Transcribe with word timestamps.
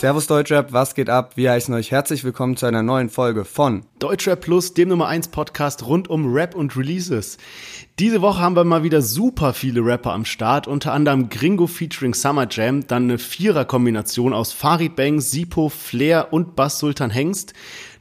Servus 0.00 0.26
Deutschrap, 0.26 0.72
was 0.72 0.94
geht 0.94 1.10
ab? 1.10 1.32
Wir 1.36 1.50
heißen 1.50 1.74
euch 1.74 1.90
herzlich 1.90 2.24
willkommen 2.24 2.56
zu 2.56 2.64
einer 2.64 2.82
neuen 2.82 3.10
Folge 3.10 3.44
von 3.44 3.84
Deutschrap 3.98 4.40
Plus, 4.40 4.72
dem 4.72 4.88
Nummer 4.88 5.08
1 5.08 5.28
Podcast 5.28 5.84
rund 5.84 6.08
um 6.08 6.32
Rap 6.32 6.54
und 6.54 6.74
Releases. 6.74 7.36
Diese 7.98 8.22
Woche 8.22 8.40
haben 8.40 8.56
wir 8.56 8.64
mal 8.64 8.82
wieder 8.82 9.02
super 9.02 9.52
viele 9.52 9.84
Rapper 9.84 10.14
am 10.14 10.24
Start, 10.24 10.66
unter 10.66 10.94
anderem 10.94 11.28
Gringo 11.28 11.66
featuring 11.66 12.14
Summer 12.14 12.46
Jam, 12.50 12.86
dann 12.86 13.02
eine 13.02 13.18
Vierer-Kombination 13.18 14.32
aus 14.32 14.54
Farid 14.54 14.96
Bang, 14.96 15.20
Sipo, 15.20 15.68
Flair 15.68 16.32
und 16.32 16.56
Bass 16.56 16.78
Sultan 16.78 17.10
Hengst. 17.10 17.52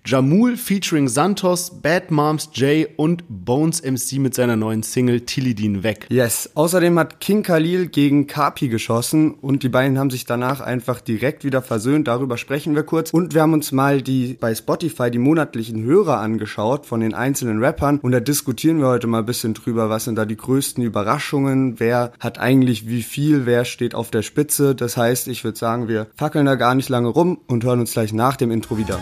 Jamul 0.06 0.58
featuring 0.58 1.08
Santos, 1.08 1.82
Bad 1.82 2.10
Moms 2.10 2.50
Jay 2.54 2.88
und 2.96 3.24
Bones 3.28 3.84
MC 3.84 4.20
mit 4.20 4.34
seiner 4.34 4.56
neuen 4.56 4.82
Single 4.82 5.22
Tilidin 5.22 5.84
weg. 5.84 6.08
Yes. 6.10 6.50
Außerdem 6.56 6.98
hat 6.98 7.20
King 7.20 7.44
Khalil 7.44 7.88
gegen 7.88 8.26
Kapi 8.26 8.70
geschossen 8.70 9.34
und 9.34 9.62
die 9.64 9.70
beiden 9.70 10.00
haben 10.00 10.10
sich 10.10 10.26
danach 10.26 10.62
einfach 10.62 11.02
direkt 11.02 11.44
wieder 11.44 11.62
versöhnt. 11.62 12.08
Darüber 12.08 12.38
sprechen 12.38 12.76
wir 12.76 12.84
kurz. 12.84 13.12
Und 13.12 13.34
wir 13.34 13.42
haben 13.42 13.54
uns 13.54 13.72
mal 13.72 14.02
die 14.02 14.34
bei 14.40 14.56
Spotify 14.56 15.12
die 15.12 15.20
monatlichen 15.20 15.84
Hörer 15.84 16.20
angeschaut 16.20 16.86
von 16.86 17.02
den 17.02 17.14
einzelnen 17.14 17.64
Rappern 17.64 18.00
und 18.00 18.12
da 18.12 18.20
diskutieren 18.20 18.80
wir 18.80 18.88
heute 18.88 19.08
mal 19.08 19.20
ein 19.20 19.26
bisschen 19.26 19.54
drüber, 19.54 19.90
was 19.90 20.06
sind 20.06 20.16
da 20.16 20.26
die 20.26 20.38
größten 20.38 20.84
Überraschungen, 20.84 21.80
wer 21.80 22.14
hat 22.20 22.40
eigentlich 22.40 22.88
wie 22.88 23.04
viel, 23.04 23.46
wer 23.46 23.66
steht 23.66 23.96
auf 23.96 24.12
der 24.12 24.22
Spitze. 24.22 24.76
Das 24.76 24.98
heißt, 24.98 25.28
ich 25.28 25.44
würde 25.44 25.58
sagen, 25.58 25.88
wir 25.88 26.08
fackeln 26.16 26.46
da 26.46 26.56
gar 26.56 26.76
nicht 26.76 26.90
lange 26.90 27.10
rum 27.10 27.40
und 27.48 27.64
hören 27.64 27.80
uns 27.80 27.94
gleich 27.94 28.14
nach 28.14 28.38
dem 28.38 28.52
Intro 28.52 28.78
wieder. 28.78 29.00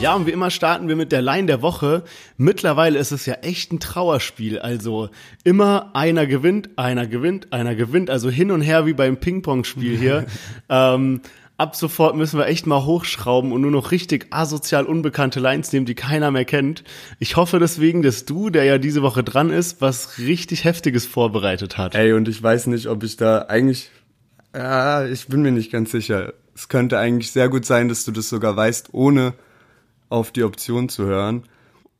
Ja, 0.00 0.14
und 0.14 0.26
wie 0.26 0.32
immer 0.32 0.50
starten 0.50 0.88
wir 0.88 0.96
mit 0.96 1.12
der 1.12 1.22
Line 1.22 1.46
der 1.46 1.62
Woche. 1.62 2.02
Mittlerweile 2.36 2.98
ist 2.98 3.10
es 3.10 3.24
ja 3.24 3.34
echt 3.34 3.72
ein 3.72 3.80
Trauerspiel. 3.80 4.58
Also 4.58 5.08
immer 5.44 5.90
einer 5.94 6.26
gewinnt, 6.26 6.70
einer 6.76 7.06
gewinnt, 7.06 7.52
einer 7.52 7.74
gewinnt. 7.74 8.10
Also 8.10 8.28
hin 8.28 8.50
und 8.50 8.60
her 8.60 8.84
wie 8.84 8.92
beim 8.92 9.16
Ping-Pong-Spiel 9.16 9.96
hier. 9.96 10.26
ähm, 10.68 11.22
ab 11.56 11.76
sofort 11.76 12.16
müssen 12.16 12.38
wir 12.38 12.46
echt 12.46 12.66
mal 12.66 12.84
hochschrauben 12.84 13.52
und 13.52 13.60
nur 13.60 13.70
noch 13.70 13.92
richtig 13.92 14.26
asozial 14.30 14.84
unbekannte 14.84 15.40
Lines 15.40 15.72
nehmen, 15.72 15.86
die 15.86 15.94
keiner 15.94 16.30
mehr 16.30 16.44
kennt. 16.44 16.84
Ich 17.18 17.36
hoffe 17.36 17.58
deswegen, 17.58 18.02
dass 18.02 18.24
du, 18.24 18.50
der 18.50 18.64
ja 18.64 18.78
diese 18.78 19.02
Woche 19.02 19.22
dran 19.22 19.50
ist, 19.50 19.80
was 19.80 20.18
richtig 20.18 20.64
Heftiges 20.64 21.06
vorbereitet 21.06 21.78
hat. 21.78 21.94
Ey, 21.94 22.12
und 22.12 22.28
ich 22.28 22.42
weiß 22.42 22.66
nicht, 22.66 22.88
ob 22.88 23.02
ich 23.04 23.16
da 23.16 23.42
eigentlich, 23.42 23.90
ja, 24.54 25.06
ich 25.06 25.28
bin 25.28 25.42
mir 25.42 25.52
nicht 25.52 25.70
ganz 25.70 25.92
sicher. 25.92 26.34
Es 26.54 26.68
könnte 26.68 26.98
eigentlich 26.98 27.30
sehr 27.30 27.48
gut 27.48 27.64
sein, 27.64 27.88
dass 27.88 28.04
du 28.04 28.12
das 28.12 28.28
sogar 28.28 28.56
weißt, 28.56 28.88
ohne 28.92 29.34
auf 30.14 30.30
die 30.30 30.44
Option 30.44 30.88
zu 30.88 31.04
hören. 31.04 31.42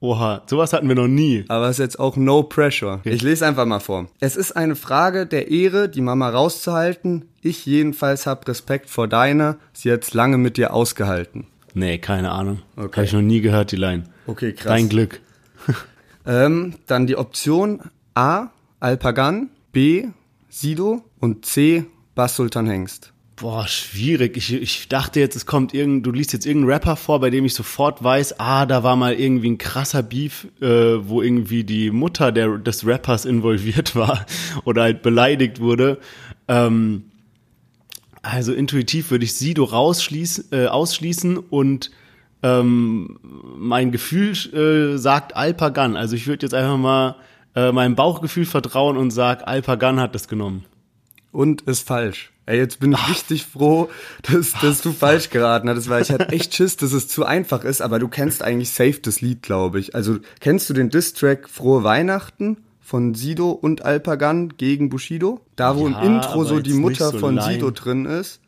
Oha, 0.00 0.42
sowas 0.46 0.72
hatten 0.72 0.86
wir 0.86 0.94
noch 0.94 1.08
nie. 1.08 1.44
Aber 1.48 1.66
es 1.66 1.78
ist 1.78 1.82
jetzt 1.82 1.98
auch 1.98 2.16
no 2.16 2.42
pressure. 2.42 3.00
Ich 3.04 3.22
lese 3.22 3.46
einfach 3.46 3.64
mal 3.64 3.80
vor. 3.80 4.06
Es 4.20 4.36
ist 4.36 4.52
eine 4.52 4.76
Frage 4.76 5.26
der 5.26 5.50
Ehre, 5.50 5.88
die 5.88 6.00
Mama 6.00 6.28
rauszuhalten. 6.28 7.24
Ich 7.40 7.66
jedenfalls 7.66 8.26
hab 8.26 8.46
Respekt 8.46 8.88
vor 8.90 9.08
deiner. 9.08 9.56
Sie 9.72 9.90
hat's 9.90 10.14
lange 10.14 10.38
mit 10.38 10.58
dir 10.58 10.74
ausgehalten. 10.74 11.46
Nee, 11.72 11.98
keine 11.98 12.30
Ahnung. 12.30 12.60
Okay. 12.76 12.96
Habe 12.96 13.04
ich 13.06 13.12
noch 13.14 13.22
nie 13.22 13.40
gehört, 13.40 13.72
die 13.72 13.76
Line. 13.76 14.04
Okay, 14.26 14.52
krass. 14.52 14.66
Dein 14.66 14.88
Glück. 14.88 15.20
ähm, 16.26 16.74
dann 16.86 17.06
die 17.06 17.16
Option 17.16 17.80
A, 18.14 18.48
Alpagan, 18.80 19.48
B, 19.72 20.08
Sido 20.50 21.02
und 21.18 21.46
C, 21.46 21.86
Bas 22.14 22.36
Sultan 22.36 22.66
Hengst. 22.66 23.13
Boah, 23.36 23.66
schwierig. 23.66 24.36
Ich, 24.36 24.52
ich 24.52 24.88
dachte 24.88 25.18
jetzt, 25.18 25.34
es 25.34 25.44
kommt 25.44 25.74
irgend, 25.74 26.06
du 26.06 26.12
liest 26.12 26.32
jetzt 26.32 26.46
irgendeinen 26.46 26.72
Rapper 26.72 26.94
vor, 26.94 27.20
bei 27.20 27.30
dem 27.30 27.44
ich 27.44 27.54
sofort 27.54 28.02
weiß, 28.04 28.38
ah, 28.38 28.64
da 28.64 28.84
war 28.84 28.94
mal 28.94 29.14
irgendwie 29.14 29.50
ein 29.50 29.58
krasser 29.58 30.04
Beef, 30.04 30.46
äh, 30.60 30.66
wo 30.66 31.20
irgendwie 31.20 31.64
die 31.64 31.90
Mutter 31.90 32.30
der, 32.30 32.58
des 32.58 32.86
Rappers 32.86 33.24
involviert 33.24 33.96
war 33.96 34.24
oder 34.64 34.82
halt 34.82 35.02
beleidigt 35.02 35.58
wurde. 35.58 35.98
Ähm, 36.46 37.06
also 38.22 38.52
intuitiv 38.52 39.10
würde 39.10 39.24
ich 39.24 39.34
Sido 39.34 39.64
rausschließen, 39.64 40.44
äh, 40.52 40.66
ausschließen 40.66 41.36
und 41.36 41.90
ähm, 42.44 43.18
mein 43.56 43.90
Gefühl 43.90 44.32
äh, 44.32 44.96
sagt 44.96 45.34
Alpagan. 45.34 45.96
Also 45.96 46.14
ich 46.14 46.28
würde 46.28 46.46
jetzt 46.46 46.54
einfach 46.54 46.76
mal 46.76 47.16
äh, 47.56 47.72
meinem 47.72 47.96
Bauchgefühl 47.96 48.46
vertrauen 48.46 48.96
und 48.96 49.10
sag, 49.10 49.48
Alpagan 49.48 49.98
hat 49.98 50.14
das 50.14 50.28
genommen. 50.28 50.64
Und 51.32 51.62
ist 51.62 51.86
falsch. 51.86 52.33
Ey, 52.46 52.58
jetzt 52.58 52.78
bin 52.78 52.92
ich 52.92 52.98
Ach. 52.98 53.10
richtig 53.10 53.46
froh, 53.46 53.88
dass, 54.30 54.52
dass 54.60 54.82
du 54.82 54.92
falsch 54.92 55.30
geraten 55.30 55.68
hattest, 55.68 55.88
weil 55.88 56.02
ich 56.02 56.10
hatte 56.10 56.28
echt 56.28 56.54
Schiss, 56.54 56.76
dass 56.76 56.92
es 56.92 57.08
zu 57.08 57.24
einfach 57.24 57.64
ist, 57.64 57.80
aber 57.80 57.98
du 57.98 58.08
kennst 58.08 58.42
eigentlich 58.42 58.70
safe 58.70 59.00
das 59.00 59.20
Lied, 59.22 59.42
glaube 59.42 59.80
ich. 59.80 59.94
Also, 59.94 60.18
kennst 60.40 60.68
du 60.68 60.74
den 60.74 60.90
Diss-Track 60.90 61.48
Frohe 61.48 61.84
Weihnachten 61.84 62.58
von 62.80 63.14
Sido 63.14 63.50
und 63.50 63.82
Alpagan 63.82 64.50
gegen 64.58 64.90
Bushido? 64.90 65.40
Da, 65.56 65.76
wo 65.76 65.88
ja, 65.88 66.02
im 66.02 66.16
Intro 66.16 66.44
so 66.44 66.60
die 66.60 66.74
Mutter 66.74 67.10
so 67.10 67.18
von 67.18 67.40
Sido 67.40 67.70
drin 67.70 68.04
ist, 68.04 68.40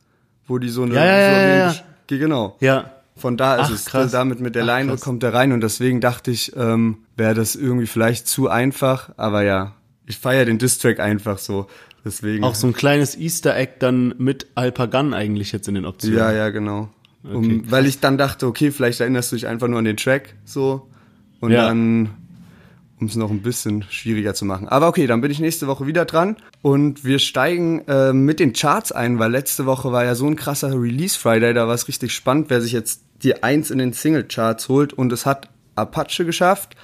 wo 0.47 0.59
die 0.59 0.69
so 0.69 0.83
eine... 0.83 0.95
Ja, 0.95 1.05
ja, 1.05 1.71
so 1.71 1.79
ja. 1.79 2.19
Genau. 2.19 2.57
Ja. 2.61 2.93
Von 3.17 3.39
da 3.39 3.57
ist 3.57 3.69
Ach, 3.69 3.71
es, 3.71 3.85
krass. 3.87 4.13
damit 4.13 4.41
mit 4.41 4.55
der 4.55 4.65
Ach, 4.65 4.67
Line 4.67 4.91
krass. 4.91 5.01
kommt 5.01 5.23
er 5.23 5.33
rein 5.33 5.53
und 5.53 5.63
deswegen 5.63 6.03
dachte 6.03 6.31
ich, 6.31 6.55
ähm, 6.55 6.99
wäre 7.17 7.35
das 7.35 7.57
irgendwie 7.57 7.87
vielleicht 7.87 8.29
zu 8.29 8.49
einfach, 8.49 9.11
aber 9.17 9.43
ja, 9.43 9.73
ich 10.05 10.19
feiere 10.19 10.45
den 10.45 10.59
Diss-Track 10.59 11.01
einfach 11.01 11.39
so. 11.39 11.67
Deswegen. 12.07 12.45
Auch 12.45 12.55
so 12.55 12.69
ein 12.69 12.73
kleines 12.73 13.19
Easter 13.19 13.57
Egg 13.57 13.75
dann 13.81 14.15
mit 14.17 14.47
Alpagan 14.55 15.13
eigentlich 15.13 15.51
jetzt 15.51 15.67
in 15.67 15.75
den 15.75 15.85
Optionen. 15.85 16.17
Ja, 16.17 16.33
ja, 16.33 16.51
genau. 16.51 16.89
Um, 17.25 17.37
okay, 17.37 17.63
weil 17.69 17.87
ich 17.87 17.99
dann 17.99 18.17
dachte, 18.17 18.47
okay, 18.47 18.71
vielleicht 18.71 19.01
erinnerst 19.01 19.33
du 19.33 19.37
dich 19.37 19.49
einfach 19.49 19.67
nur 19.67 19.81
an 19.81 19.85
den 19.85 19.97
Track 19.97 20.37
so 20.45 20.87
und 21.41 21.51
ja. 21.51 21.67
dann 21.67 22.11
um 23.01 23.09
es 23.09 23.17
noch 23.17 23.31
ein 23.31 23.43
bisschen 23.43 23.85
schwieriger 23.91 24.35
zu 24.35 24.45
machen. 24.45 24.69
Aber 24.69 24.87
okay, 24.87 25.09
dann 25.09 25.21
bin 25.21 25.33
ich 25.33 25.41
nächste 25.41 25.67
Woche 25.67 25.89
wieder 25.89 26.05
dran 26.05 26.37
und 26.63 27.05
wir 27.05 27.19
steigen 27.19 27.81
äh, 27.89 28.13
mit 28.13 28.39
den 28.39 28.53
Charts 28.53 28.93
ein, 28.93 29.19
weil 29.19 29.33
letzte 29.33 29.67
Woche 29.67 29.91
war 29.91 30.05
ja 30.05 30.15
so 30.15 30.29
ein 30.29 30.37
krasser 30.37 30.81
Release 30.81 31.19
Friday, 31.19 31.53
da 31.53 31.67
war 31.67 31.75
es 31.75 31.89
richtig 31.89 32.15
spannend, 32.15 32.51
wer 32.51 32.61
sich 32.61 32.73
jetzt 32.73 33.03
die 33.25 33.43
Eins 33.43 33.73
in 33.73 33.79
den 33.79 33.93
Single 33.93 34.25
Charts 34.25 34.69
holt 34.69 34.93
und 34.93 35.13
es 35.13 35.27
hat 35.27 35.49
Apache 35.75 36.25
geschafft 36.25 36.77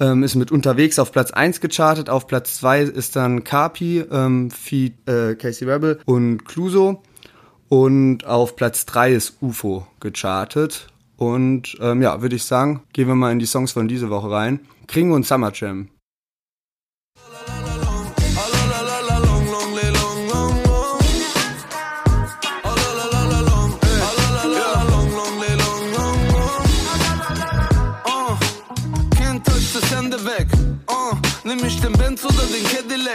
ähm, 0.00 0.22
ist 0.22 0.34
mit 0.34 0.50
unterwegs 0.50 0.98
auf 0.98 1.12
Platz 1.12 1.30
1 1.30 1.60
gechartet. 1.60 2.10
Auf 2.10 2.26
Platz 2.26 2.56
2 2.58 2.82
ist 2.82 3.16
dann 3.16 3.44
Carpi, 3.44 4.04
ähm, 4.10 4.50
Feed, 4.50 5.08
äh, 5.08 5.34
Casey 5.36 5.68
Rebel 5.68 6.00
und 6.06 6.44
Cluso. 6.44 7.02
Und 7.68 8.26
auf 8.26 8.56
Platz 8.56 8.86
3 8.86 9.12
ist 9.12 9.36
UFO 9.40 9.86
gechartet. 10.00 10.88
Und 11.16 11.76
ähm, 11.80 12.02
ja, 12.02 12.22
würde 12.22 12.36
ich 12.36 12.44
sagen, 12.44 12.82
gehen 12.92 13.06
wir 13.06 13.14
mal 13.14 13.30
in 13.30 13.38
die 13.38 13.46
Songs 13.46 13.72
von 13.72 13.86
dieser 13.86 14.10
Woche 14.10 14.30
rein. 14.30 14.60
Kringo 14.88 15.14
und 15.14 15.26
Summer 15.26 15.52
Jam. 15.54 15.88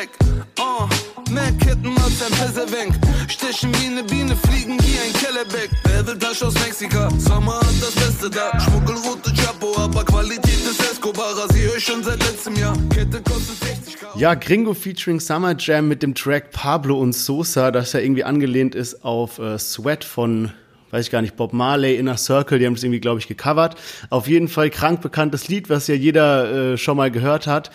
Cadillac? 0.05 0.45
Oh, 0.59 0.88
mehr 1.31 1.51
Ketten 1.53 1.95
als 1.97 2.21
ein 2.23 2.31
Pessewenk. 2.31 2.95
Stechen 3.27 3.73
wie 3.75 3.88
eine 3.88 4.03
Biene, 4.03 4.35
fliegen 4.35 4.77
wie 4.79 4.99
ein 4.99 5.13
Kellerbeck. 5.13 5.69
Bärbeltasche 5.83 6.47
aus 6.47 6.53
Mexika, 6.55 7.09
Sommer 7.17 7.55
hat 7.55 7.81
das 7.81 7.95
Beste 7.95 8.29
da. 8.29 8.57
Schmuggelrote 8.59 9.33
Chapo, 9.33 9.77
aber 9.77 10.03
Qualität 10.03 10.66
des 10.66 10.79
Escobar. 10.79 11.38
Rasier 11.38 11.75
ich 11.75 11.83
schon 11.83 12.03
seit 12.03 12.19
letztem 12.19 12.55
Jahr. 12.55 12.75
Kette 12.89 13.21
kostet 13.21 13.57
60 13.63 13.99
K. 13.99 14.07
Ja, 14.17 14.33
Gringo 14.35 14.73
featuring 14.73 15.19
Summer 15.19 15.55
Jam 15.57 15.88
mit 15.88 16.03
dem 16.03 16.16
Track 16.16 16.51
Pablo 16.51 16.99
und 16.99 17.13
Sosa, 17.13 17.72
das 17.72 17.93
ja 17.93 17.99
irgendwie 17.99 18.23
angelehnt 18.23 18.75
ist 18.75 19.03
auf 19.03 19.40
äh, 19.40 19.57
Sweat 19.57 20.03
von 20.03 20.52
weiß 20.91 21.07
ich 21.07 21.11
gar 21.11 21.22
nicht, 21.22 21.35
Bob 21.35 21.52
Marley, 21.52 21.97
Inner 21.97 22.16
Circle, 22.16 22.57
die 22.57 22.66
haben 22.66 22.75
das 22.75 22.84
irgendwie, 22.84 23.02
glaube 23.02 23.19
ich, 23.19 23.28
gecovert. 23.28 23.75
Auf 24.09 24.29
jeden 24.29 24.47
Fall 24.47 24.69
krank 24.69 25.02
bekanntes 25.02 25.49
Lied, 25.49 25.69
was 25.69 25.87
ja 25.87 25.96
jeder 25.96 26.73
äh, 26.73 26.78
schon 26.78 26.96
mal 26.96 27.11
gehört 27.11 27.47
hat. 27.47 27.69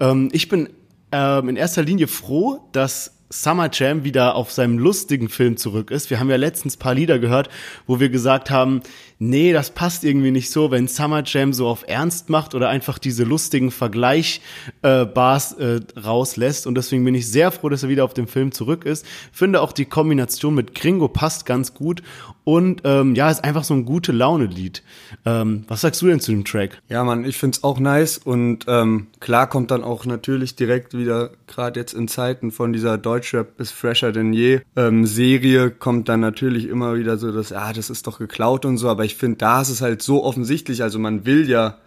Ähm, 0.00 0.28
ich 0.32 0.48
bin 0.48 0.68
ähm, 1.12 1.48
in 1.48 1.56
erster 1.56 1.82
Linie 1.82 2.06
froh, 2.06 2.68
dass 2.72 3.17
Summer 3.30 3.68
Jam 3.72 4.04
wieder 4.04 4.34
auf 4.34 4.50
seinem 4.50 4.78
lustigen 4.78 5.28
Film 5.28 5.56
zurück 5.56 5.90
ist. 5.90 6.10
Wir 6.10 6.18
haben 6.18 6.30
ja 6.30 6.36
letztens 6.36 6.76
paar 6.76 6.94
Lieder 6.94 7.18
gehört, 7.18 7.48
wo 7.86 8.00
wir 8.00 8.08
gesagt 8.08 8.50
haben, 8.50 8.82
nee, 9.18 9.52
das 9.52 9.70
passt 9.70 10.04
irgendwie 10.04 10.30
nicht 10.30 10.50
so, 10.50 10.70
wenn 10.70 10.88
Summer 10.88 11.22
Jam 11.24 11.52
so 11.52 11.66
auf 11.66 11.84
Ernst 11.86 12.30
macht 12.30 12.54
oder 12.54 12.68
einfach 12.68 12.98
diese 12.98 13.24
lustigen 13.24 13.70
Vergleichbars 13.70 15.52
äh, 15.52 15.76
äh, 15.76 15.80
rauslässt. 15.98 16.66
Und 16.66 16.76
deswegen 16.76 17.04
bin 17.04 17.14
ich 17.14 17.30
sehr 17.30 17.50
froh, 17.50 17.68
dass 17.68 17.82
er 17.82 17.88
wieder 17.88 18.04
auf 18.04 18.14
dem 18.14 18.28
Film 18.28 18.52
zurück 18.52 18.84
ist. 18.84 19.04
Finde 19.32 19.60
auch 19.60 19.72
die 19.72 19.84
Kombination 19.84 20.54
mit 20.54 20.74
Gringo 20.74 21.08
passt 21.08 21.46
ganz 21.46 21.74
gut. 21.74 22.02
Und 22.44 22.82
ähm, 22.84 23.14
ja, 23.14 23.30
ist 23.30 23.44
einfach 23.44 23.64
so 23.64 23.74
ein 23.74 23.84
gute 23.84 24.12
Laune-Lied. 24.12 24.82
Ähm, 25.26 25.64
was 25.68 25.82
sagst 25.82 26.00
du 26.00 26.06
denn 26.06 26.20
zu 26.20 26.30
dem 26.30 26.46
Track? 26.46 26.80
Ja, 26.88 27.04
Mann, 27.04 27.24
ich 27.24 27.36
find's 27.36 27.62
auch 27.62 27.78
nice. 27.78 28.16
Und 28.16 28.64
ähm, 28.68 29.08
klar 29.20 29.48
kommt 29.48 29.70
dann 29.70 29.84
auch 29.84 30.06
natürlich 30.06 30.56
direkt 30.56 30.96
wieder, 30.96 31.32
gerade 31.48 31.80
jetzt 31.80 31.94
in 31.94 32.06
Zeiten 32.06 32.50
von 32.50 32.72
dieser 32.72 32.98
Deutschrap 32.98 33.58
ist 33.60 33.72
fresher 33.72 34.12
denn 34.12 34.32
je 34.32 34.60
ähm, 34.76 35.06
Serie, 35.06 35.70
kommt 35.70 36.08
dann 36.08 36.20
natürlich 36.20 36.68
immer 36.68 36.96
wieder 36.96 37.16
so, 37.16 37.32
dass, 37.32 37.50
ja, 37.50 37.72
das 37.72 37.90
ist 37.90 38.06
doch 38.06 38.18
geklaut 38.18 38.64
und 38.64 38.78
so. 38.78 38.88
Aber 38.88 39.04
ich 39.04 39.16
finde, 39.16 39.38
da 39.38 39.60
ist 39.60 39.70
es 39.70 39.80
halt 39.80 40.02
so 40.02 40.22
offensichtlich. 40.22 40.82
Also 40.82 40.98
man 40.98 41.26
will 41.26 41.48
ja 41.48 41.78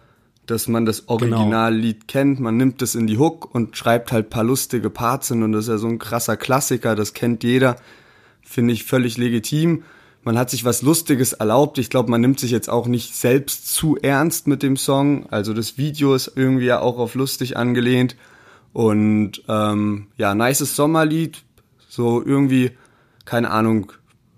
dass 0.46 0.68
man 0.68 0.84
das 0.84 1.08
Originallied 1.08 2.00
genau. 2.00 2.06
kennt, 2.08 2.40
man 2.40 2.56
nimmt 2.56 2.82
es 2.82 2.94
in 2.94 3.06
die 3.06 3.18
Hook 3.18 3.54
und 3.54 3.76
schreibt 3.76 4.12
halt 4.12 4.30
paar 4.30 4.44
lustige 4.44 4.90
Parts 4.90 5.28
hin 5.28 5.42
und 5.42 5.52
das 5.52 5.64
ist 5.64 5.70
ja 5.70 5.78
so 5.78 5.86
ein 5.86 5.98
krasser 5.98 6.36
Klassiker, 6.36 6.96
das 6.96 7.14
kennt 7.14 7.44
jeder, 7.44 7.76
finde 8.42 8.74
ich 8.74 8.84
völlig 8.84 9.16
legitim. 9.16 9.84
Man 10.24 10.38
hat 10.38 10.50
sich 10.50 10.64
was 10.64 10.82
Lustiges 10.82 11.32
erlaubt. 11.32 11.78
Ich 11.78 11.90
glaube, 11.90 12.08
man 12.10 12.20
nimmt 12.20 12.38
sich 12.38 12.52
jetzt 12.52 12.70
auch 12.70 12.86
nicht 12.86 13.16
selbst 13.16 13.74
zu 13.74 13.96
ernst 13.96 14.46
mit 14.46 14.62
dem 14.62 14.76
Song. 14.76 15.26
Also 15.30 15.52
das 15.52 15.78
Video 15.78 16.14
ist 16.14 16.32
irgendwie 16.36 16.66
ja 16.66 16.78
auch 16.78 16.98
auf 16.98 17.16
lustig 17.16 17.56
angelehnt. 17.56 18.14
Und 18.72 19.42
ähm, 19.48 20.06
ja, 20.16 20.34
nices 20.34 20.76
Sommerlied. 20.76 21.42
So 21.88 22.24
irgendwie, 22.24 22.72
keine 23.24 23.50
Ahnung, 23.50 23.92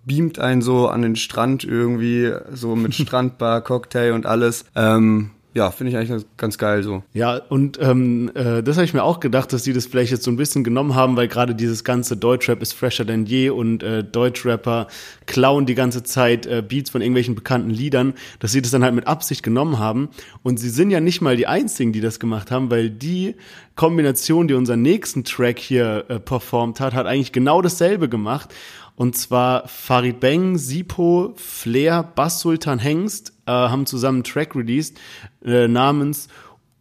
beamt 0.05 0.39
einen 0.39 0.63
so 0.63 0.89
an 0.89 1.03
den 1.03 1.17
Strand 1.17 1.65
irgendwie, 1.65 2.33
so 2.53 2.77
mit 2.77 2.95
Strandbar, 2.95 3.61
Cocktail 3.63 4.13
und 4.13 4.27
alles. 4.27 4.65
Ähm, 4.75 5.31
ja, 5.55 5.71
finde 5.71 5.93
ich 5.93 5.97
eigentlich 5.97 6.27
ganz 6.37 6.59
geil 6.59 6.83
so. 6.83 7.05
Ja, 7.13 7.37
und 7.37 7.79
ähm, 7.81 8.33
äh, 8.35 8.61
das 8.61 8.77
habe 8.77 8.85
ich 8.85 8.93
mir 8.93 9.05
auch 9.05 9.21
gedacht, 9.21 9.53
dass 9.53 9.63
die 9.63 9.73
das 9.73 9.87
vielleicht 9.87 10.11
jetzt 10.11 10.25
so 10.25 10.31
ein 10.33 10.37
bisschen 10.37 10.65
genommen 10.65 10.97
haben, 10.97 11.17
weil 11.17 11.29
gerade 11.29 11.55
dieses 11.55 11.85
ganze 11.85 12.17
Deutschrap 12.17 12.61
ist 12.61 12.73
fresher 12.73 13.05
denn 13.05 13.25
je 13.25 13.51
und 13.51 13.85
äh, 13.85 14.03
Deutschrapper 14.03 14.89
klauen 15.27 15.65
die 15.65 15.77
ganze 15.77 16.03
Zeit 16.03 16.47
äh, 16.47 16.61
Beats 16.61 16.91
von 16.91 17.03
irgendwelchen 17.03 17.37
bekannten 17.37 17.71
Liedern, 17.71 18.15
dass 18.41 18.51
sie 18.51 18.63
das 18.63 18.73
dann 18.73 18.83
halt 18.83 18.97
mit 18.97 19.07
Absicht 19.07 19.45
genommen 19.45 19.79
haben. 19.79 20.09
Und 20.43 20.59
sie 20.59 20.71
sind 20.71 20.91
ja 20.91 20.99
nicht 20.99 21.21
mal 21.21 21.37
die 21.37 21.47
einzigen, 21.47 21.93
die 21.93 22.01
das 22.01 22.19
gemacht 22.19 22.51
haben, 22.51 22.73
weil 22.73 22.91
die 22.91 23.37
Kombination, 23.77 24.49
die 24.49 24.55
unseren 24.55 24.83
nächsten 24.83 25.23
Track 25.23 25.61
hier 25.61 26.05
äh, 26.09 26.19
performt 26.19 26.81
hat, 26.81 26.95
hat 26.95 27.07
eigentlich 27.07 27.31
genau 27.31 27.63
dasselbe 27.63 28.09
gemacht. 28.09 28.53
Und 28.97 29.17
zwar 29.17 29.69
Farid 29.69 30.19
Bang, 30.19 30.59
Sipo, 30.59 31.33
Flair, 31.37 32.03
Bass 32.03 32.41
Sultan 32.41 32.81
Hengst 32.81 33.34
äh, 33.47 33.53
haben 33.53 33.87
zusammen 33.87 34.19
einen 34.19 34.25
Track 34.25 34.55
released 34.55 34.99
äh, 35.45 35.69
namens 35.69 36.29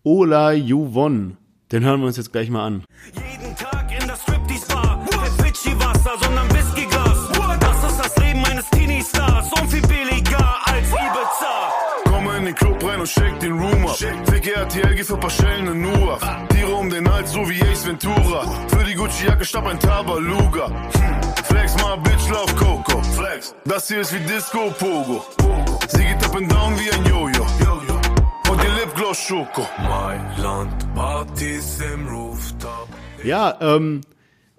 Ola 0.03 0.51
You 0.53 0.93
Won. 0.93 1.37
Den 1.71 1.83
hören 1.83 2.01
wir 2.01 2.07
uns 2.07 2.17
jetzt 2.17 2.31
gleich 2.31 2.49
mal 2.49 2.65
an. 2.65 2.83
Jeden 3.13 3.55
Tag 3.55 3.89
in 3.99 4.07
der 4.07 4.15
Striptease 4.15 4.67
Bar, 4.67 5.05
kein 5.09 5.45
Fidschi-Wasser, 5.45 6.11
sondern 6.21 6.49
Whiskyglas. 6.53 7.29
Das 7.59 7.91
ist 7.91 7.99
das 7.99 8.17
Leben 8.17 8.45
eines 8.45 8.69
Teenie-Stars 8.69 9.51
und 9.59 9.71
viel 9.71 9.81
billiger 9.81 10.55
als 10.65 10.87
Ibiza. 10.87 11.73
Komme 12.05 12.37
in 12.37 12.45
den 12.45 12.55
Club 12.55 12.83
rein 12.83 12.99
und 12.99 13.07
shake 13.07 13.39
den 13.39 13.53
Room 13.53 13.72
ab. 13.93 14.23
RTL, 14.63 14.95
gib 14.95 15.05
für 15.05 15.17
paar 15.17 15.29
Schellen 15.29 15.67
in 15.67 15.81
Nuach. 15.81 16.47
Tiere 16.49 16.73
um 16.73 16.89
den 16.89 17.11
Hals, 17.11 17.31
so 17.31 17.47
wie 17.49 17.61
Ace 17.63 17.87
Ventura. 17.87 18.45
Für 18.67 18.83
die 18.83 18.93
Gucci-Jacke 18.93 19.45
statt 19.45 19.65
ein 19.65 19.79
Tabaluga. 19.79 20.67
Hm. 20.67 21.43
Flex, 21.45 21.75
my 21.75 21.97
bitch 22.03 22.29
love 22.29 22.53
Coco. 22.55 23.01
Flex, 23.03 23.55
das 23.65 23.87
hier 23.87 24.01
ist 24.01 24.13
wie 24.13 24.19
Disco 24.25 24.71
Pogo. 24.77 25.25
Sie 25.87 26.03
geht 26.03 26.23
up 26.23 26.35
and 26.35 26.51
down 26.51 26.73
wie 26.79 26.91
ein 26.91 27.05
Jojo. 27.05 27.45
Und 28.49 28.63
ihr 28.63 28.73
Lipgloss 28.81 29.17
Schoko. 29.17 29.67
Mailand, 29.79 30.71
Partys 30.95 31.79
im 31.93 32.07
Rooftop. 32.07 32.87
Ja, 33.23 33.57
ähm, 33.61 34.01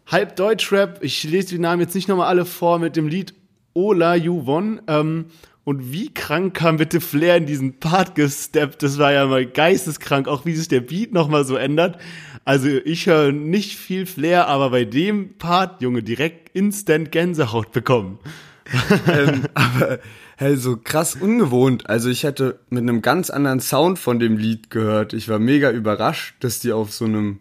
halb 0.06 0.36
Deutschrap. 0.36 1.02
Ich 1.02 1.24
lese 1.24 1.48
die 1.48 1.58
Namen 1.58 1.80
jetzt 1.80 1.94
nicht 1.94 2.08
nochmal 2.08 2.28
alle 2.28 2.44
vor 2.44 2.78
mit 2.78 2.96
dem 2.96 3.08
Lied 3.08 3.34
Ola 3.74 4.14
You 4.14 4.46
Won. 4.46 4.80
Ähm, 4.86 5.26
und 5.64 5.92
wie 5.92 6.12
krank 6.12 6.54
kam 6.54 6.76
bitte 6.76 7.00
Flair 7.00 7.38
in 7.38 7.46
diesen 7.46 7.80
Part 7.80 8.14
gesteppt? 8.14 8.82
Das 8.82 8.98
war 8.98 9.12
ja 9.12 9.26
mal 9.26 9.46
geisteskrank, 9.46 10.28
auch 10.28 10.44
wie 10.44 10.54
sich 10.54 10.68
der 10.68 10.80
Beat 10.80 11.12
nochmal 11.12 11.44
so 11.44 11.56
ändert. 11.56 11.98
Also 12.44 12.68
ich 12.68 13.06
höre 13.06 13.32
nicht 13.32 13.76
viel 13.76 14.04
Flair, 14.04 14.48
aber 14.48 14.70
bei 14.70 14.84
dem 14.84 15.38
Part, 15.38 15.80
Junge, 15.80 16.02
direkt 16.02 16.54
instant 16.54 17.10
Gänsehaut 17.10 17.72
bekommen. 17.72 18.18
ähm, 19.08 19.44
aber 19.54 20.00
hey, 20.36 20.56
so 20.56 20.76
krass 20.76 21.14
ungewohnt. 21.14 21.88
Also 21.88 22.10
ich 22.10 22.24
hätte 22.24 22.60
mit 22.68 22.82
einem 22.82 23.00
ganz 23.00 23.30
anderen 23.30 23.60
Sound 23.60 23.98
von 23.98 24.18
dem 24.18 24.36
Lied 24.36 24.68
gehört. 24.68 25.14
Ich 25.14 25.30
war 25.30 25.38
mega 25.38 25.70
überrascht, 25.70 26.36
dass 26.40 26.60
die 26.60 26.72
auf 26.72 26.92
so 26.92 27.06
einem 27.06 27.40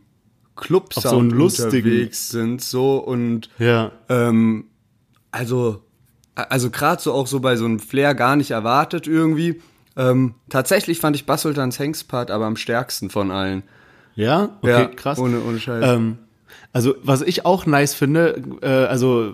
Club-Sound 0.56 1.34
so 1.34 1.64
unterwegs 1.66 2.30
sind. 2.30 2.62
So 2.62 2.98
und 2.98 3.50
ja. 3.60 3.92
ähm, 4.08 4.66
also 5.32 5.84
also 6.36 6.70
gerade 6.70 7.02
so 7.02 7.14
auch 7.14 7.28
so 7.28 7.40
bei 7.40 7.56
so 7.56 7.66
einem 7.66 7.80
Flair 7.80 8.16
gar 8.16 8.36
nicht 8.36 8.52
erwartet 8.52 9.08
irgendwie. 9.08 9.62
Ähm, 9.96 10.36
tatsächlich 10.50 11.00
fand 11.00 11.16
ich 11.16 11.26
Bassultans 11.26 11.78
Hengstpart 11.78 12.32
aber 12.32 12.46
am 12.46 12.56
stärksten 12.56 13.10
von 13.10 13.32
allen. 13.32 13.64
Ja, 14.16 14.58
okay, 14.62 14.70
ja, 14.70 14.86
krass. 14.86 15.20
Ohne, 15.20 15.42
ohne 15.42 15.60
Scheiß. 15.60 15.84
Ähm, 15.86 16.18
also 16.72 16.96
was 17.04 17.22
ich 17.22 17.46
auch 17.46 17.66
nice 17.66 17.94
finde, 17.94 18.42
äh, 18.62 18.68
also 18.68 19.34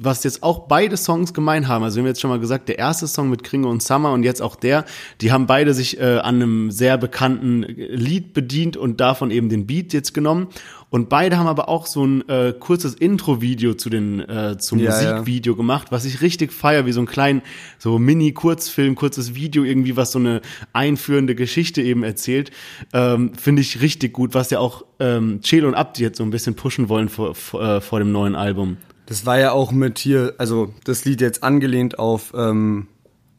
was 0.00 0.22
jetzt 0.22 0.44
auch 0.44 0.68
beide 0.68 0.96
Songs 0.96 1.34
gemein 1.34 1.66
haben, 1.66 1.82
also 1.82 1.96
wir 1.96 2.02
haben 2.02 2.08
jetzt 2.08 2.20
schon 2.20 2.30
mal 2.30 2.38
gesagt, 2.38 2.68
der 2.68 2.78
erste 2.78 3.08
Song 3.08 3.30
mit 3.30 3.42
Kringe 3.42 3.66
und 3.66 3.82
Summer 3.82 4.12
und 4.12 4.22
jetzt 4.22 4.40
auch 4.40 4.54
der, 4.54 4.84
die 5.20 5.32
haben 5.32 5.46
beide 5.46 5.74
sich 5.74 5.98
äh, 5.98 6.18
an 6.18 6.36
einem 6.36 6.70
sehr 6.70 6.96
bekannten 6.98 7.62
Lied 7.62 8.32
bedient 8.32 8.76
und 8.76 9.00
davon 9.00 9.32
eben 9.32 9.48
den 9.48 9.66
Beat 9.66 9.92
jetzt 9.92 10.14
genommen. 10.14 10.48
Und 10.90 11.08
beide 11.10 11.36
haben 11.36 11.46
aber 11.46 11.68
auch 11.68 11.86
so 11.86 12.04
ein 12.04 12.26
äh, 12.28 12.54
kurzes 12.58 12.94
Intro-Video 12.94 13.74
zu 13.74 13.90
den 13.90 14.20
äh, 14.20 14.56
zum 14.58 14.78
ja, 14.78 14.90
Musikvideo 14.90 15.52
ja. 15.52 15.56
gemacht, 15.56 15.88
was 15.90 16.06
ich 16.06 16.22
richtig 16.22 16.52
feier, 16.52 16.86
wie 16.86 16.92
so 16.92 17.00
ein 17.00 17.06
kleinen 17.06 17.42
so 17.78 17.98
Mini-Kurzfilm, 17.98 18.94
kurzes 18.94 19.34
Video 19.34 19.64
irgendwie, 19.64 19.96
was 19.96 20.12
so 20.12 20.18
eine 20.18 20.40
einführende 20.72 21.34
Geschichte 21.34 21.82
eben 21.82 22.04
erzählt. 22.04 22.50
Ähm, 22.94 23.34
Finde 23.34 23.60
ich 23.60 23.82
richtig 23.82 24.14
gut, 24.14 24.34
was 24.34 24.50
ja 24.50 24.60
auch 24.60 24.84
ähm, 24.98 25.40
Chill 25.42 25.66
und 25.66 25.74
Abdi 25.74 26.02
jetzt 26.02 26.18
so 26.18 26.24
ein 26.24 26.30
bisschen 26.30 26.54
pushen 26.54 26.88
wollen 26.88 27.10
vor, 27.10 27.34
vor, 27.34 27.62
äh, 27.62 27.80
vor 27.82 27.98
dem 27.98 28.10
neuen 28.10 28.34
Album. 28.34 28.78
Das 29.04 29.26
war 29.26 29.38
ja 29.38 29.52
auch 29.52 29.72
mit 29.72 29.98
hier, 29.98 30.34
also 30.38 30.74
das 30.84 31.04
Lied 31.04 31.20
jetzt 31.20 31.42
angelehnt 31.42 31.98
auf, 31.98 32.32
ähm, 32.34 32.88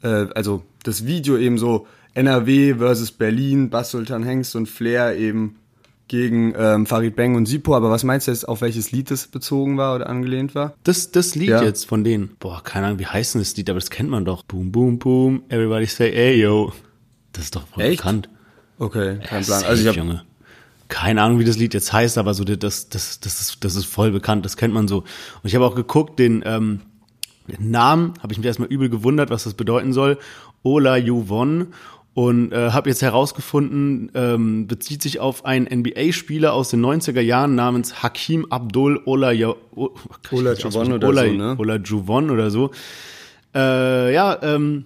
äh, 0.04 0.28
also 0.36 0.64
das 0.84 1.06
Video 1.06 1.38
eben 1.38 1.58
so 1.58 1.88
NRW 2.14 2.76
versus 2.76 3.12
Berlin, 3.12 3.70
Bass 3.70 3.92
Sultan 3.92 4.24
Hengst 4.24 4.56
und 4.56 4.68
Flair 4.68 5.16
eben 5.16 5.59
gegen 6.10 6.54
ähm, 6.58 6.86
Farid 6.86 7.16
Bang 7.16 7.36
und 7.36 7.46
Sipo, 7.46 7.76
aber 7.76 7.90
was 7.90 8.04
meinst 8.04 8.28
du 8.28 8.32
jetzt, 8.32 8.48
auf 8.48 8.62
welches 8.62 8.92
Lied 8.92 9.10
das 9.12 9.28
bezogen 9.28 9.78
war 9.78 9.96
oder 9.96 10.10
angelehnt 10.10 10.56
war? 10.56 10.74
Das, 10.84 11.12
das 11.12 11.36
Lied 11.36 11.50
ja. 11.50 11.64
jetzt 11.64 11.86
von 11.86 12.04
denen. 12.04 12.36
Boah, 12.40 12.62
keine 12.64 12.88
Ahnung, 12.88 13.00
wie 13.00 13.06
heißt 13.06 13.36
denn 13.36 13.42
das 13.42 13.56
Lied, 13.56 13.70
aber 13.70 13.80
das 13.80 13.90
kennt 13.90 14.10
man 14.10 14.26
doch. 14.26 14.44
Boom, 14.44 14.72
boom, 14.72 15.00
boom, 15.00 15.44
everybody 15.48 15.86
say, 15.86 16.12
ey, 16.12 16.42
yo. 16.42 16.74
Das 17.32 17.46
ist 17.46 17.56
doch 17.56 17.66
voll 17.68 17.84
Echt? 17.84 18.00
bekannt. 18.00 18.28
Okay, 18.80 19.20
kein 19.24 19.44
Plan. 19.44 19.64
Also 19.64 19.82
ich 19.82 19.88
hab, 19.88 19.96
Junge. 19.96 20.24
Keine 20.88 21.22
Ahnung, 21.22 21.40
wie 21.40 21.46
das 21.46 21.58
Lied 21.58 21.76
jetzt 21.76 21.94
heißt, 21.94 22.18
aber 22.18 22.34
so 22.34 22.44
das, 22.44 22.90
das, 22.90 23.20
das, 23.20 23.42
ist, 23.42 23.64
das 23.64 23.76
ist 23.76 23.86
voll 23.86 24.12
bekannt, 24.12 24.44
das 24.44 24.58
kennt 24.58 24.74
man 24.74 24.88
so. 24.88 25.00
Und 25.00 25.06
ich 25.44 25.54
habe 25.54 25.66
auch 25.66 25.76
geguckt, 25.76 26.18
den, 26.18 26.42
ähm, 26.46 26.82
den 27.48 27.70
Namen 27.70 28.16
habe 28.22 28.34
ich 28.34 28.40
mich 28.40 28.48
erstmal 28.48 28.70
übel 28.70 28.90
gewundert, 28.90 29.30
was 29.30 29.44
das 29.44 29.54
bedeuten 29.54 29.94
soll. 29.94 30.18
Ola 30.64 30.98
You 30.98 31.30
Won 31.30 31.68
und 32.14 32.52
äh, 32.52 32.72
habe 32.72 32.90
jetzt 32.90 33.02
herausgefunden, 33.02 34.12
ähm, 34.14 34.68
bezieht 34.68 35.02
sich 35.02 35.20
auf 35.20 35.46
einen 35.46 35.66
NBA-Spieler 35.66 36.54
aus 36.54 36.70
den 36.70 36.84
90er 36.84 37.22
Jahren 37.22 37.56
namens 37.56 38.04
Hakim 38.04 38.46
Abdul 38.50 39.02
Ola 39.06 39.32
o, 39.76 39.96
Ola 40.32 40.54
Juvon 40.54 40.94
oder 40.94 41.14
so, 41.14 41.32
ne? 41.32 41.56
Ola 41.58 41.76
Juvon 41.76 42.30
oder 42.30 42.50
so. 42.50 42.72
Äh, 43.56 44.14
ja, 44.14 44.38
ähm, 44.42 44.86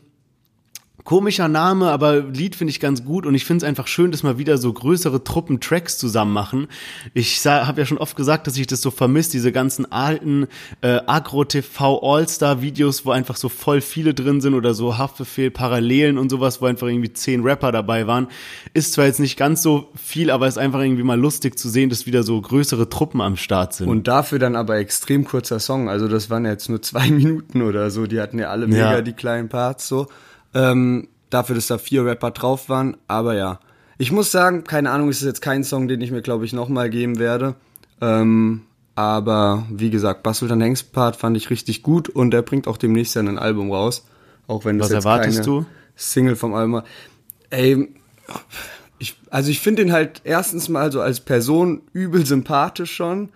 Komischer 1.04 1.50
Name, 1.50 1.90
aber 1.90 2.20
Lied 2.22 2.56
finde 2.56 2.72
ich 2.72 2.80
ganz 2.80 3.04
gut 3.04 3.26
und 3.26 3.36
ich 3.36 3.44
finde 3.44 3.66
es 3.66 3.70
einfach 3.70 3.88
schön, 3.88 4.12
dass 4.12 4.24
mal 4.24 4.38
wieder 4.38 4.58
so 4.58 4.72
größere 4.72 5.24
Truppen 5.24 5.60
Tracks 5.60 5.98
zusammen 5.98 6.32
machen. 6.32 6.68
Ich 7.14 7.46
habe 7.46 7.82
ja 7.82 7.86
schon 7.86 7.98
oft 7.98 8.16
gesagt, 8.16 8.48
dass 8.48 8.58
ich 8.58 8.68
das 8.68 8.82
so 8.82 8.90
vermisse, 8.90 9.32
diese 9.32 9.52
ganzen 9.52 9.92
alten 9.92 10.48
äh, 10.82 11.02
Agro-TV 11.06 12.00
All-Star-Videos, 12.02 13.06
wo 13.06 13.12
einfach 13.12 13.36
so 13.36 13.50
voll 13.50 13.82
viele 13.82 14.14
drin 14.14 14.40
sind 14.40 14.54
oder 14.54 14.74
so 14.74 14.98
Haftbefehl, 14.98 15.52
Parallelen 15.52 16.18
und 16.18 16.30
sowas, 16.30 16.62
wo 16.62 16.68
einfach 16.68 16.88
irgendwie 16.88 17.12
zehn 17.12 17.42
Rapper 17.42 17.74
dabei 17.74 18.08
waren. 18.08 18.28
Ist 18.74 18.94
zwar 18.94 19.06
jetzt 19.06 19.20
nicht 19.20 19.38
ganz 19.38 19.62
so 19.62 19.90
viel, 20.02 20.32
aber 20.32 20.48
ist 20.48 20.58
einfach 20.58 20.80
irgendwie 20.80 21.04
mal 21.04 21.20
lustig 21.20 21.60
zu 21.60 21.68
sehen, 21.68 21.90
dass 21.90 22.06
wieder 22.06 22.24
so 22.24 22.40
größere 22.40 22.88
Truppen 22.88 23.20
am 23.20 23.36
Start 23.36 23.74
sind. 23.74 23.90
Und 23.90 24.08
dafür 24.08 24.40
dann 24.40 24.56
aber 24.56 24.78
extrem 24.78 25.26
kurzer 25.26 25.60
Song, 25.60 25.90
also 25.90 26.08
das 26.08 26.30
waren 26.30 26.46
jetzt 26.46 26.70
nur 26.70 26.82
zwei 26.82 27.10
Minuten 27.12 27.62
oder 27.62 27.92
so, 27.92 28.08
die 28.08 28.22
hatten 28.22 28.40
ja 28.40 28.50
alle 28.50 28.68
mega 28.68 28.94
ja. 28.94 29.02
die 29.02 29.14
kleinen 29.14 29.50
Parts 29.50 29.90
so. 29.90 30.08
Ähm, 30.54 31.08
dafür, 31.30 31.56
dass 31.56 31.68
da 31.68 31.78
vier 31.78 32.06
Rapper 32.06 32.32
drauf 32.32 32.70
waren. 32.70 32.98
Aber 33.08 33.36
ja, 33.36 33.60
ich 33.98 34.12
muss 34.12 34.32
sagen, 34.32 34.64
keine 34.64 34.92
Ahnung, 34.92 35.10
ist 35.10 35.22
jetzt 35.24 35.42
kein 35.42 35.64
Song, 35.64 35.88
den 35.88 36.02
ich 36.02 36.12
mir, 36.12 36.22
glaube 36.22 36.46
ich, 36.46 36.54
nochmal 36.54 36.90
geben 36.90 37.20
werde. 37.20 37.56
Ähm, 38.02 38.64
aber 38.96 39.66
wie 39.72 39.90
gesagt, 39.90 40.24
Bassultan 40.24 40.62
Hengst 40.62 40.94
Part 40.94 41.16
fand 41.16 41.36
ich 41.38 41.50
richtig 41.50 41.82
gut 41.82 42.10
und 42.10 42.34
er 42.34 42.44
bringt 42.44 42.68
auch 42.68 42.78
demnächst 42.78 43.16
ja 43.16 43.22
ein 43.22 43.40
Album 43.40 43.72
raus. 43.72 44.06
Auch 44.48 44.66
wenn 44.66 44.78
das 44.78 44.90
Was 44.90 44.94
jetzt 44.94 45.06
erwartest 45.06 45.38
keine 45.38 45.46
du? 45.46 45.66
Single 45.96 46.36
vom 46.36 46.54
Album 46.54 46.74
war. 46.74 46.84
Ey, 47.50 47.90
ich, 49.00 49.18
also 49.30 49.50
ich 49.50 49.60
finde 49.60 49.84
ihn 49.84 49.92
halt 49.92 50.22
erstens 50.24 50.70
mal 50.70 50.92
so 50.92 51.02
als 51.02 51.20
Person 51.20 51.82
übel 51.94 52.26
sympathisch 52.26 52.94
schon. 52.94 53.30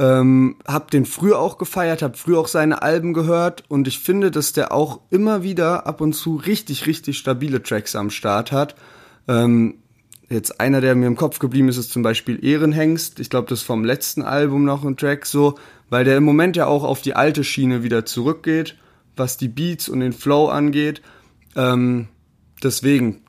Ähm, 0.00 0.56
hab 0.66 0.92
den 0.92 1.06
früher 1.06 1.40
auch 1.40 1.58
gefeiert, 1.58 2.02
hab 2.02 2.16
früher 2.16 2.38
auch 2.38 2.46
seine 2.46 2.82
Alben 2.82 3.14
gehört 3.14 3.64
und 3.68 3.88
ich 3.88 3.98
finde, 3.98 4.30
dass 4.30 4.52
der 4.52 4.72
auch 4.72 5.00
immer 5.10 5.42
wieder 5.42 5.88
ab 5.88 6.00
und 6.00 6.12
zu 6.12 6.36
richtig, 6.36 6.86
richtig 6.86 7.18
stabile 7.18 7.62
Tracks 7.62 7.96
am 7.96 8.10
Start 8.10 8.52
hat. 8.52 8.76
Ähm, 9.26 9.78
jetzt 10.28 10.60
einer, 10.60 10.80
der 10.80 10.94
mir 10.94 11.06
im 11.06 11.16
Kopf 11.16 11.40
geblieben 11.40 11.68
ist, 11.68 11.78
ist 11.78 11.90
zum 11.90 12.02
Beispiel 12.02 12.44
Ehrenhengst. 12.44 13.18
Ich 13.18 13.28
glaube, 13.28 13.48
das 13.48 13.60
ist 13.60 13.66
vom 13.66 13.84
letzten 13.84 14.22
Album 14.22 14.64
noch 14.64 14.84
ein 14.84 14.96
Track 14.96 15.26
so, 15.26 15.56
weil 15.90 16.04
der 16.04 16.16
im 16.16 16.24
Moment 16.24 16.56
ja 16.56 16.66
auch 16.66 16.84
auf 16.84 17.00
die 17.00 17.14
alte 17.14 17.42
Schiene 17.42 17.82
wieder 17.82 18.04
zurückgeht, 18.04 18.76
was 19.16 19.36
die 19.36 19.48
Beats 19.48 19.88
und 19.88 19.98
den 19.98 20.12
Flow 20.12 20.46
angeht. 20.48 21.02
Ähm, 21.56 22.08
deswegen, 22.62 23.22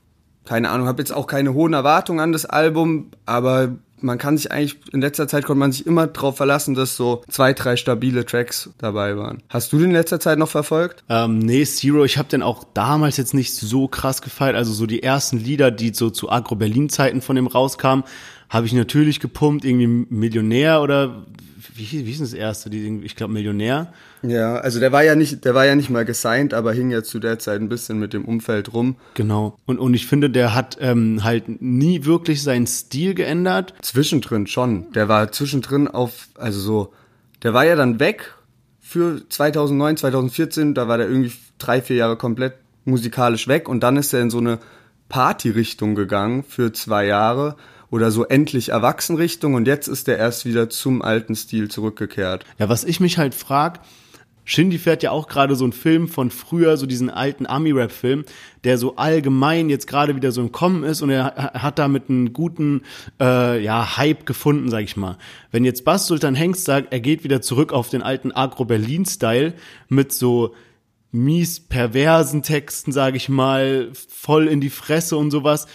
keine 0.45 0.69
Ahnung, 0.69 0.87
habe 0.87 1.01
jetzt 1.01 1.13
auch 1.13 1.25
keine 1.25 1.53
hohen 1.53 1.73
Erwartungen 1.73 2.19
an 2.19 2.31
das 2.31 2.45
Album, 2.45 3.11
aber 3.25 3.75
man 4.01 4.17
kann 4.17 4.37
sich 4.37 4.51
eigentlich, 4.51 4.77
in 4.91 5.01
letzter 5.01 5.27
Zeit 5.27 5.45
konnte 5.45 5.59
man 5.59 5.71
sich 5.71 5.85
immer 5.85 6.07
darauf 6.07 6.37
verlassen, 6.37 6.75
dass 6.75 6.95
so 6.95 7.21
zwei, 7.29 7.53
drei 7.53 7.75
stabile 7.75 8.25
Tracks 8.25 8.69
dabei 8.77 9.17
waren. 9.17 9.41
Hast 9.49 9.71
du 9.73 9.77
den 9.77 9.87
in 9.87 9.91
letzter 9.91 10.19
Zeit 10.19 10.39
noch 10.39 10.49
verfolgt? 10.49 11.03
Ähm, 11.09 11.39
nee, 11.39 11.63
Zero, 11.65 12.05
ich 12.05 12.17
habe 12.17 12.29
den 12.29 12.41
auch 12.41 12.63
damals 12.73 13.17
jetzt 13.17 13.33
nicht 13.33 13.53
so 13.53 13.87
krass 13.87 14.21
gefeiert. 14.21 14.55
Also 14.55 14.73
so 14.73 14.85
die 14.85 15.03
ersten 15.03 15.37
Lieder, 15.37 15.71
die 15.71 15.93
so 15.93 16.09
zu 16.09 16.29
Agro-Berlin-Zeiten 16.29 17.21
von 17.21 17.35
dem 17.35 17.47
rauskamen, 17.47 18.03
habe 18.49 18.65
ich 18.65 18.73
natürlich 18.73 19.19
gepumpt, 19.19 19.63
irgendwie 19.63 20.07
Millionär 20.09 20.81
oder 20.81 21.25
wie, 21.75 22.05
wie 22.05 22.11
ist 22.11 22.21
das 22.21 22.33
erste? 22.33 22.69
Die, 22.69 23.01
ich 23.03 23.15
glaube 23.15 23.33
Millionär. 23.33 23.93
Ja, 24.21 24.55
also 24.55 24.79
der 24.79 24.91
war 24.91 25.03
ja 25.03 25.15
nicht, 25.15 25.45
der 25.45 25.55
war 25.55 25.65
ja 25.65 25.75
nicht 25.75 25.89
mal 25.89 26.05
gesigned, 26.05 26.53
aber 26.53 26.73
hing 26.73 26.91
ja 26.91 27.03
zu 27.03 27.19
der 27.19 27.39
Zeit 27.39 27.61
ein 27.61 27.69
bisschen 27.69 27.99
mit 27.99 28.13
dem 28.13 28.25
Umfeld 28.25 28.73
rum. 28.73 28.95
Genau. 29.13 29.57
Und, 29.65 29.79
und 29.79 29.93
ich 29.93 30.07
finde, 30.07 30.29
der 30.29 30.55
hat 30.55 30.77
ähm, 30.81 31.23
halt 31.23 31.61
nie 31.61 32.05
wirklich 32.05 32.43
seinen 32.43 32.67
Stil 32.67 33.13
geändert. 33.13 33.73
Zwischendrin 33.81 34.47
schon. 34.47 34.91
Der 34.93 35.07
war 35.07 35.31
zwischendrin 35.31 35.87
auf, 35.87 36.27
also 36.35 36.59
so, 36.59 36.93
der 37.43 37.53
war 37.53 37.65
ja 37.65 37.75
dann 37.75 37.99
weg 37.99 38.33
für 38.79 39.21
2009, 39.29 39.97
2014, 39.97 40.73
da 40.73 40.87
war 40.87 40.97
der 40.97 41.07
irgendwie 41.07 41.31
drei, 41.59 41.81
vier 41.81 41.97
Jahre 41.97 42.17
komplett 42.17 42.55
musikalisch 42.85 43.47
weg 43.47 43.69
und 43.69 43.81
dann 43.81 43.97
ist 43.97 44.13
er 44.13 44.21
in 44.21 44.31
so 44.31 44.39
eine 44.39 44.59
Party-Richtung 45.09 45.95
gegangen 45.95 46.43
für 46.43 46.71
zwei 46.71 47.05
Jahre 47.05 47.55
oder 47.91 48.11
so 48.11 48.25
endlich 48.25 48.69
Erwachsenrichtung 48.69 49.53
und 49.55 49.67
jetzt 49.67 49.87
ist 49.87 50.07
er 50.07 50.17
erst 50.17 50.45
wieder 50.45 50.69
zum 50.69 51.01
alten 51.01 51.35
Stil 51.35 51.69
zurückgekehrt. 51.69 52.45
Ja, 52.57 52.69
was 52.69 52.83
ich 52.83 52.99
mich 52.99 53.17
halt 53.17 53.33
frag, 53.33 53.81
Shindy 54.49 54.79
fährt 54.79 55.03
ja 55.03 55.11
auch 55.11 55.27
gerade 55.27 55.55
so 55.55 55.63
einen 55.63 55.73
Film 55.73 56.07
von 56.07 56.31
früher, 56.31 56.75
so 56.75 56.87
diesen 56.87 57.11
alten 57.11 57.45
Army-Rap-Film, 57.45 58.25
der 58.63 58.79
so 58.79 58.95
allgemein 58.95 59.69
jetzt 59.69 59.85
gerade 59.85 60.15
wieder 60.15 60.31
so 60.31 60.41
im 60.41 60.51
Kommen 60.51 60.83
ist 60.83 61.03
und 61.03 61.11
er 61.11 61.35
hat 61.53 61.77
damit 61.77 62.09
einen 62.09 62.33
guten 62.33 62.81
äh, 63.21 63.63
ja, 63.63 63.97
Hype 63.97 64.25
gefunden, 64.25 64.71
sag 64.71 64.83
ich 64.83 64.97
mal. 64.97 65.19
Wenn 65.51 65.65
jetzt 65.65 65.85
Bass 65.85 66.07
Sultan 66.07 66.33
Hengst 66.33 66.65
sagt, 66.65 66.91
er 66.91 66.99
geht 66.99 67.23
wieder 67.23 67.43
zurück 67.43 67.71
auf 67.71 67.89
den 67.89 68.01
alten 68.01 68.31
Agro-Berlin-Style 68.31 69.53
mit 69.87 70.13
so 70.13 70.55
mies 71.11 71.59
perversen 71.59 72.41
Texten, 72.41 72.91
sag 72.91 73.15
ich 73.15 73.29
mal, 73.29 73.91
voll 73.93 74.47
in 74.47 74.61
die 74.61 74.71
Fresse 74.71 75.15
und 75.15 75.29
sowas, 75.29 75.67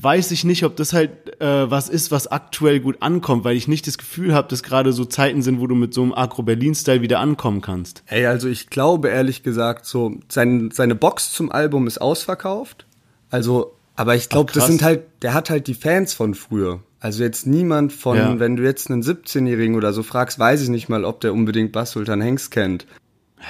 weiß 0.00 0.30
ich 0.30 0.44
nicht, 0.44 0.64
ob 0.64 0.76
das 0.76 0.92
halt 0.92 1.40
äh, 1.40 1.70
was 1.70 1.88
ist, 1.88 2.10
was 2.10 2.28
aktuell 2.28 2.80
gut 2.80 3.02
ankommt, 3.02 3.44
weil 3.44 3.56
ich 3.56 3.66
nicht 3.66 3.86
das 3.86 3.98
Gefühl 3.98 4.32
habe, 4.32 4.48
dass 4.48 4.62
gerade 4.62 4.92
so 4.92 5.04
Zeiten 5.04 5.42
sind, 5.42 5.60
wo 5.60 5.66
du 5.66 5.74
mit 5.74 5.92
so 5.92 6.02
einem 6.02 6.14
Agro-Berlin-Style 6.14 7.02
wieder 7.02 7.18
ankommen 7.18 7.60
kannst. 7.60 8.02
Ey, 8.06 8.26
also 8.26 8.48
ich 8.48 8.70
glaube 8.70 9.08
ehrlich 9.08 9.42
gesagt, 9.42 9.86
so 9.86 10.14
sein, 10.28 10.70
seine 10.72 10.94
Box 10.94 11.32
zum 11.32 11.50
Album 11.50 11.86
ist 11.86 12.00
ausverkauft. 12.00 12.86
Also, 13.30 13.74
aber 13.96 14.14
ich 14.14 14.28
glaube, 14.28 14.52
das 14.52 14.66
sind 14.66 14.82
halt, 14.82 15.02
der 15.22 15.34
hat 15.34 15.50
halt 15.50 15.66
die 15.66 15.74
Fans 15.74 16.14
von 16.14 16.34
früher. 16.34 16.80
Also 17.00 17.22
jetzt 17.22 17.46
niemand 17.46 17.92
von, 17.92 18.16
ja. 18.16 18.38
wenn 18.38 18.56
du 18.56 18.64
jetzt 18.64 18.90
einen 18.90 19.02
17-Jährigen 19.02 19.76
oder 19.76 19.92
so 19.92 20.02
fragst, 20.02 20.38
weiß 20.38 20.62
ich 20.62 20.68
nicht 20.68 20.88
mal, 20.88 21.04
ob 21.04 21.20
der 21.20 21.32
unbedingt 21.32 21.72
Bass 21.72 21.92
Sultan 21.92 22.20
Hengst 22.20 22.50
kennt. 22.50 22.86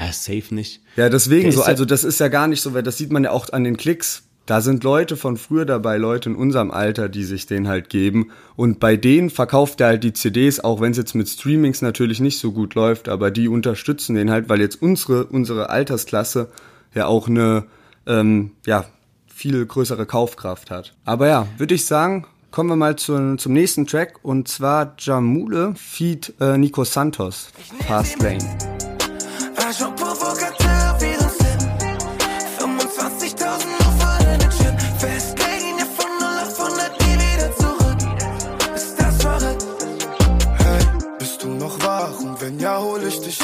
Ja, 0.00 0.12
safe 0.12 0.55
nicht. 0.55 0.83
Ja, 0.97 1.09
deswegen 1.09 1.50
so, 1.52 1.62
also 1.62 1.85
das 1.87 2.05
ist 2.05 2.21
ja 2.21 2.28
gar 2.28 2.47
nicht 2.47 2.61
so, 2.61 2.75
weil 2.75 2.83
das 2.83 2.99
sieht 2.99 3.11
man 3.11 3.25
ja 3.25 3.31
auch 3.31 3.50
an 3.52 3.64
den 3.64 3.78
Klicks 3.78 4.25
da 4.49 4.62
sind 4.62 4.83
Leute 4.83 5.19
von 5.19 5.37
früher 5.37 5.67
dabei, 5.67 5.99
Leute 5.99 6.31
in 6.31 6.35
unserem 6.35 6.71
Alter, 6.71 7.11
die 7.11 7.25
sich 7.25 7.45
den 7.45 7.69
halt 7.69 7.90
geben. 7.90 8.31
Und 8.57 8.81
bei 8.81 8.97
denen 8.97 9.28
verkauft 9.28 9.83
er 9.83 9.88
halt 9.88 10.05
die 10.05 10.14
CDs, 10.14 10.61
auch 10.61 10.81
wenn 10.81 10.93
es 10.93 10.97
jetzt 10.97 11.14
mit 11.14 11.28
Streamings 11.28 11.83
natürlich 11.83 12.19
nicht 12.19 12.38
so 12.38 12.52
gut 12.52 12.75
läuft, 12.75 13.11
aber 13.11 13.31
die 13.31 13.47
unterstützen 13.47 14.14
den 14.14 14.31
halt, 14.31 14.49
weil 14.49 14.62
jetzt 14.62 14.81
unsere, 14.81 15.26
unsere 15.26 15.69
Altersklasse 15.69 16.49
ja 16.95 17.07
auch 17.07 17.28
eine, 17.28 17.64
ähm, 18.07 18.52
ja, 18.64 18.87
viel 19.26 19.67
größere 19.67 20.07
Kaufkraft 20.07 20.71
hat. 20.71 20.95
Aber 21.05 21.28
ja, 21.28 21.47
würde 21.59 21.75
ich 21.75 21.85
sagen, 21.85 22.26
kommen 22.50 22.71
wir 22.71 22.76
mal 22.76 22.97
zu, 22.97 23.37
zum 23.37 23.52
nächsten 23.52 23.87
Track 23.87 24.19
und 24.23 24.49
zwar 24.49 24.95
Jamule 24.99 25.75
feat 25.76 26.33
äh, 26.40 26.57
Nico 26.57 26.85
Santos, 26.85 27.50
Fast 27.87 28.23
Lane. 28.23 28.38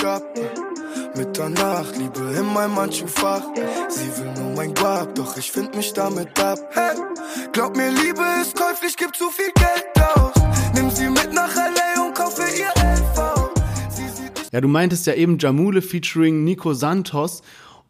Dich 0.04 0.10
ab. 0.10 0.22
Mitternacht, 1.16 1.96
Liebe 1.96 2.20
in 2.38 2.52
meinem 2.52 2.76
Handschuhfach. 2.76 3.42
Sie 3.88 4.22
will 4.22 4.32
nur 4.42 4.54
mein 4.56 4.74
Guap, 4.74 5.14
doch 5.14 5.36
ich 5.36 5.50
find 5.50 5.74
mich 5.74 5.92
damit 5.92 6.38
ab. 6.40 6.58
Hey, 6.72 6.96
glaub 7.52 7.76
mir, 7.76 7.90
Liebe 7.90 8.22
ist 8.40 8.56
käuflich, 8.56 8.96
gib 8.96 9.14
zu 9.14 9.30
viel 9.30 9.52
Geld 9.54 10.16
aus. 10.16 10.32
Nimm 10.74 10.90
sie 10.90 11.08
mit 11.08 11.32
nach 11.32 11.54
L.A. 11.54 12.06
und 12.06 12.14
kaufe 12.14 12.42
ihr 12.42 12.68
LV. 12.82 13.50
Ja, 14.52 14.60
du 14.60 14.68
meintest 14.68 15.06
ja 15.06 15.14
eben 15.14 15.38
Jamule 15.38 15.82
featuring 15.82 16.44
Nico 16.44 16.74
Santos. 16.74 17.42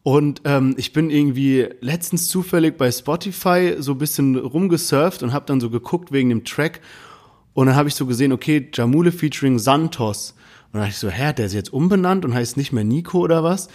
Und 0.03 0.41
ähm, 0.45 0.75
ich 0.77 0.93
bin 0.93 1.09
irgendwie 1.09 1.67
letztens 1.81 2.27
zufällig 2.27 2.77
bei 2.77 2.91
Spotify 2.91 3.75
so 3.79 3.93
ein 3.93 3.97
bisschen 3.97 4.35
rumgesurft 4.35 5.23
und 5.23 5.33
habe 5.33 5.45
dann 5.47 5.59
so 5.59 5.71
geguckt 5.71 6.11
wegen 6.11 6.29
dem 6.29 6.43
Track. 6.43 6.81
Und 7.53 7.67
dann 7.67 7.75
habe 7.75 7.89
ich 7.89 7.95
so 7.95 8.05
gesehen, 8.05 8.31
okay, 8.31 8.69
Jamule 8.71 9.11
featuring 9.11 9.57
Santos. 9.57 10.34
Und 10.75 10.81
dann 10.81 10.89
dachte 10.89 10.95
ich 10.95 10.99
so, 10.99 11.09
hä, 11.09 11.31
der 11.31 11.45
ist 11.45 11.53
jetzt 11.53 11.71
umbenannt 11.71 12.25
und 12.25 12.33
heißt 12.33 12.57
nicht 12.57 12.73
mehr 12.73 12.83
Nico 12.83 13.19
oder 13.19 13.45
was? 13.45 13.67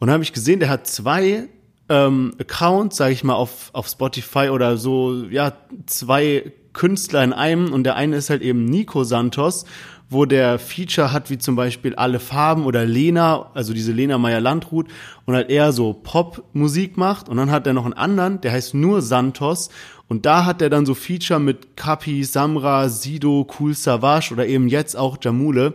Und 0.00 0.08
dann 0.08 0.14
habe 0.14 0.24
ich 0.24 0.32
gesehen, 0.32 0.58
der 0.58 0.68
hat 0.68 0.88
zwei 0.88 1.46
ähm, 1.88 2.34
Accounts, 2.40 2.96
sage 2.96 3.12
ich 3.12 3.22
mal, 3.22 3.34
auf, 3.34 3.70
auf 3.72 3.86
Spotify 3.86 4.48
oder 4.48 4.76
so, 4.76 5.26
ja, 5.30 5.52
zwei 5.86 6.52
Künstler 6.72 7.22
in 7.22 7.32
einem. 7.32 7.72
Und 7.72 7.84
der 7.84 7.94
eine 7.94 8.16
ist 8.16 8.30
halt 8.30 8.42
eben 8.42 8.64
Nico 8.64 9.04
Santos, 9.04 9.64
wo 10.08 10.24
der 10.24 10.58
Feature 10.58 11.12
hat, 11.12 11.30
wie 11.30 11.38
zum 11.38 11.54
Beispiel 11.54 11.94
Alle 11.94 12.18
Farben 12.18 12.64
oder 12.64 12.84
Lena, 12.84 13.52
also 13.54 13.72
diese 13.72 13.92
Lena 13.92 14.18
Meyer-Landrut 14.18 14.88
und 15.26 15.34
halt 15.36 15.50
eher 15.50 15.70
so 15.70 15.92
Pop-Musik 15.92 16.96
macht. 16.96 17.28
Und 17.28 17.36
dann 17.36 17.52
hat 17.52 17.64
er 17.68 17.74
noch 17.74 17.84
einen 17.84 17.94
anderen, 17.94 18.40
der 18.40 18.50
heißt 18.50 18.74
nur 18.74 19.02
Santos. 19.02 19.70
Und 20.08 20.26
da 20.26 20.46
hat 20.46 20.62
er 20.62 20.68
dann 20.68 20.84
so 20.84 20.94
Feature 20.94 21.38
mit 21.38 21.76
Kapi, 21.76 22.24
Samra, 22.24 22.88
Sido, 22.88 23.46
Cool 23.60 23.74
Savage 23.74 24.32
oder 24.32 24.48
eben 24.48 24.66
jetzt 24.66 24.96
auch 24.96 25.16
Jamule 25.22 25.74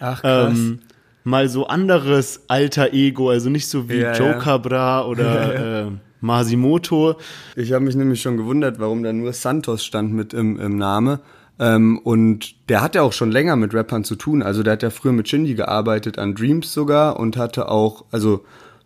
Ach, 0.00 0.22
krass. 0.22 0.58
Ähm, 0.58 0.80
mal 1.24 1.48
so 1.48 1.66
anderes 1.66 2.42
alter 2.48 2.92
Ego, 2.92 3.30
also 3.30 3.50
nicht 3.50 3.68
so 3.68 3.88
wie 3.88 4.00
ja, 4.00 4.14
Joe 4.14 4.38
Cabra 4.38 5.06
oder 5.06 5.54
ja, 5.54 5.86
äh, 5.86 5.90
Masimoto. 6.20 7.16
Ich 7.56 7.72
habe 7.72 7.84
mich 7.84 7.94
nämlich 7.94 8.20
schon 8.20 8.36
gewundert, 8.36 8.78
warum 8.78 9.02
da 9.02 9.12
nur 9.12 9.32
Santos 9.32 9.84
stand 9.84 10.12
mit 10.12 10.34
im, 10.34 10.58
im 10.58 10.76
Name. 10.76 11.20
Ähm, 11.58 11.98
und 11.98 12.68
der 12.68 12.80
hat 12.80 12.94
ja 12.94 13.02
auch 13.02 13.12
schon 13.12 13.30
länger 13.30 13.56
mit 13.56 13.74
Rappern 13.74 14.04
zu 14.04 14.16
tun. 14.16 14.42
Also 14.42 14.62
der 14.62 14.74
hat 14.74 14.82
ja 14.82 14.90
früher 14.90 15.12
mit 15.12 15.28
Shindy 15.28 15.54
gearbeitet, 15.54 16.18
an 16.18 16.34
Dreams 16.34 16.72
sogar 16.72 17.20
und 17.20 17.36
hatte 17.36 17.68
auch, 17.68 18.06
also 18.10 18.44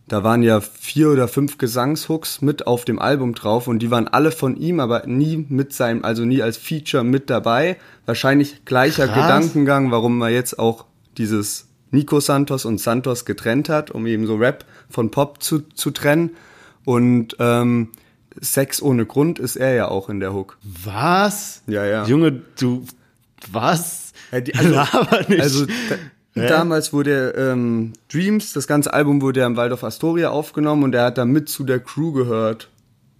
da 0.08 0.22
waren 0.22 0.42
ja 0.42 0.60
vier 0.60 1.10
oder 1.10 1.28
fünf 1.28 1.56
Gesangshooks 1.56 2.42
mit 2.42 2.66
auf 2.66 2.84
dem 2.84 2.98
Album 2.98 3.34
drauf 3.34 3.68
und 3.68 3.78
die 3.78 3.90
waren 3.90 4.06
alle 4.06 4.32
von 4.32 4.56
ihm, 4.56 4.80
aber 4.80 5.06
nie 5.06 5.46
mit 5.48 5.72
seinem, 5.72 6.04
also 6.04 6.24
nie 6.24 6.42
als 6.42 6.56
Feature 6.58 7.04
mit 7.04 7.30
dabei. 7.30 7.76
Wahrscheinlich 8.04 8.64
gleicher 8.64 9.06
Krass. 9.06 9.22
Gedankengang, 9.22 9.90
warum 9.92 10.18
wir 10.18 10.30
jetzt 10.30 10.58
auch 10.58 10.84
dieses 11.18 11.68
Nico 11.90 12.20
Santos 12.20 12.64
und 12.64 12.80
Santos 12.80 13.24
getrennt 13.24 13.68
hat, 13.68 13.90
um 13.90 14.06
eben 14.06 14.26
so 14.26 14.36
Rap 14.36 14.64
von 14.90 15.10
Pop 15.10 15.42
zu, 15.42 15.60
zu 15.60 15.90
trennen. 15.90 16.30
Und 16.84 17.36
ähm, 17.38 17.90
Sex 18.40 18.82
ohne 18.82 19.06
Grund 19.06 19.38
ist 19.38 19.56
er 19.56 19.74
ja 19.74 19.88
auch 19.88 20.08
in 20.08 20.20
der 20.20 20.34
Hook. 20.34 20.58
Was? 20.62 21.62
Ja, 21.66 21.84
ja. 21.84 22.04
Junge, 22.04 22.42
du, 22.58 22.84
was? 23.50 24.12
Ja, 24.32 24.40
die, 24.40 24.54
also, 24.54 24.76
also 25.38 25.66
da, 26.34 26.46
damals 26.46 26.92
wurde 26.92 27.34
ähm, 27.36 27.92
Dreams, 28.12 28.52
das 28.52 28.66
ganze 28.66 28.92
Album 28.92 29.22
wurde 29.22 29.40
ja 29.40 29.46
im 29.46 29.56
Waldorf 29.56 29.84
Astoria 29.84 30.30
aufgenommen 30.30 30.82
und 30.82 30.94
er 30.94 31.04
hat 31.04 31.18
da 31.18 31.24
mit 31.24 31.48
zu 31.48 31.64
der 31.64 31.78
Crew 31.78 32.12
gehört, 32.12 32.68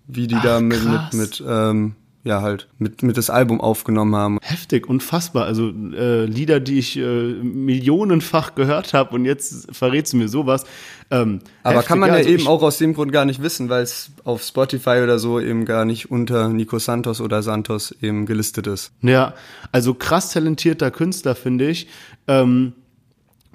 wie 0.07 0.27
die 0.27 0.35
Ach, 0.35 0.43
da 0.43 0.61
mit, 0.61 0.85
mit, 0.85 1.15
mit 1.15 1.45
ähm, 1.47 1.95
ja 2.25 2.41
halt 2.41 2.69
mit, 2.79 3.03
mit 3.03 3.17
das 3.17 3.31
Album 3.31 3.61
aufgenommen 3.61 4.17
haben. 4.17 4.39
Heftig, 4.43 4.89
unfassbar. 4.89 5.45
Also 5.45 5.69
äh, 5.69 6.25
Lieder, 6.25 6.59
die 6.59 6.79
ich 6.79 6.97
äh, 6.97 7.03
millionenfach 7.03 8.55
gehört 8.55 8.95
habe 8.95 9.15
und 9.15 9.27
jetzt 9.27 9.75
verrätst 9.75 10.15
du 10.15 10.17
mir 10.17 10.29
sowas. 10.29 10.65
Ähm, 11.11 11.41
Aber 11.63 11.77
heftig, 11.77 11.89
kann 11.89 11.99
man 11.99 12.09
ja, 12.09 12.17
also 12.17 12.31
eben 12.31 12.47
auch 12.47 12.63
aus 12.63 12.79
dem 12.79 12.95
Grund 12.95 13.13
gar 13.13 13.27
nicht 13.27 13.43
wissen, 13.43 13.69
weil 13.69 13.83
es 13.83 14.11
auf 14.25 14.43
Spotify 14.43 15.01
oder 15.03 15.19
so 15.19 15.39
eben 15.39 15.67
gar 15.67 15.85
nicht 15.85 16.11
unter 16.11 16.49
Nico 16.49 16.79
Santos 16.79 17.21
oder 17.21 17.43
Santos 17.43 17.95
eben 18.01 18.25
gelistet 18.25 18.67
ist. 18.67 18.93
Ja, 19.03 19.35
also 19.71 19.93
krass 19.93 20.33
talentierter 20.33 20.91
Künstler, 20.91 21.35
finde 21.35 21.69
ich. 21.69 21.89
Ähm, 22.27 22.73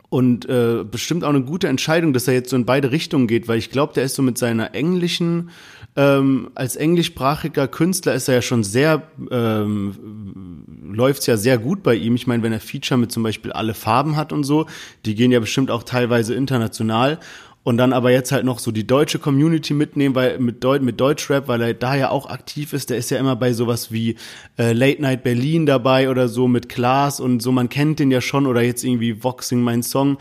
und 0.09 0.49
äh, 0.49 0.83
bestimmt 0.89 1.23
auch 1.23 1.29
eine 1.29 1.43
gute 1.43 1.67
Entscheidung, 1.67 2.13
dass 2.13 2.27
er 2.27 2.33
jetzt 2.33 2.49
so 2.49 2.55
in 2.55 2.65
beide 2.65 2.91
Richtungen 2.91 3.27
geht, 3.27 3.47
weil 3.47 3.59
ich 3.59 3.69
glaube, 3.69 3.93
der 3.93 4.03
ist 4.03 4.15
so 4.15 4.23
mit 4.23 4.39
seiner 4.39 4.73
englischen 4.73 5.51
ähm, 5.95 6.51
als 6.55 6.75
englischsprachiger 6.75 7.67
Künstler 7.67 8.13
ist 8.13 8.27
er 8.27 8.35
ja 8.35 8.41
schon 8.41 8.63
sehr, 8.63 9.03
ähm, 9.31 10.65
läuft's 10.91 11.25
ja 11.25 11.35
sehr 11.35 11.57
gut 11.57 11.83
bei 11.83 11.95
ihm. 11.95 12.15
Ich 12.15 12.27
meine, 12.27 12.43
wenn 12.43 12.53
er 12.53 12.59
Feature 12.59 12.97
mit 12.99 13.11
zum 13.11 13.23
Beispiel 13.23 13.51
alle 13.51 13.73
Farben 13.73 14.15
hat 14.15 14.31
und 14.31 14.43
so, 14.43 14.65
die 15.05 15.15
gehen 15.15 15.31
ja 15.31 15.39
bestimmt 15.39 15.71
auch 15.71 15.83
teilweise 15.83 16.35
international. 16.35 17.19
und 17.63 17.77
dann 17.77 17.93
aber 17.93 18.09
jetzt 18.11 18.31
halt 18.31 18.45
noch 18.45 18.57
so 18.57 18.71
die 18.71 18.87
deutsche 18.87 19.19
Community 19.19 19.73
mitnehmen, 19.73 20.15
weil 20.15 20.39
mit, 20.39 20.63
Deu 20.63 20.79
mit 20.79 20.99
Deutschrap, 20.99 21.47
weil 21.47 21.61
er 21.61 21.73
da 21.73 21.93
ja 21.93 22.09
auch 22.09 22.29
aktiv 22.29 22.73
ist, 22.73 22.89
der 22.89 22.97
ist 22.97 23.11
ja 23.11 23.19
immer 23.19 23.35
bei 23.35 23.53
sowas 23.53 23.91
wie 23.91 24.15
äh, 24.57 24.71
Late 24.71 25.01
Night 25.01 25.23
Berlin 25.23 25.65
dabei 25.65 26.09
oder 26.09 26.29
so 26.29 26.47
mit 26.47 26.69
Klaas 26.69 27.19
und 27.19 27.41
so, 27.41 27.51
man 27.51 27.69
kennt 27.69 27.99
den 27.99 28.11
ja 28.11 28.21
schon 28.21 28.47
oder 28.47 28.61
jetzt 28.61 28.83
irgendwie 28.83 29.23
Voxing 29.23 29.61
mein 29.61 29.83
Song. 29.83 30.17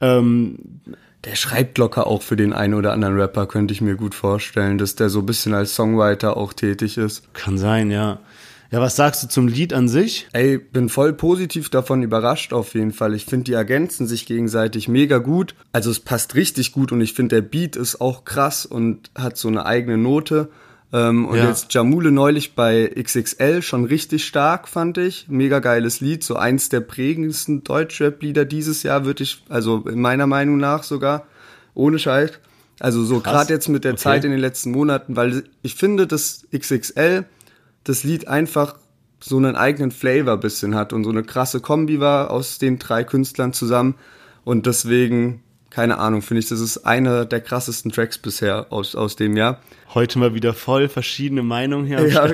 Ähm, 0.00 0.58
der 1.24 1.36
schreibt 1.36 1.78
locker 1.78 2.06
auch 2.06 2.22
für 2.22 2.36
den 2.36 2.52
einen 2.52 2.74
oder 2.74 2.92
anderen 2.92 3.18
Rapper, 3.18 3.46
könnte 3.46 3.72
ich 3.72 3.80
mir 3.80 3.96
gut 3.96 4.14
vorstellen, 4.14 4.78
dass 4.78 4.94
der 4.94 5.08
so 5.08 5.20
ein 5.20 5.26
bisschen 5.26 5.54
als 5.54 5.74
Songwriter 5.74 6.36
auch 6.36 6.52
tätig 6.52 6.98
ist. 6.98 7.32
Kann 7.34 7.58
sein, 7.58 7.90
ja. 7.90 8.20
Ja, 8.70 8.80
was 8.80 8.96
sagst 8.96 9.22
du 9.22 9.28
zum 9.28 9.46
Lied 9.46 9.72
an 9.72 9.88
sich? 9.88 10.26
Ey, 10.32 10.58
bin 10.58 10.88
voll 10.88 11.12
positiv 11.12 11.68
davon 11.68 12.02
überrascht 12.02 12.52
auf 12.52 12.74
jeden 12.74 12.92
Fall. 12.92 13.14
Ich 13.14 13.24
finde, 13.24 13.44
die 13.44 13.52
ergänzen 13.52 14.06
sich 14.06 14.26
gegenseitig 14.26 14.88
mega 14.88 15.18
gut. 15.18 15.54
Also 15.72 15.90
es 15.90 16.00
passt 16.00 16.34
richtig 16.34 16.72
gut 16.72 16.90
und 16.90 17.00
ich 17.00 17.12
finde, 17.12 17.36
der 17.36 17.42
Beat 17.42 17.76
ist 17.76 18.00
auch 18.00 18.24
krass 18.24 18.66
und 18.66 19.10
hat 19.14 19.36
so 19.36 19.48
eine 19.48 19.64
eigene 19.64 19.96
Note. 19.96 20.48
Ähm, 20.94 21.26
und 21.26 21.38
ja. 21.38 21.48
jetzt 21.48 21.74
Jamule 21.74 22.12
neulich 22.12 22.54
bei 22.54 22.88
XXL 22.96 23.62
schon 23.62 23.84
richtig 23.84 24.24
stark, 24.24 24.68
fand 24.68 24.96
ich. 24.96 25.26
Mega 25.28 25.58
geiles 25.58 26.00
Lied, 26.00 26.22
so 26.22 26.36
eins 26.36 26.68
der 26.68 26.80
prägendsten 26.80 27.64
Deutschrap-Lieder 27.64 28.44
dieses 28.44 28.84
Jahr, 28.84 29.04
würde 29.04 29.24
ich, 29.24 29.42
also 29.48 29.82
in 29.88 30.00
meiner 30.00 30.28
Meinung 30.28 30.56
nach 30.56 30.84
sogar, 30.84 31.26
ohne 31.74 31.98
Scheiß. 31.98 32.30
Also 32.78 33.02
so 33.02 33.18
gerade 33.18 33.52
jetzt 33.52 33.68
mit 33.68 33.82
der 33.82 33.94
okay. 33.94 34.02
Zeit 34.02 34.24
in 34.24 34.30
den 34.30 34.38
letzten 34.38 34.70
Monaten, 34.70 35.16
weil 35.16 35.42
ich 35.62 35.74
finde, 35.74 36.06
dass 36.06 36.46
XXL 36.56 37.24
das 37.82 38.04
Lied 38.04 38.28
einfach 38.28 38.76
so 39.18 39.36
einen 39.36 39.56
eigenen 39.56 39.90
Flavor 39.90 40.36
bisschen 40.36 40.76
hat 40.76 40.92
und 40.92 41.02
so 41.02 41.10
eine 41.10 41.24
krasse 41.24 41.58
Kombi 41.58 41.98
war 41.98 42.30
aus 42.30 42.58
den 42.58 42.78
drei 42.78 43.02
Künstlern 43.02 43.52
zusammen. 43.52 43.96
Und 44.44 44.66
deswegen, 44.66 45.42
keine 45.74 45.98
Ahnung, 45.98 46.22
finde 46.22 46.38
ich, 46.38 46.48
das 46.48 46.60
ist 46.60 46.78
einer 46.78 47.24
der 47.24 47.40
krassesten 47.40 47.90
Tracks 47.90 48.16
bisher 48.16 48.72
aus, 48.72 48.94
aus 48.94 49.16
dem 49.16 49.36
Jahr. 49.36 49.60
Heute 49.92 50.20
mal 50.20 50.32
wieder 50.32 50.54
voll 50.54 50.88
verschiedene 50.88 51.42
Meinungen 51.42 51.84
hier. 51.84 52.06
Ja. 52.06 52.28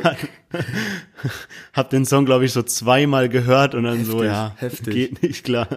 Hab 1.73 1.89
den 1.89 2.05
Song, 2.05 2.27
glaube 2.27 2.45
ich, 2.45 2.53
so 2.53 2.63
zweimal 2.63 3.31
gehört 3.31 3.75
und 3.75 3.85
dann 3.85 3.97
heftig, 3.97 4.13
so, 4.13 4.25
ja, 4.25 4.55
heftig. 4.59 4.95
geht 4.95 5.23
nicht 5.23 5.45
klar. 5.45 5.69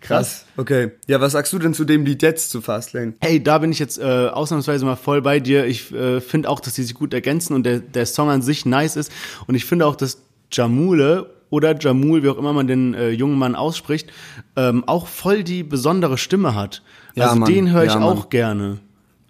Krass. 0.00 0.46
Okay. 0.56 0.92
Ja, 1.06 1.20
was 1.20 1.32
sagst 1.32 1.52
du 1.52 1.58
denn 1.58 1.74
zu 1.74 1.84
dem 1.84 2.06
Lied 2.06 2.22
jetzt 2.22 2.50
zu 2.50 2.62
Fastlane? 2.62 3.12
Hey, 3.20 3.42
da 3.42 3.58
bin 3.58 3.72
ich 3.72 3.78
jetzt 3.78 3.98
äh, 3.98 4.02
ausnahmsweise 4.02 4.86
mal 4.86 4.96
voll 4.96 5.20
bei 5.20 5.38
dir. 5.38 5.66
Ich 5.66 5.92
äh, 5.92 6.22
finde 6.22 6.48
auch, 6.48 6.60
dass 6.60 6.74
die 6.74 6.82
sich 6.82 6.94
gut 6.94 7.12
ergänzen 7.12 7.52
und 7.54 7.64
der, 7.64 7.80
der 7.80 8.06
Song 8.06 8.30
an 8.30 8.40
sich 8.40 8.64
nice 8.64 8.96
ist. 8.96 9.12
Und 9.46 9.54
ich 9.54 9.66
finde 9.66 9.84
auch, 9.84 9.96
dass 9.96 10.22
Jamule 10.50 11.35
oder 11.50 11.78
Jamul, 11.78 12.22
wie 12.22 12.28
auch 12.28 12.38
immer 12.38 12.52
man 12.52 12.66
den 12.66 12.94
äh, 12.94 13.10
jungen 13.10 13.38
Mann 13.38 13.54
ausspricht, 13.54 14.10
ähm, 14.56 14.84
auch 14.86 15.06
voll 15.06 15.44
die 15.44 15.62
besondere 15.62 16.18
Stimme 16.18 16.54
hat. 16.54 16.82
Ja, 17.14 17.24
also 17.24 17.36
Mann. 17.36 17.52
den 17.52 17.70
höre 17.72 17.84
ich 17.84 17.94
ja, 17.94 18.00
auch 18.00 18.30
gerne. 18.30 18.78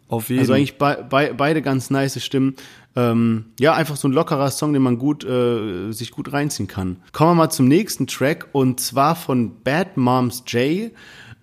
Auf 0.08 0.28
jeden. 0.28 0.40
Also 0.40 0.52
eigentlich 0.52 0.78
be 0.78 1.04
be 1.08 1.34
beide 1.36 1.62
ganz 1.62 1.90
nice 1.90 2.22
Stimmen. 2.22 2.54
Ähm, 2.94 3.46
ja, 3.60 3.74
einfach 3.74 3.96
so 3.96 4.08
ein 4.08 4.12
lockerer 4.12 4.50
Song, 4.50 4.72
den 4.72 4.82
man 4.82 4.98
gut 4.98 5.24
äh, 5.24 5.92
sich 5.92 6.12
gut 6.12 6.32
reinziehen 6.32 6.68
kann. 6.68 6.96
Kommen 7.12 7.32
wir 7.32 7.34
mal 7.34 7.50
zum 7.50 7.68
nächsten 7.68 8.06
Track 8.06 8.48
und 8.52 8.80
zwar 8.80 9.16
von 9.16 9.62
Bad 9.62 9.96
Moms 9.96 10.44
J. 10.46 10.92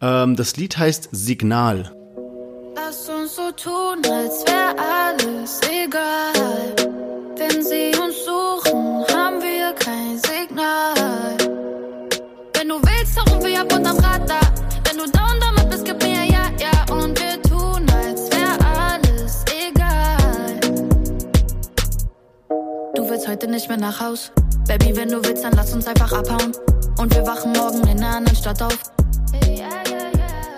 Ähm, 0.02 0.36
das 0.36 0.58
Lied 0.58 0.78
heißt 0.78 1.10
Signal. 1.12 1.96
Lass 2.76 3.08
uns 3.10 3.36
so 3.36 3.52
tun, 3.52 4.02
als 4.12 4.44
wäre 4.48 4.63
Willst 23.24 23.32
heute 23.32 23.52
nicht 23.52 23.70
mehr 23.70 23.78
nach 23.78 24.02
Haus. 24.02 24.34
Baby, 24.68 24.98
wenn 24.98 25.08
du 25.08 25.24
willst, 25.24 25.46
dann 25.46 25.54
lass 25.54 25.74
uns 25.74 25.88
einfach 25.88 26.12
abhauen. 26.12 26.52
Und 26.98 27.16
wir 27.16 27.26
wachen 27.26 27.54
morgen 27.54 27.80
in 27.84 28.04
einer 28.04 28.18
anderen 28.18 28.36
Stadt 28.36 28.62
auf. 28.62 28.78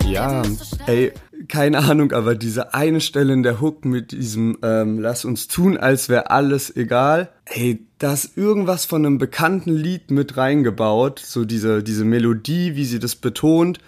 Ja, 0.04 0.42
ey, 0.88 1.12
keine 1.46 1.78
Ahnung, 1.78 2.10
aber 2.10 2.34
diese 2.34 2.74
eine 2.74 3.00
Stelle 3.00 3.34
in 3.34 3.44
der 3.44 3.60
Hook 3.60 3.84
mit 3.84 4.10
diesem 4.10 4.58
ähm, 4.64 4.98
Lass 4.98 5.24
uns 5.24 5.46
tun, 5.46 5.76
als 5.76 6.08
wäre 6.08 6.30
alles 6.32 6.74
egal. 6.74 7.28
Ey, 7.44 7.86
da 7.98 8.14
ist 8.14 8.36
irgendwas 8.36 8.84
von 8.84 9.06
einem 9.06 9.18
bekannten 9.18 9.72
Lied 9.72 10.10
mit 10.10 10.36
reingebaut. 10.36 11.20
So 11.20 11.44
diese, 11.44 11.84
diese 11.84 12.04
Melodie, 12.04 12.74
wie 12.74 12.84
sie 12.84 12.98
das 12.98 13.14
betont. 13.14 13.78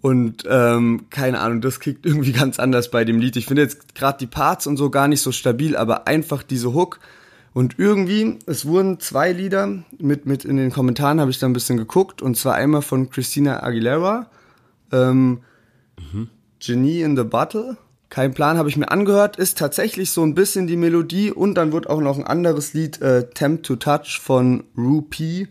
Und 0.00 0.42
ähm, 0.50 1.06
keine 1.10 1.38
Ahnung, 1.38 1.60
das 1.60 1.78
kickt 1.78 2.06
irgendwie 2.06 2.32
ganz 2.40 2.58
anders 2.58 2.90
bei 2.90 3.04
dem 3.04 3.20
Lied. 3.20 3.36
Ich 3.36 3.46
finde 3.46 3.62
jetzt 3.62 3.94
gerade 3.94 4.18
die 4.18 4.26
Parts 4.26 4.66
und 4.66 4.78
so 4.78 4.90
gar 4.90 5.06
nicht 5.06 5.20
so 5.20 5.30
stabil, 5.30 5.76
aber 5.76 6.08
einfach 6.08 6.42
diese 6.42 6.74
Hook. 6.74 6.98
Und 7.54 7.78
irgendwie, 7.78 8.40
es 8.46 8.66
wurden 8.66 8.98
zwei 8.98 9.32
Lieder 9.32 9.84
mit, 9.98 10.26
mit 10.26 10.44
in 10.44 10.56
den 10.56 10.72
Kommentaren, 10.72 11.20
habe 11.20 11.30
ich 11.30 11.38
da 11.38 11.46
ein 11.46 11.52
bisschen 11.52 11.76
geguckt. 11.76 12.20
Und 12.20 12.36
zwar 12.36 12.56
einmal 12.56 12.82
von 12.82 13.08
Christina 13.08 13.62
Aguilera. 13.62 14.28
Ähm, 14.92 15.38
mhm. 16.12 16.28
Genie 16.58 17.02
in 17.02 17.16
the 17.16 17.22
Bottle. 17.22 17.76
Kein 18.10 18.34
Plan, 18.34 18.58
habe 18.58 18.68
ich 18.68 18.76
mir 18.76 18.90
angehört, 18.90 19.36
ist 19.36 19.58
tatsächlich 19.58 20.10
so 20.10 20.22
ein 20.22 20.34
bisschen 20.34 20.66
die 20.66 20.76
Melodie 20.76 21.30
und 21.32 21.54
dann 21.54 21.72
wird 21.72 21.88
auch 21.88 22.00
noch 22.00 22.16
ein 22.16 22.26
anderes 22.26 22.74
Lied, 22.74 23.00
äh, 23.02 23.28
Tempt 23.30 23.66
to 23.66 23.76
Touch 23.76 24.20
von 24.22 24.64
Rupee, 24.76 25.48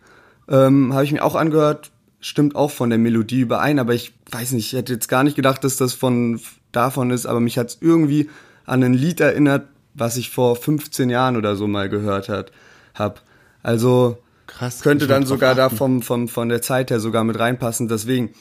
ähm, 0.47 0.93
habe 0.93 1.03
ich 1.03 1.11
mir 1.11 1.23
auch 1.23 1.35
angehört, 1.35 1.91
stimmt 2.21 2.55
auch 2.55 2.71
von 2.71 2.89
der 2.89 2.99
Melodie 2.99 3.41
überein, 3.41 3.79
aber 3.79 3.93
ich 3.93 4.13
weiß 4.31 4.53
nicht, 4.53 4.71
ich 4.71 4.79
hätte 4.79 4.93
jetzt 4.93 5.09
gar 5.09 5.25
nicht 5.25 5.35
gedacht, 5.35 5.63
dass 5.65 5.75
das 5.75 5.93
von 5.93 6.39
davon 6.71 7.11
ist, 7.11 7.25
aber 7.25 7.41
mich 7.41 7.57
hat 7.57 7.69
es 7.69 7.77
irgendwie 7.81 8.29
an 8.65 8.81
ein 8.81 8.93
Lied 8.93 9.19
erinnert, 9.19 9.67
was 9.93 10.17
ich 10.17 10.29
vor 10.29 10.55
15 10.55 11.09
Jahren 11.09 11.37
oder 11.37 11.55
so 11.55 11.67
mal 11.67 11.89
gehört 11.89 12.29
hat, 12.29 12.51
hab. 12.95 13.21
Also 13.61 14.17
Krass, 14.47 14.81
könnte 14.81 15.07
dann 15.07 15.25
sogar 15.25 15.55
da 15.55 15.69
vom, 15.69 16.01
vom, 16.01 16.27
von 16.27 16.49
der 16.49 16.61
Zeit 16.61 16.91
her 16.91 16.99
sogar 16.99 17.23
mit 17.23 17.39
reinpassen, 17.39 17.87
deswegen 17.87 18.33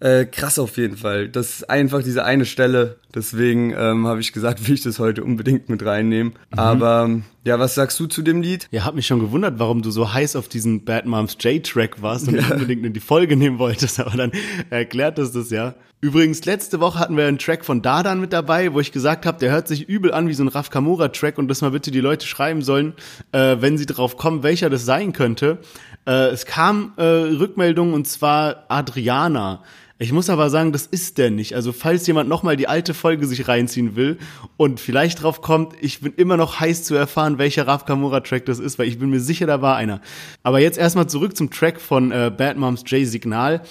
äh, 0.00 0.24
krass 0.26 0.58
auf 0.58 0.76
jeden 0.76 0.96
Fall. 0.96 1.28
Das 1.28 1.50
ist 1.50 1.70
einfach 1.70 2.02
diese 2.02 2.24
eine 2.24 2.44
Stelle. 2.44 2.96
Deswegen 3.14 3.72
ähm, 3.76 4.06
habe 4.06 4.20
ich 4.20 4.32
gesagt, 4.32 4.64
will 4.68 4.74
ich 4.74 4.82
das 4.82 4.98
heute 4.98 5.24
unbedingt 5.24 5.68
mit 5.68 5.84
reinnehmen. 5.84 6.34
Mhm. 6.52 6.58
Aber 6.58 7.10
ja, 7.44 7.58
was 7.58 7.74
sagst 7.74 7.98
du 7.98 8.06
zu 8.06 8.22
dem 8.22 8.42
Lied? 8.42 8.68
Ja, 8.70 8.84
hab 8.84 8.94
mich 8.94 9.06
schon 9.06 9.20
gewundert, 9.20 9.58
warum 9.58 9.82
du 9.82 9.90
so 9.90 10.12
heiß 10.12 10.36
auf 10.36 10.48
diesen 10.48 10.84
Bad 10.84 11.06
Moms 11.06 11.36
J-Track 11.40 12.00
warst 12.02 12.28
und 12.28 12.34
ja. 12.40 12.48
unbedingt 12.52 12.84
in 12.84 12.92
die 12.92 13.00
Folge 13.00 13.36
nehmen 13.36 13.58
wolltest. 13.58 13.98
Aber 14.00 14.16
dann 14.16 14.30
erklärt 14.70 15.18
es 15.18 15.32
das 15.32 15.50
ja. 15.50 15.74
Übrigens, 16.00 16.44
letzte 16.44 16.78
Woche 16.78 17.00
hatten 17.00 17.16
wir 17.16 17.26
einen 17.26 17.40
Track 17.40 17.64
von 17.64 17.82
Dardan 17.82 18.20
mit 18.20 18.32
dabei, 18.32 18.72
wo 18.72 18.78
ich 18.78 18.92
gesagt 18.92 19.26
habe, 19.26 19.38
der 19.40 19.50
hört 19.50 19.66
sich 19.66 19.88
übel 19.88 20.14
an 20.14 20.28
wie 20.28 20.34
so 20.34 20.44
ein 20.44 20.48
Raf 20.48 20.70
Kamora-Track 20.70 21.38
und 21.38 21.48
dass 21.48 21.60
mal 21.60 21.72
bitte 21.72 21.90
die 21.90 22.00
Leute 22.00 22.24
schreiben 22.24 22.62
sollen, 22.62 22.94
äh, 23.32 23.56
wenn 23.58 23.76
sie 23.76 23.86
drauf 23.86 24.16
kommen, 24.16 24.44
welcher 24.44 24.70
das 24.70 24.84
sein 24.84 25.12
könnte. 25.12 25.58
Äh, 26.06 26.28
es 26.28 26.46
kam 26.46 26.92
äh, 26.98 27.02
Rückmeldung 27.02 27.94
und 27.94 28.06
zwar 28.06 28.64
Adriana. 28.68 29.64
Ich 30.00 30.12
muss 30.12 30.30
aber 30.30 30.48
sagen, 30.48 30.70
das 30.70 30.86
ist 30.86 31.18
der 31.18 31.30
nicht. 31.30 31.54
Also 31.54 31.72
falls 31.72 32.06
jemand 32.06 32.28
nochmal 32.28 32.56
die 32.56 32.68
alte 32.68 32.94
Folge 32.94 33.26
sich 33.26 33.48
reinziehen 33.48 33.96
will 33.96 34.18
und 34.56 34.78
vielleicht 34.78 35.22
drauf 35.22 35.42
kommt, 35.42 35.74
ich 35.80 36.00
bin 36.00 36.12
immer 36.16 36.36
noch 36.36 36.60
heiß 36.60 36.84
zu 36.84 36.94
erfahren, 36.94 37.38
welcher 37.38 37.66
Raf 37.66 37.84
Kamura 37.84 38.20
Track 38.20 38.46
das 38.46 38.60
ist, 38.60 38.78
weil 38.78 38.86
ich 38.86 39.00
bin 39.00 39.10
mir 39.10 39.18
sicher, 39.18 39.46
da 39.46 39.60
war 39.60 39.74
einer. 39.76 40.00
Aber 40.44 40.60
jetzt 40.60 40.78
erstmal 40.78 41.08
zurück 41.08 41.36
zum 41.36 41.50
Track 41.50 41.80
von 41.80 42.12
äh, 42.12 42.30
Bad 42.34 42.56
Moms 42.56 42.84
J 42.86 43.06
Signal. 43.06 43.62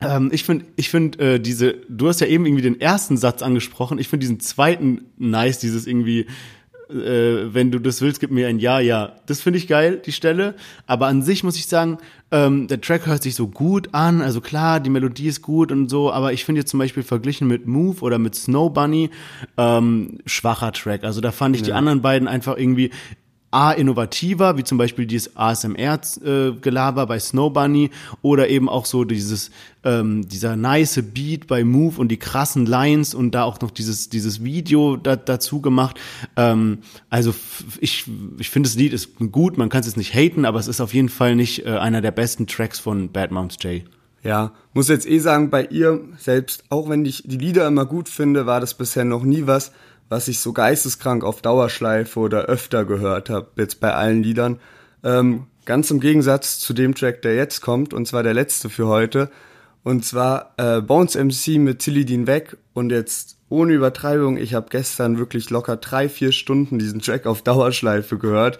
Ähm, 0.00 0.30
ich 0.32 0.44
finde, 0.44 0.64
ich 0.76 0.88
finde 0.88 1.34
äh, 1.34 1.38
diese, 1.38 1.74
du 1.86 2.08
hast 2.08 2.22
ja 2.22 2.28
eben 2.28 2.46
irgendwie 2.46 2.62
den 2.62 2.80
ersten 2.80 3.18
Satz 3.18 3.42
angesprochen. 3.42 3.98
Ich 3.98 4.08
finde 4.08 4.24
diesen 4.24 4.40
zweiten 4.40 5.02
nice, 5.18 5.58
dieses 5.58 5.86
irgendwie 5.86 6.28
äh, 6.92 7.54
wenn 7.54 7.70
du 7.70 7.78
das 7.78 8.00
willst, 8.00 8.20
gib 8.20 8.30
mir 8.30 8.48
ein 8.48 8.58
Ja, 8.58 8.80
ja. 8.80 9.16
Das 9.26 9.40
finde 9.40 9.58
ich 9.58 9.68
geil, 9.68 10.00
die 10.04 10.12
Stelle. 10.12 10.54
Aber 10.86 11.06
an 11.06 11.22
sich 11.22 11.44
muss 11.44 11.56
ich 11.56 11.66
sagen, 11.66 11.98
ähm, 12.30 12.66
der 12.66 12.80
Track 12.80 13.06
hört 13.06 13.22
sich 13.22 13.34
so 13.34 13.48
gut 13.48 13.90
an. 13.92 14.20
Also 14.20 14.40
klar, 14.40 14.80
die 14.80 14.90
Melodie 14.90 15.28
ist 15.28 15.42
gut 15.42 15.70
und 15.72 15.88
so, 15.88 16.12
aber 16.12 16.32
ich 16.32 16.44
finde 16.44 16.60
jetzt 16.60 16.70
zum 16.70 16.78
Beispiel 16.78 17.02
verglichen 17.02 17.46
mit 17.48 17.66
Move 17.66 18.00
oder 18.00 18.18
mit 18.18 18.34
Snow 18.34 18.72
Bunny 18.72 19.10
ähm, 19.58 20.18
schwacher 20.26 20.72
Track. 20.72 21.04
Also 21.04 21.20
da 21.20 21.32
fand 21.32 21.56
ich 21.56 21.62
ja. 21.62 21.66
die 21.66 21.72
anderen 21.72 22.02
beiden 22.02 22.28
einfach 22.28 22.56
irgendwie 22.56 22.90
A, 23.52 23.72
innovativer, 23.72 24.56
wie 24.56 24.64
zum 24.64 24.78
Beispiel 24.78 25.06
dieses 25.06 25.36
ASMR-Gelaber 25.36 27.02
äh, 27.02 27.06
bei 27.06 27.20
Snow 27.20 27.52
Bunny 27.52 27.90
oder 28.22 28.48
eben 28.48 28.68
auch 28.68 28.86
so 28.86 29.04
dieses, 29.04 29.50
ähm, 29.84 30.26
dieser 30.26 30.56
nice 30.56 31.02
Beat 31.14 31.46
bei 31.46 31.62
Move 31.62 32.00
und 32.00 32.08
die 32.08 32.16
krassen 32.16 32.66
Lines 32.66 33.14
und 33.14 33.32
da 33.32 33.44
auch 33.44 33.60
noch 33.60 33.70
dieses, 33.70 34.08
dieses 34.08 34.42
Video 34.42 34.96
da, 34.96 35.16
dazu 35.16 35.60
gemacht. 35.60 36.00
Ähm, 36.36 36.78
also 37.10 37.34
ich, 37.80 38.06
ich 38.38 38.50
finde, 38.50 38.68
das 38.68 38.76
Lied 38.76 38.92
ist 38.92 39.10
gut, 39.30 39.58
man 39.58 39.68
kann 39.68 39.80
es 39.80 39.86
jetzt 39.86 39.96
nicht 39.96 40.14
haten, 40.14 40.44
aber 40.44 40.58
es 40.58 40.66
ist 40.66 40.80
auf 40.80 40.94
jeden 40.94 41.10
Fall 41.10 41.36
nicht 41.36 41.66
äh, 41.66 41.76
einer 41.76 42.00
der 42.00 42.10
besten 42.10 42.46
Tracks 42.46 42.78
von 42.78 43.12
Bad 43.12 43.30
Moms 43.30 43.56
J. 43.60 43.82
Ja, 44.24 44.52
muss 44.72 44.88
jetzt 44.88 45.06
eh 45.06 45.18
sagen, 45.18 45.50
bei 45.50 45.64
ihr 45.64 46.00
selbst, 46.16 46.64
auch 46.68 46.88
wenn 46.88 47.04
ich 47.04 47.24
die 47.26 47.38
Lieder 47.38 47.66
immer 47.66 47.86
gut 47.86 48.08
finde, 48.08 48.46
war 48.46 48.60
das 48.60 48.74
bisher 48.74 49.04
noch 49.04 49.24
nie 49.24 49.46
was, 49.46 49.72
was 50.12 50.28
ich 50.28 50.40
so 50.40 50.52
geisteskrank 50.52 51.24
auf 51.24 51.40
Dauerschleife 51.40 52.20
oder 52.20 52.42
öfter 52.42 52.84
gehört 52.84 53.30
habe, 53.30 53.48
jetzt 53.56 53.80
bei 53.80 53.94
allen 53.94 54.22
Liedern. 54.22 54.60
Ähm, 55.02 55.46
ganz 55.64 55.90
im 55.90 56.00
Gegensatz 56.00 56.60
zu 56.60 56.74
dem 56.74 56.94
Track, 56.94 57.22
der 57.22 57.34
jetzt 57.34 57.62
kommt, 57.62 57.94
und 57.94 58.06
zwar 58.06 58.22
der 58.22 58.34
letzte 58.34 58.68
für 58.68 58.86
heute. 58.86 59.30
Und 59.82 60.04
zwar 60.04 60.52
äh, 60.58 60.82
Bones 60.82 61.14
MC 61.14 61.58
mit 61.58 61.78
Tilly 61.78 62.04
Dean 62.04 62.26
weg 62.26 62.58
und 62.74 62.92
jetzt 62.92 63.38
ohne 63.48 63.72
Übertreibung, 63.72 64.36
ich 64.36 64.52
habe 64.52 64.66
gestern 64.68 65.16
wirklich 65.16 65.48
locker 65.48 65.76
drei, 65.76 66.10
vier 66.10 66.32
Stunden 66.32 66.78
diesen 66.78 67.00
Track 67.00 67.26
auf 67.26 67.40
Dauerschleife 67.40 68.18
gehört. 68.18 68.58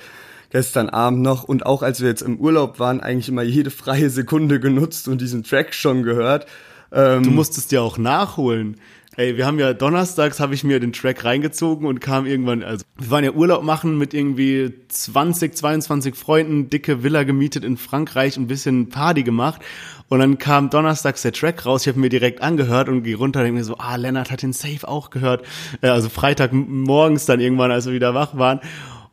Gestern 0.49 0.89
Abend 0.89 1.21
noch 1.21 1.45
und 1.45 1.67
auch 1.67 1.83
als 1.83 2.01
wir 2.01 2.09
jetzt 2.09 2.23
im 2.23 2.39
Urlaub 2.39 2.79
waren, 2.79 3.01
eigentlich 3.01 3.29
immer 3.29 3.43
jede 3.43 3.71
freie 3.71 4.09
Sekunde 4.09 4.59
genutzt 4.59 5.07
und 5.07 5.21
diesen 5.21 5.45
Track 5.45 5.75
schon 5.75 6.03
gehört. 6.03 6.47
Ähm, 6.91 7.23
du 7.23 7.31
musstest 7.31 7.73
ja 7.73 7.83
auch 7.83 7.99
nachholen. 7.99 8.79
Ey, 9.17 9.37
wir 9.37 9.45
haben 9.45 9.59
ja 9.59 9.75
donnerstags 9.75 10.41
habe 10.41 10.55
ich 10.55 10.65
mir 10.65 10.81
den 10.81 10.95
Track 10.95 11.23
reingezogen 11.23 11.87
und 11.87 12.01
kam 12.01 12.25
irgendwann, 12.25 12.63
also 12.63 12.83
wir 12.97 13.11
waren 13.11 13.25
ja 13.25 13.33
Urlaub 13.33 13.63
machen 13.63 13.99
mit 13.99 14.15
irgendwie 14.15 14.73
20, 14.89 15.55
22 15.55 16.15
Freunden, 16.15 16.71
dicke 16.71 17.03
Villa 17.03 17.23
gemietet 17.25 17.63
in 17.63 17.77
Frankreich, 17.77 18.39
ein 18.39 18.47
bisschen 18.47 18.89
Party 18.89 19.23
gemacht 19.23 19.61
und 20.09 20.21
dann 20.21 20.39
kam 20.39 20.71
donnerstags 20.71 21.21
der 21.21 21.35
Track 21.35 21.67
raus, 21.67 21.83
ich 21.83 21.89
habe 21.89 22.01
mir 22.01 22.09
direkt 22.09 22.41
angehört 22.41 22.89
und 22.89 23.03
gehe 23.03 23.17
runter 23.17 23.41
und 23.41 23.45
denke 23.45 23.59
mir 23.59 23.65
so, 23.65 23.77
ah, 23.77 23.97
Lennart 23.97 24.31
hat 24.31 24.41
den 24.41 24.55
Safe 24.55 24.89
auch 24.89 25.11
gehört. 25.11 25.45
Äh, 25.83 25.89
also 25.89 26.09
Freitag 26.09 26.55
morgens 26.55 27.27
dann 27.27 27.39
irgendwann, 27.39 27.71
als 27.71 27.85
wir 27.85 27.93
wieder 27.93 28.15
wach 28.15 28.39
waren 28.39 28.61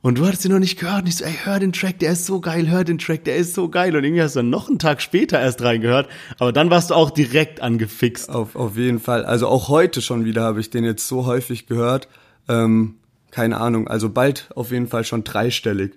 und 0.02 0.18
du 0.18 0.26
hattest 0.26 0.46
ihn 0.46 0.52
noch 0.52 0.60
nicht 0.60 0.80
gehört. 0.80 1.02
Und 1.02 1.08
ich 1.08 1.18
so, 1.18 1.26
ey, 1.26 1.36
hör 1.44 1.60
den 1.60 1.74
Track, 1.74 2.00
der 2.00 2.14
ist 2.14 2.26
so 2.26 2.40
geil, 2.40 2.70
hör 2.70 2.84
den 2.84 2.98
Track, 2.98 3.26
der 3.26 3.36
ist 3.36 3.54
so 3.54 3.70
geil. 3.70 3.96
Und 3.96 4.04
irgendwie 4.04 4.22
hast 4.22 4.36
du 4.36 4.40
dann 4.40 4.50
noch 4.50 4.70
einen 4.70 4.80
Tag 4.80 5.02
später 5.02 5.40
erst 5.40 5.62
reingehört. 5.62 6.08
Aber 6.38 6.54
dann 6.54 6.70
warst 6.70 6.92
du 6.92 6.96
auch 6.96 7.10
direkt 7.10 7.62
angefixt. 7.62 8.30
Auf, 8.30 8.56
auf 8.56 8.78
jeden 8.78 9.00
Fall. 9.00 9.26
Also 9.26 9.48
auch 9.48 9.68
heute 9.68 10.02
schon 10.02 10.24
wieder 10.24 10.44
habe 10.44 10.62
ich 10.62 10.70
den 10.70 10.86
jetzt 10.86 11.08
so 11.08 11.26
häufig 11.26 11.68
gehört. 11.68 12.08
Ähm, 12.48 12.96
keine 13.32 13.58
Ahnung. 13.58 13.88
Also 13.88 14.10
bald 14.10 14.50
auf 14.56 14.72
jeden 14.72 14.88
Fall 14.88 15.04
schon 15.04 15.24
dreistellig 15.24 15.92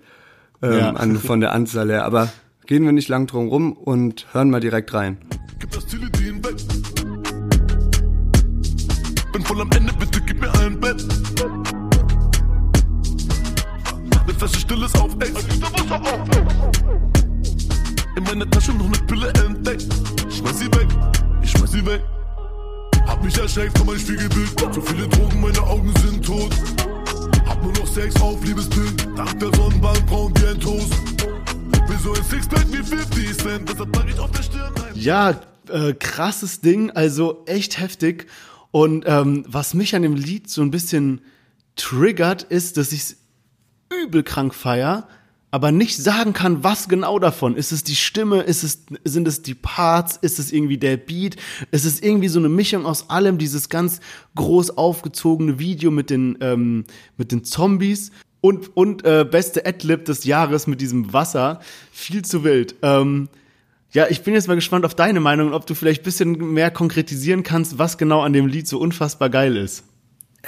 ähm, 0.61 0.73
ja. 0.73 0.89
an, 0.91 1.15
von 1.17 1.39
der 1.39 1.53
Anzahl 1.53 1.89
her. 1.89 2.03
Aber 2.03 2.31
gehen 2.65 2.83
wir 2.83 2.91
nicht 2.91 3.07
lang 3.07 3.25
drum 3.27 3.47
rum 3.47 3.71
und 3.71 4.27
hören 4.33 4.49
mal 4.49 4.59
direkt 4.59 4.93
rein. 4.93 5.17
Gib 5.59 5.71
das 5.71 5.85
Teledin 5.87 6.43
weg. 6.43 6.55
Bin 9.31 9.43
voll 9.43 9.61
am 9.61 9.71
Ende, 9.71 9.92
Ne 14.27 14.33
Flasche 14.33 14.59
stilles 14.59 14.93
auf 14.95 15.13
Ex. 15.19 15.31
In 18.15 18.23
meiner 18.23 18.49
Tasche 18.49 18.71
noch 18.73 18.87
ne 18.87 18.97
Pille 19.07 19.27
entdeckt. 19.45 19.87
Schmeiß 20.29 20.59
sie 20.59 20.67
weg, 20.67 20.87
ich 21.41 21.51
schmeiß 21.51 21.71
sie 21.71 21.85
weg. 21.85 22.01
Hab 23.05 23.23
mich 23.23 23.37
erschreckt 23.37 23.77
von 23.77 23.87
meinem 23.87 23.99
Spiegelbild. 23.99 24.59
Zu 24.73 24.81
viele 24.81 25.07
Drogen, 25.09 25.41
meine 25.41 25.61
Augen 25.61 25.93
sind 26.01 26.25
tot. 26.25 26.55
Hab 27.45 27.61
nur 27.61 27.73
noch 27.73 27.87
Sex 27.87 28.19
auf 28.21 28.43
Liebesbild. 28.45 29.07
Dank 29.17 29.39
der 29.39 29.53
Sonnenbank 29.55 30.05
braun 30.05 30.33
wie 30.37 30.47
ein 30.47 30.59
Toast. 30.59 30.93
Wieso 31.87 32.13
ein 32.13 32.23
Sixpack 32.23 32.65
wie 32.71 32.83
50 32.83 33.37
Cent? 33.37 33.69
Deshalb 33.69 33.91
trage 33.91 34.11
ich 34.11 34.19
auf 34.19 34.31
der 34.31 34.43
Stirn. 34.43 34.73
Ja, 34.95 35.41
äh, 35.69 35.93
krasses 35.93 36.61
Ding, 36.61 36.91
also 36.91 37.43
echt 37.45 37.79
heftig. 37.79 38.27
Und 38.71 39.03
ähm, 39.05 39.43
was 39.47 39.73
mich 39.73 39.95
an 39.95 40.01
dem 40.01 40.15
Lied 40.15 40.49
so 40.49 40.61
ein 40.61 40.71
bisschen 40.71 41.21
triggert, 41.75 42.43
ist, 42.43 42.77
dass 42.77 42.91
ich 42.91 43.17
übel 44.03 44.23
krank 44.23 44.53
feier, 44.53 45.07
aber 45.51 45.71
nicht 45.71 45.97
sagen 45.97 46.33
kann, 46.33 46.63
was 46.63 46.89
genau 46.89 47.19
davon. 47.19 47.55
Ist 47.55 47.71
es 47.71 47.83
die 47.83 47.95
Stimme? 47.95 48.41
Ist 48.41 48.63
es, 48.63 48.85
sind 49.03 49.27
es 49.27 49.43
die 49.43 49.53
Parts? 49.53 50.17
Ist 50.17 50.39
es 50.39 50.51
irgendwie 50.51 50.79
der 50.79 50.97
Beat? 50.97 51.35
Ist 51.69 51.85
es 51.85 52.01
irgendwie 52.01 52.27
so 52.27 52.39
eine 52.39 52.49
Mischung 52.49 52.87
aus 52.87 53.11
allem? 53.11 53.37
Dieses 53.37 53.69
ganz 53.69 53.99
groß 54.35 54.77
aufgezogene 54.77 55.59
Video 55.59 55.91
mit 55.91 56.09
den, 56.09 56.37
ähm, 56.41 56.85
mit 57.17 57.31
den 57.31 57.43
Zombies 57.43 58.11
und, 58.41 58.75
und 58.75 59.05
äh, 59.05 59.25
beste 59.29 59.65
Adlib 59.65 60.05
des 60.05 60.23
Jahres 60.23 60.65
mit 60.65 60.81
diesem 60.81 61.13
Wasser. 61.13 61.59
Viel 61.91 62.25
zu 62.25 62.43
wild. 62.43 62.73
Ähm, 62.81 63.29
ja, 63.91 64.07
ich 64.09 64.23
bin 64.23 64.33
jetzt 64.33 64.47
mal 64.47 64.55
gespannt 64.55 64.85
auf 64.85 64.95
deine 64.95 65.19
Meinung, 65.19 65.53
ob 65.53 65.67
du 65.67 65.75
vielleicht 65.75 66.01
ein 66.01 66.05
bisschen 66.05 66.53
mehr 66.53 66.71
konkretisieren 66.71 67.43
kannst, 67.43 67.77
was 67.77 67.99
genau 67.99 68.21
an 68.21 68.33
dem 68.33 68.47
Lied 68.47 68.67
so 68.67 68.79
unfassbar 68.79 69.29
geil 69.29 69.55
ist. 69.55 69.83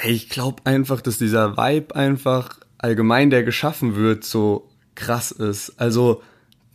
Ich 0.04 0.30
glaube 0.30 0.66
einfach, 0.66 1.00
dass 1.00 1.20
dieser 1.20 1.56
Vibe 1.56 1.96
einfach 1.96 2.60
allgemein, 2.78 3.30
der 3.30 3.44
geschaffen 3.44 3.96
wird, 3.96 4.24
so 4.24 4.68
krass 4.96 5.32
ist. 5.32 5.74
Also 5.78 6.22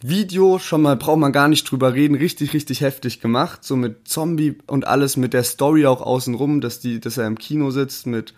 Video 0.02 0.58
schon 0.58 0.82
mal 0.82 0.96
braucht 0.96 1.18
man 1.18 1.32
gar 1.32 1.48
nicht 1.48 1.70
drüber 1.70 1.92
reden, 1.92 2.14
richtig 2.14 2.54
richtig 2.54 2.80
heftig 2.80 3.20
gemacht, 3.20 3.64
so 3.64 3.76
mit 3.76 4.08
Zombie 4.08 4.56
und 4.66 4.86
alles 4.86 5.16
mit 5.16 5.34
der 5.34 5.44
Story 5.44 5.86
auch 5.86 6.00
außenrum, 6.00 6.60
dass 6.60 6.80
die, 6.80 7.00
dass 7.00 7.18
er 7.18 7.26
im 7.26 7.36
Kino 7.36 7.70
sitzt 7.70 8.06
mit 8.06 8.34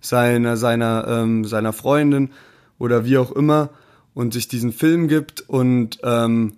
seiner 0.00 0.56
seiner 0.58 1.06
ähm, 1.08 1.44
seiner 1.46 1.72
Freundin 1.72 2.30
oder 2.78 3.06
wie 3.06 3.16
auch 3.16 3.32
immer 3.32 3.70
und 4.12 4.34
sich 4.34 4.48
diesen 4.48 4.72
Film 4.72 5.08
gibt 5.08 5.40
und 5.48 5.98
ähm, 6.02 6.54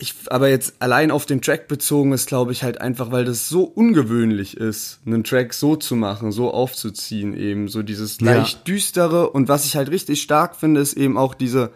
ich, 0.00 0.14
aber 0.28 0.48
jetzt 0.48 0.74
allein 0.78 1.10
auf 1.10 1.26
den 1.26 1.42
Track 1.42 1.66
bezogen 1.66 2.12
ist, 2.12 2.28
glaube 2.28 2.52
ich, 2.52 2.62
halt 2.62 2.80
einfach, 2.80 3.10
weil 3.10 3.24
das 3.24 3.48
so 3.48 3.64
ungewöhnlich 3.64 4.56
ist, 4.56 5.00
einen 5.04 5.24
Track 5.24 5.52
so 5.52 5.74
zu 5.74 5.96
machen, 5.96 6.30
so 6.30 6.52
aufzuziehen, 6.52 7.36
eben 7.36 7.66
so 7.66 7.82
dieses 7.82 8.20
leicht 8.20 8.58
ja. 8.58 8.64
düstere. 8.64 9.30
Und 9.30 9.48
was 9.48 9.66
ich 9.66 9.74
halt 9.74 9.90
richtig 9.90 10.22
stark 10.22 10.54
finde, 10.54 10.80
ist 10.80 10.94
eben 10.94 11.18
auch 11.18 11.34
diese, 11.34 11.72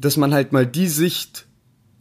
dass 0.00 0.16
man 0.16 0.34
halt 0.34 0.52
mal 0.52 0.66
die 0.66 0.88
Sicht 0.88 1.46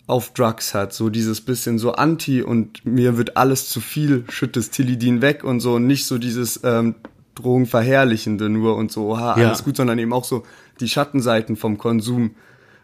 auf 0.08 0.34
Drugs 0.34 0.74
hat, 0.74 0.94
so 0.94 1.12
dieses 1.12 1.42
bisschen 1.42 1.78
so 1.78 1.92
anti 1.92 2.42
und 2.42 2.84
mir 2.84 3.16
wird 3.16 3.38
alles 3.38 3.70
zu 3.70 3.82
viel, 3.82 4.24
schüttest 4.30 4.74
Tilidin 4.74 5.22
weg 5.22 5.44
und 5.44 5.60
so 5.60 5.76
und 5.76 5.86
nicht 5.86 6.08
so 6.08 6.18
dieses 6.18 6.62
ähm, 6.64 6.96
Drogenverherrlichende 7.36 8.50
nur 8.50 8.76
und 8.76 8.92
so, 8.92 9.12
oha, 9.12 9.40
ja. 9.40 9.48
alles 9.48 9.64
gut, 9.64 9.78
sondern 9.78 10.00
eben 10.00 10.12
auch 10.12 10.24
so 10.24 10.44
die 10.80 10.90
Schattenseiten 10.90 11.56
vom 11.56 11.78
Konsum 11.78 12.32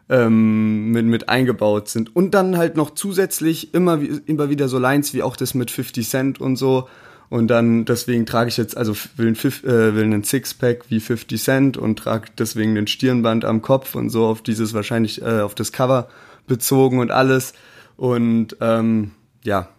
ähm, 0.10 0.92
mit, 0.92 1.06
mit 1.06 1.30
eingebaut 1.30 1.90
sind. 1.90 2.16
Und 2.16 2.32
dann 2.32 2.58
halt 2.58 2.78
noch 2.78 2.92
zusätzlich 2.92 3.74
immer, 3.74 4.00
immer 4.26 4.50
wieder 4.50 4.68
so 4.68 4.78
Lines 4.78 5.14
wie 5.14 5.24
auch 5.24 5.36
das 5.36 5.54
mit 5.54 5.72
50 5.72 6.08
Cent 6.08 6.42
und 6.42 6.56
so. 6.58 6.88
Und 7.30 7.48
dann, 7.48 7.86
deswegen 7.86 8.26
trage 8.26 8.50
ich 8.50 8.58
jetzt, 8.58 8.78
also 8.78 8.96
will, 9.18 9.28
ein, 9.28 9.36
äh, 9.36 9.96
will 9.96 10.04
einen 10.04 10.24
Sixpack 10.24 10.86
wie 10.90 11.00
50 11.00 11.42
Cent 11.42 11.78
und 11.78 11.98
trage 11.98 12.30
deswegen 12.38 12.76
den 12.76 12.86
Stirnband 12.88 13.46
am 13.46 13.62
Kopf 13.62 13.96
und 13.96 14.10
so 14.10 14.26
auf 14.28 14.42
dieses 14.42 14.74
wahrscheinlich, 14.74 15.22
äh, 15.22 15.42
auf 15.42 15.56
das 15.56 15.72
Cover 15.72 16.08
bezogen 16.46 17.00
und 17.00 17.12
alles. 17.12 17.54
Und 17.98 18.58
ähm, 18.62 19.12
ja. 19.44 19.70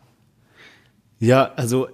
Ja, 1.18 1.52
also 1.56 1.88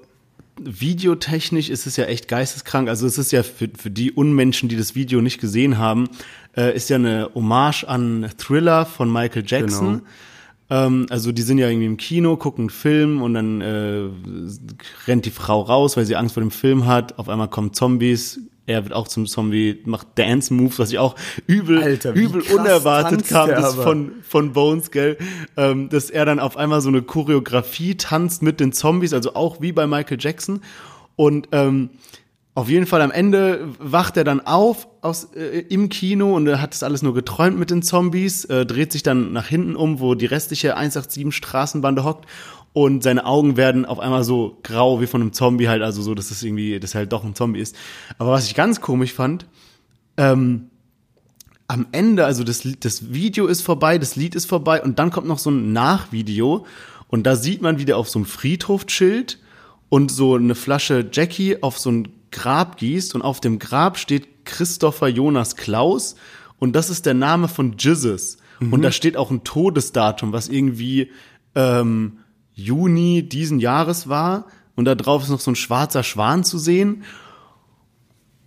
videotechnisch 0.61 1.71
ist 1.71 1.87
es 1.87 1.97
ja 1.97 2.05
echt 2.05 2.29
geisteskrank. 2.29 2.88
Also 2.88 3.07
es 3.07 3.19
ist 3.19 3.33
ja 3.33 3.43
für, 3.43 3.69
für 3.77 3.91
die 3.91 4.12
Unmenschen, 4.12 4.69
die 4.69 4.77
das 4.77 4.95
Video 4.95 5.21
nicht 5.21 5.41
gesehen 5.41 5.79
haben, 5.79 6.09
äh, 6.57 6.75
ist 6.75 6.91
ja 6.91 6.97
eine 6.97 7.31
Hommage 7.35 7.85
an 7.85 8.29
Thriller 8.37 8.87
von 8.87 9.12
Michael 9.12 9.45
Jackson. 9.47 10.03
Genau. 10.69 10.87
Ähm, 10.87 11.07
also 11.11 11.33
die 11.33 11.43
sind 11.43 11.59
ja 11.59 11.69
irgendwie 11.69 11.87
im 11.87 11.97
Kino, 11.97 12.37
gucken 12.37 12.65
einen 12.65 12.71
Film 12.71 13.23
und 13.23 13.35
dann 13.35 13.61
äh, 13.61 14.09
rennt 15.07 15.27
die 15.27 15.31
Frau 15.31 15.61
raus, 15.61 15.97
weil 15.97 16.07
sie 16.07 16.17
Angst 16.17 16.35
vor 16.35 16.43
dem 16.43 16.51
Film 16.51 16.87
hat. 16.87 17.19
Auf 17.19 17.29
einmal 17.29 17.49
kommen 17.49 17.73
Zombies, 17.73 18.41
er 18.73 18.85
wird 18.85 18.95
auch 18.95 19.09
zum 19.09 19.27
Zombie, 19.27 19.81
macht 19.85 20.09
Dance 20.17 20.53
Moves, 20.53 20.79
was 20.79 20.91
ich 20.91 20.99
auch 20.99 21.15
übel, 21.47 21.83
Alter, 21.83 22.13
übel 22.15 22.43
unerwartet 22.43 23.27
kam, 23.29 23.51
das 23.51 23.75
von, 23.75 24.13
von 24.23 24.53
Bones, 24.53 24.91
gell, 24.91 25.17
ähm, 25.57 25.89
dass 25.89 26.11
er 26.11 26.25
dann 26.25 26.41
auf 26.41 26.57
einmal 26.57 26.81
so 26.81 26.89
eine 26.89 27.03
Choreografie 27.03 27.97
tanzt 27.97 28.43
mit 28.43 28.61
den 28.61 28.73
Zombies, 28.73 29.13
also 29.13 29.35
auch 29.35 29.61
wie 29.61 29.73
bei 29.73 29.87
Michael 29.87 30.19
Jackson. 30.21 30.61
Und 31.17 31.49
ähm, 31.53 31.91
auf 32.55 32.69
jeden 32.69 32.87
Fall 32.87 33.01
am 33.01 33.11
Ende 33.11 33.69
wacht 33.79 34.17
er 34.17 34.25
dann 34.25 34.41
auf 34.41 34.87
aus, 35.01 35.33
äh, 35.35 35.65
im 35.69 35.89
Kino 35.89 36.37
und 36.37 36.47
er 36.47 36.61
hat 36.61 36.75
das 36.75 36.83
alles 36.83 37.03
nur 37.03 37.15
geträumt 37.15 37.59
mit 37.59 37.71
den 37.71 37.83
Zombies, 37.83 38.45
äh, 38.45 38.67
dreht 38.67 38.93
sich 38.93 39.03
dann 39.03 39.33
nach 39.33 39.47
hinten 39.47 39.75
um, 39.75 40.01
wo 40.01 40.15
die 40.15 40.27
restliche 40.27 40.77
187 40.77 41.35
Straßenbande 41.35 42.05
hockt 42.05 42.27
und 42.73 43.03
seine 43.03 43.27
Augen 43.27 43.57
werden 43.57 43.85
auf 43.85 43.99
einmal 43.99 44.25
so 44.25 44.59
grau 44.63 45.01
wie 45.01 45.07
von 45.07 45.21
einem 45.21 45.33
Zombie 45.33 45.69
halt, 45.69 45.83
also 45.83 46.01
so, 46.03 46.15
dass 46.15 46.31
es 46.31 46.43
irgendwie, 46.43 46.81
dass 46.81 46.95
er 46.95 47.01
halt 47.01 47.13
doch 47.13 47.25
ein 47.25 47.35
Zombie 47.35 47.61
ist. 47.61 47.77
Aber 48.19 48.33
was 48.33 48.47
ich 48.47 48.55
ganz 48.55 48.81
komisch 48.81 49.13
fand, 49.13 49.47
ähm, 50.17 50.71
am 51.69 51.87
Ende, 51.93 52.25
also 52.25 52.45
das, 52.45 52.67
das 52.81 53.13
Video 53.13 53.47
ist 53.47 53.63
vorbei, 53.63 53.99
das 53.99 54.17
Lied 54.17 54.35
ist 54.35 54.47
vorbei 54.47 54.83
und 54.83 54.99
dann 54.99 55.11
kommt 55.11 55.27
noch 55.27 55.39
so 55.39 55.51
ein 55.51 55.73
Nachvideo 55.73 56.67
und 57.09 57.25
da 57.25 57.37
sieht 57.37 57.63
man, 57.63 57.79
wie 57.79 57.85
der 57.85 57.99
auf 57.99 58.09
so 58.09 58.19
einem 58.19 58.27
Friedhof 58.27 58.87
chillt 58.87 59.39
und 59.89 60.11
so 60.11 60.35
eine 60.35 60.55
Flasche 60.55 61.09
Jackie 61.13 61.63
auf 61.63 61.79
so 61.79 61.91
ein 61.91 62.09
Grab 62.31 62.79
gießt 62.79 63.15
und 63.15 63.23
auf 63.23 63.41
dem 63.41 63.59
Grab 63.59 63.99
steht 63.99 64.47
Christopher 64.47 65.09
Jonas 65.09 65.57
Klaus 65.57 66.17
und 66.59 66.75
das 66.75 66.91
ist 66.91 67.07
der 67.07 67.15
Name 67.15 67.49
von 67.49 67.77
Jesus. 67.79 68.39
Mhm. 68.61 68.73
Und 68.73 68.83
da 68.83 68.93
steht 68.93 69.17
auch 69.17 69.31
ein 69.31 69.45
Todesdatum, 69.45 70.33
was 70.33 70.49
irgendwie 70.49 71.11
ähm, 71.55 72.19
Juni 72.55 73.23
diesen 73.29 73.61
Jahres 73.61 74.09
war 74.09 74.47
und 74.77 74.85
da 74.85 74.95
drauf 74.95 75.23
ist 75.23 75.31
noch 75.31 75.41
so 75.41 75.51
ein 75.51 75.57
schwarzer 75.57 76.03
Schwan 76.03 76.45
zu 76.45 76.59
sehen. 76.59 77.05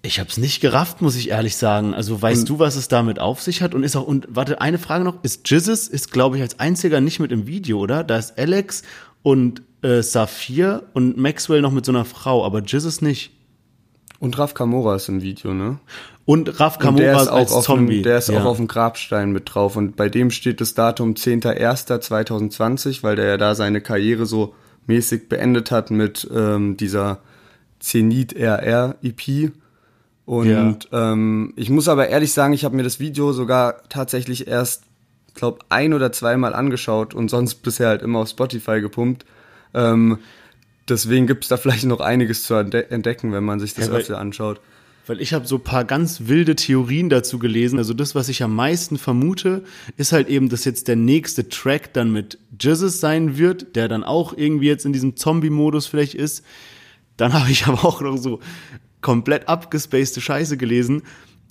Ich 0.01 0.19
habe 0.19 0.29
es 0.29 0.37
nicht 0.37 0.61
gerafft, 0.61 1.01
muss 1.01 1.15
ich 1.15 1.29
ehrlich 1.29 1.55
sagen. 1.55 1.93
Also 1.95 2.21
weißt 2.21 2.41
und 2.41 2.49
du, 2.49 2.59
was 2.59 2.75
es 2.75 2.87
damit 2.87 3.19
auf 3.19 3.41
sich 3.41 3.61
hat? 3.61 3.73
Und 3.73 3.83
ist 3.83 3.95
auch 3.95 4.05
und 4.05 4.27
warte 4.29 4.61
eine 4.61 4.77
Frage 4.77 5.03
noch: 5.03 5.23
Ist 5.23 5.49
Jizzes 5.49 5.87
ist 5.87 6.11
glaube 6.11 6.37
ich 6.37 6.43
als 6.43 6.59
einziger 6.59 7.01
nicht 7.01 7.19
mit 7.19 7.31
im 7.31 7.47
Video, 7.47 7.79
oder? 7.79 8.03
Da 8.03 8.17
ist 8.17 8.37
Alex 8.37 8.83
und 9.23 9.63
äh, 9.81 10.03
Saphir 10.03 10.83
und 10.93 11.17
Maxwell 11.17 11.61
noch 11.61 11.71
mit 11.71 11.85
so 11.85 11.91
einer 11.91 12.05
Frau, 12.05 12.45
aber 12.45 12.61
Jizzes 12.61 13.01
nicht. 13.01 13.31
Und 14.19 14.37
Raf 14.37 14.53
Kamora 14.53 14.95
ist 14.95 15.09
im 15.09 15.21
Video, 15.21 15.53
ne? 15.53 15.79
Und 16.25 16.59
Raf 16.59 16.77
Und 16.83 16.97
der 16.97 17.11
Kamora 17.13 17.21
ist 17.21 17.27
auch 17.29 17.37
als 17.37 17.51
auf 17.51 17.65
Zombie. 17.65 17.95
Dem, 17.95 18.03
der 18.03 18.17
ist 18.17 18.29
ja. 18.29 18.41
auch 18.41 18.45
auf 18.45 18.57
dem 18.57 18.67
Grabstein 18.67 19.31
mit 19.31 19.53
drauf 19.53 19.75
und 19.75 19.95
bei 19.95 20.09
dem 20.09 20.31
steht 20.31 20.59
das 20.59 20.73
Datum 20.73 21.13
10.01.2020, 21.13 23.03
weil 23.03 23.15
der 23.15 23.25
ja 23.25 23.37
da 23.37 23.53
seine 23.53 23.79
Karriere 23.81 24.25
so 24.25 24.55
mäßig 24.87 25.29
beendet 25.29 25.71
hat 25.71 25.91
mit 25.91 26.27
ähm, 26.33 26.77
dieser 26.77 27.19
Zenit 27.79 28.35
RR 28.35 28.95
EP. 29.03 29.51
Und 30.25 30.87
ähm, 30.91 31.53
ich 31.55 31.69
muss 31.69 31.87
aber 31.87 32.07
ehrlich 32.07 32.33
sagen, 32.33 32.53
ich 32.53 32.65
habe 32.65 32.75
mir 32.75 32.83
das 32.83 32.99
Video 32.99 33.31
sogar 33.31 33.83
tatsächlich 33.89 34.47
erst, 34.47 34.83
glaube 35.35 35.59
ein 35.69 35.93
oder 35.93 36.11
zweimal 36.11 36.55
angeschaut 36.55 37.13
und 37.13 37.29
sonst 37.29 37.55
bisher 37.55 37.89
halt 37.89 38.01
immer 38.01 38.19
auf 38.19 38.29
Spotify 38.29 38.81
gepumpt. 38.81 39.25
Ähm, 39.75 40.17
deswegen 40.89 41.27
gibt's 41.27 41.49
da 41.49 41.57
vielleicht 41.57 41.85
noch 41.85 41.99
einiges 41.99 42.43
zu 42.43 42.55
entdecken, 42.55 43.31
wenn 43.31 43.43
man 43.43 43.59
sich 43.59 43.75
das 43.75 43.87
Ja, 43.87 43.93
öfter 43.93 44.17
anschaut. 44.17 44.59
Weil 45.07 45.21
ich 45.21 45.33
habe 45.33 45.45
so 45.45 45.59
paar 45.59 45.85
ganz 45.85 46.21
wilde 46.25 46.55
Theorien 46.55 47.09
dazu 47.09 47.37
gelesen. 47.37 47.77
Also 47.77 47.93
das, 47.93 48.15
was 48.15 48.29
ich 48.29 48.41
am 48.41 48.55
meisten 48.55 48.97
vermute, 48.97 49.63
ist 49.97 50.11
halt 50.11 50.29
eben, 50.29 50.49
dass 50.49 50.65
jetzt 50.65 50.87
der 50.87 50.95
nächste 50.95 51.47
Track 51.47 51.93
dann 51.93 52.11
mit 52.11 52.39
Jizzes 52.59 52.99
sein 52.99 53.37
wird, 53.37 53.75
der 53.75 53.87
dann 53.87 54.03
auch 54.03 54.35
irgendwie 54.35 54.67
jetzt 54.67 54.85
in 54.85 54.93
diesem 54.93 55.15
Zombie-Modus 55.15 55.85
vielleicht 55.85 56.15
ist. 56.15 56.43
Dann 57.17 57.33
habe 57.33 57.51
ich 57.51 57.65
aber 57.67 57.85
auch 57.85 58.01
noch 58.01 58.17
so 58.17 58.39
komplett 59.01 59.47
abgespacede 59.47 60.21
Scheiße 60.21 60.57
gelesen. 60.57 61.03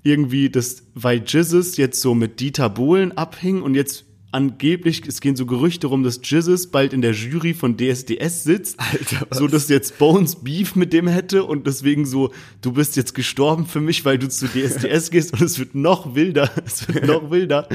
Irgendwie, 0.03 0.51
das, 0.51 0.83
weil 0.95 1.23
Jizzes 1.25 1.77
jetzt 1.77 2.01
so 2.01 2.15
mit 2.15 2.41
Dieter 2.41 2.69
Bohlen 2.69 3.17
abhing 3.17 3.63
und 3.63 3.75
jetzt 3.75 4.05
angeblich, 4.35 5.03
es 5.07 5.21
gehen 5.21 5.37
so 5.37 5.47
Gerüchte 5.47 5.87
rum, 5.87 6.03
dass 6.03 6.21
Jizzes 6.23 6.67
bald 6.67 6.93
in 6.93 7.01
der 7.01 7.13
Jury 7.13 7.55
von 7.55 7.77
DSDS 7.77 8.43
sitzt, 8.43 8.81
Alter, 8.81 9.27
was? 9.29 9.39
so 9.39 9.47
dass 9.47 9.69
jetzt 9.69 9.97
Bones 9.99 10.37
Beef 10.37 10.75
mit 10.75 10.93
dem 10.93 11.07
hätte 11.07 11.45
und 11.45 11.67
deswegen 11.67 12.05
so, 12.05 12.33
du 12.61 12.73
bist 12.73 12.97
jetzt 12.97 13.15
gestorben 13.15 13.65
für 13.67 13.81
mich, 13.81 14.05
weil 14.05 14.19
du 14.19 14.29
zu 14.29 14.49
DSDS 14.49 15.11
gehst 15.11 15.33
und 15.33 15.41
es 15.41 15.59
wird 15.59 15.77
noch 15.77 16.17
wilder, 16.17 16.51
es 16.67 16.87
wird 16.89 17.07
noch 17.07 17.31
wilder. 17.31 17.69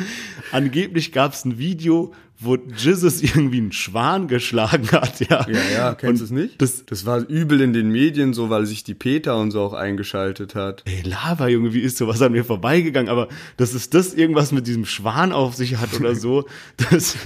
Angeblich 0.52 1.14
gab 1.14 1.34
es 1.34 1.46
ein 1.46 1.58
Video, 1.58 2.14
wo 2.42 2.56
Jizzes 2.56 3.22
irgendwie 3.22 3.58
einen 3.58 3.72
Schwan 3.74 4.28
geschlagen 4.30 4.90
hat, 4.92 5.20
ja. 5.20 5.46
Ja, 5.50 5.60
ja, 5.74 5.94
kennst 5.94 6.22
du 6.22 6.26
es 6.26 6.32
nicht? 6.32 6.62
Das, 6.62 6.86
Das 6.86 7.06
war 7.06 7.20
übel 7.20 7.60
in 7.60 7.74
den 7.74 7.90
Medien 7.90 8.34
so, 8.34 8.50
weil 8.50 8.66
sich 8.66 8.84
die 8.84 8.94
Peter 8.94 9.38
und 9.38 9.52
so 9.52 9.62
auch 9.62 9.74
eingeschaltet 9.74 10.56
hat. 10.56 10.84
ey, 10.86 11.02
Lava, 11.04 11.50
Junge, 11.50 11.74
wie 11.74 11.82
ist 11.82 11.98
sowas 11.98 12.22
an 12.22 12.32
mir 12.32 12.46
vorbeigegangen? 12.46 13.10
Aber 13.10 13.28
dass 13.58 13.74
es 13.74 13.90
das 13.90 14.14
irgendwas 14.14 14.52
mit 14.54 14.68
diesem 14.68 14.86
Schwan 14.86 15.34
auf 15.34 15.56
sich 15.56 15.78
hat 15.78 15.94
oder 15.94 16.16
so, 16.16 16.46
das, 16.90 17.18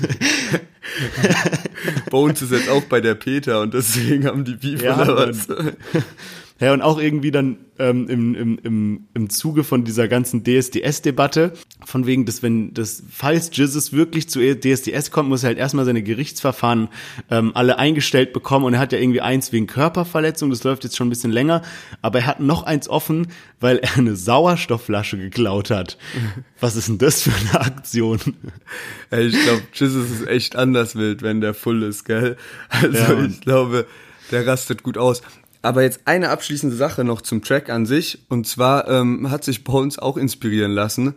Bones 2.10 2.42
ist 2.42 2.52
jetzt 2.52 2.70
auch 2.70 2.84
bei 2.84 3.00
der 3.00 3.16
Peter 3.16 3.62
und 3.62 3.74
deswegen 3.74 4.26
haben 4.26 4.44
die 4.46 4.56
Beef 4.56 4.82
Ja, 4.82 5.00
oder 5.02 5.16
was? 5.16 5.48
Ja, 6.64 6.72
und 6.72 6.82
auch 6.82 6.98
irgendwie 6.98 7.32
dann 7.32 7.58
ähm, 7.78 8.08
im, 8.08 8.36
im, 8.36 8.60
im, 8.64 9.08
im 9.14 9.30
Zuge 9.30 9.66
von 9.66 9.84
dieser 9.84 10.08
ganzen 10.08 10.46
DSDS-Debatte, 10.46 11.52
von 11.84 12.06
wegen, 12.06 12.26
dass 12.26 12.42
wenn 12.42 12.74
das, 12.74 13.04
falls 13.10 13.50
Jizzes 13.52 13.92
wirklich 13.92 14.30
zu 14.30 14.40
DSDS 14.40 15.12
kommt, 15.12 15.28
muss 15.28 15.44
er 15.44 15.48
halt 15.48 15.58
erstmal 15.58 15.84
seine 15.84 16.04
Gerichtsverfahren 16.04 16.88
ähm, 17.30 17.52
alle 17.54 17.80
eingestellt 17.80 18.32
bekommen 18.32 18.64
und 18.64 18.76
er 18.76 18.80
hat 18.80 18.94
ja 18.94 19.00
irgendwie 19.00 19.20
eins 19.20 19.52
wegen 19.52 19.68
Körperverletzung, 19.68 20.52
das 20.52 20.64
läuft 20.64 20.86
jetzt 20.86 20.96
schon 20.96 21.08
ein 21.08 21.10
bisschen 21.10 21.32
länger, 21.32 21.64
aber 22.02 22.20
er 22.20 22.28
hat 22.28 22.40
noch 22.40 22.64
eins 22.64 22.88
offen, 22.88 23.28
weil 23.60 23.80
er 23.80 23.98
eine 23.98 24.16
Sauerstoffflasche 24.16 25.18
geklaut 25.18 25.70
hat. 25.70 25.98
Was 26.62 26.78
ist 26.78 26.88
denn 26.88 26.98
das 26.98 27.24
für 27.24 27.34
eine 27.34 27.60
Aktion? 27.60 28.20
Ey, 29.10 29.28
ich 29.28 29.44
glaube, 29.44 29.64
Jesus 29.74 30.12
ist 30.12 30.28
echt 30.28 30.56
anders 30.56 30.96
wild, 30.96 31.24
wenn 31.24 31.42
der 31.42 31.54
full 31.54 31.84
ist, 31.84 32.06
gell? 32.06 32.38
Also 32.70 32.98
Ja, 32.98 33.26
ich 33.26 33.42
glaube, 33.42 33.86
der 34.32 34.48
rastet 34.48 34.84
gut 34.84 34.98
aus. 34.98 35.22
Aber 35.64 35.82
jetzt 35.82 36.02
eine 36.06 36.30
abschließende 36.30 36.76
Sache 36.76 37.06
noch 37.06 37.22
zum 37.22 37.42
Track 37.42 37.70
an 37.70 37.86
sich. 37.86 38.26
Und 38.28 38.46
zwar 38.46 38.88
ähm, 38.90 39.32
hat 39.32 39.46
sich 39.46 39.64
Bones 39.64 39.98
auch 39.98 40.18
inspirieren 40.18 40.74
lassen. 40.74 41.16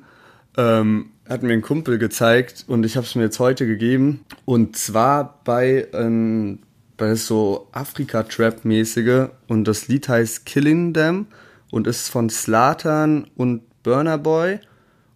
Ähm, 0.56 1.10
hat 1.28 1.42
mir 1.42 1.52
ein 1.52 1.62
Kumpel 1.62 1.98
gezeigt 1.98 2.64
und 2.68 2.86
ich 2.86 2.96
habe 2.96 3.04
es 3.04 3.16
mir 3.16 3.24
jetzt 3.24 3.40
heute 3.40 3.66
gegeben. 3.66 4.24
Und 4.44 4.76
zwar 4.76 5.40
bei, 5.42 5.88
ähm, 5.92 6.60
bei 6.96 7.16
so 7.16 7.68
Afrika-Trap-mäßige. 7.72 9.30
Und 9.48 9.64
das 9.64 9.88
Lied 9.88 10.08
heißt 10.08 10.46
Killing 10.46 10.94
Them 10.94 11.26
und 11.72 11.88
ist 11.88 12.08
von 12.08 12.30
Slatan 12.30 13.26
und 13.34 13.62
Burner 13.82 14.16
Boy. 14.16 14.60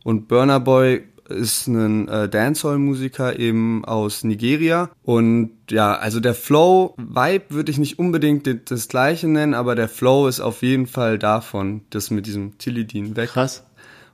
Und 0.03 0.27
Burner 0.27 0.59
Boy 0.59 1.05
ist 1.31 1.67
ein 1.67 2.09
äh, 2.09 2.29
Dancehall-Musiker 2.29 3.39
eben 3.39 3.85
aus 3.85 4.25
Nigeria. 4.25 4.91
Und 5.03 5.53
ja, 5.71 5.95
also 5.95 6.21
der 6.21 6.35
Flow-Vibe 6.35 7.45
würde 7.49 7.71
ich 7.71 7.79
nicht 7.79 7.99
unbedingt 7.99 8.49
das, 8.71 8.89
gleiche 8.89 9.29
nennen, 9.29 9.55
aber 9.55 9.75
der 9.75 9.89
Flow 9.89 10.27
ist 10.27 10.41
auf 10.41 10.63
jeden 10.63 10.87
Fall 10.87 11.19
davon, 11.19 11.83
das 11.91 12.11
mit 12.11 12.27
diesem 12.27 12.59
Tilidin 12.59 13.17
weg. 13.17 13.31
Krass. 13.31 13.65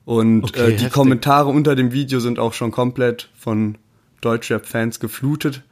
Und 0.05 0.45
Okay, 0.45 0.61
äh, 0.61 0.67
die 0.69 0.73
heftig. 0.75 0.93
Kommentare 0.93 1.49
unter 1.49 1.75
dem 1.75 1.93
Video 1.93 2.21
sind 2.21 2.39
auch 2.39 2.53
schon 2.53 2.71
komplett 2.71 3.31
von 3.37 3.79
Deutschrap-Fans 4.21 5.01
geflutet. 5.01 5.63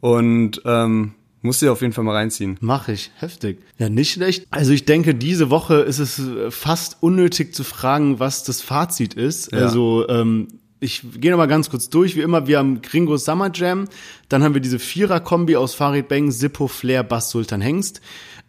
Und 0.00 0.62
ähm, 0.64 1.14
musst 1.42 1.62
dir 1.62 1.72
auf 1.72 1.80
jeden 1.80 1.92
Fall 1.92 2.04
mal 2.04 2.14
reinziehen. 2.14 2.56
Mach 2.60 2.88
ich. 2.88 3.10
Heftig. 3.16 3.58
Ja, 3.78 3.88
nicht 3.88 4.12
schlecht. 4.12 4.46
Also 4.50 4.72
ich 4.72 4.84
denke, 4.84 5.14
diese 5.14 5.50
Woche 5.50 5.76
ist 5.76 5.98
es 5.98 6.18
äh, 6.18 6.50
fast 6.50 6.98
unnötig 7.00 7.54
zu 7.54 7.64
fragen, 7.64 8.18
was 8.18 8.44
das 8.44 8.62
Fazit 8.62 9.14
ist. 9.14 9.52
Ja. 9.52 9.58
Also 9.58 10.08
ähm, 10.08 10.48
ich 10.80 11.02
gehe 11.20 11.30
noch 11.30 11.38
mal 11.38 11.46
ganz 11.46 11.70
kurz 11.70 11.88
durch. 11.88 12.16
Wie 12.16 12.20
immer, 12.20 12.46
wir 12.46 12.58
haben 12.58 12.82
Gringo 12.82 13.16
Summer 13.16 13.50
Jam. 13.52 13.88
Dann 14.28 14.42
haben 14.42 14.54
wir 14.54 14.60
diese 14.60 14.78
Vierer-Kombi 14.78 15.56
aus 15.56 15.74
Farid 15.74 16.08
Bang, 16.08 16.30
Sippo, 16.30 16.68
Flair, 16.68 17.02
Bass, 17.02 17.30
Sultan 17.30 17.60
Hengst. 17.60 18.00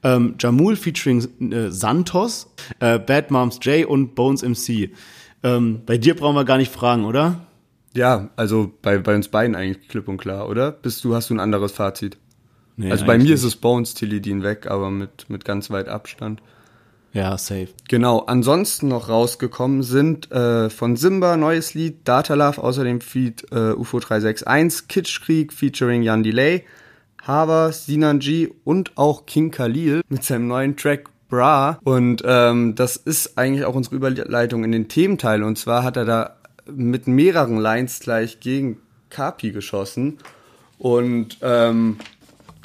Ähm, 0.04 0.36
Jamul 0.39 0.76
featuring 0.76 1.52
äh, 1.52 1.72
Santos, 1.72 2.54
äh, 2.80 3.00
Bad 3.00 3.32
Moms 3.32 3.60
J 3.62 3.86
und 3.86 4.15
Bones 4.15 4.44
MC. 4.44 4.92
Ähm, 5.44 5.82
bei 5.86 5.98
dir 5.98 6.15
brauchen 6.15 6.36
wir 6.36 6.46
gar 6.46 6.58
nicht 6.58 6.72
fragen, 6.72 7.06
oder? 7.06 7.48
Ja, 7.94 8.30
also 8.36 8.72
bei, 8.82 8.98
bei 9.00 9.15
uns 9.15 9.28
beiden 9.28 9.56
eigentlich 9.56 9.88
klipp 9.89 10.08
und 10.08 10.18
klar, 10.18 10.48
oder? 10.48 10.72
Bist 10.72 11.04
du, 11.04 11.15
hast 11.15 11.30
du 11.30 11.34
ein 11.34 11.39
anderes 11.39 11.72
Fazit? 11.72 12.18
Nee, 12.78 12.92
also 12.92 13.06
bei 13.06 13.18
mir 13.18 13.34
ist 13.34 13.44
es 13.44 13.58
Bones 13.58 13.94
Tilidin 13.94 14.42
weg, 14.42 14.68
aber 14.68 14.89
mit, 14.89 15.30
mit 15.30 15.44
ganz 15.44 15.70
weit 15.70 15.89
Abstand. 15.89 16.42
Ja, 17.12 17.38
safe. 17.38 17.69
Genau, 17.88 18.19
ansonsten 18.19 18.88
noch 18.88 19.10
rausgekommen 19.10 19.82
sind 19.82 20.32
äh, 20.32 20.69
von 20.69 20.95
Simba 20.95 21.38
neues 21.38 21.74
Lied, 21.74 22.08
Data 22.08 22.36
Love, 22.36 22.62
außerdem 22.62 23.02
Feed 23.02 23.48
äh, 23.52 23.72
UFO 23.72 24.00
361, 24.00 24.88
Kitschkrieg 24.88 25.52
featuring 25.52 26.04
Jan 26.04 26.22
Delay, 26.22 26.65
Hava, 27.26 27.72
Sinan 27.72 28.19
G 28.19 28.50
und 28.63 28.98
auch 28.98 29.26
King 29.26 29.52
Khalil 29.52 30.02
mit 30.08 30.24
seinem 30.24 30.48
neuen 30.48 30.78
Track 30.78 31.10
Bra. 31.30 31.80
Und 31.84 32.24
ähm, 32.26 32.76
das 32.76 32.95
ist 32.95 33.38
eigentlich 33.38 33.65
auch 33.65 33.76
unsere 33.76 33.95
Überleitung 33.95 34.63
in 34.63 34.72
den 34.72 34.88
Thementeil. 34.88 35.43
Und 35.43 35.58
zwar 35.58 35.84
hat 35.84 35.95
er 35.95 36.06
da 36.06 36.36
mit 36.65 37.08
mehreren 37.08 37.58
Lines 37.58 38.00
gleich 38.00 38.39
gegen 38.39 38.78
Kapi 39.10 39.52
geschossen. 39.52 40.17
Und 40.80 41.38
ähm, 41.41 41.98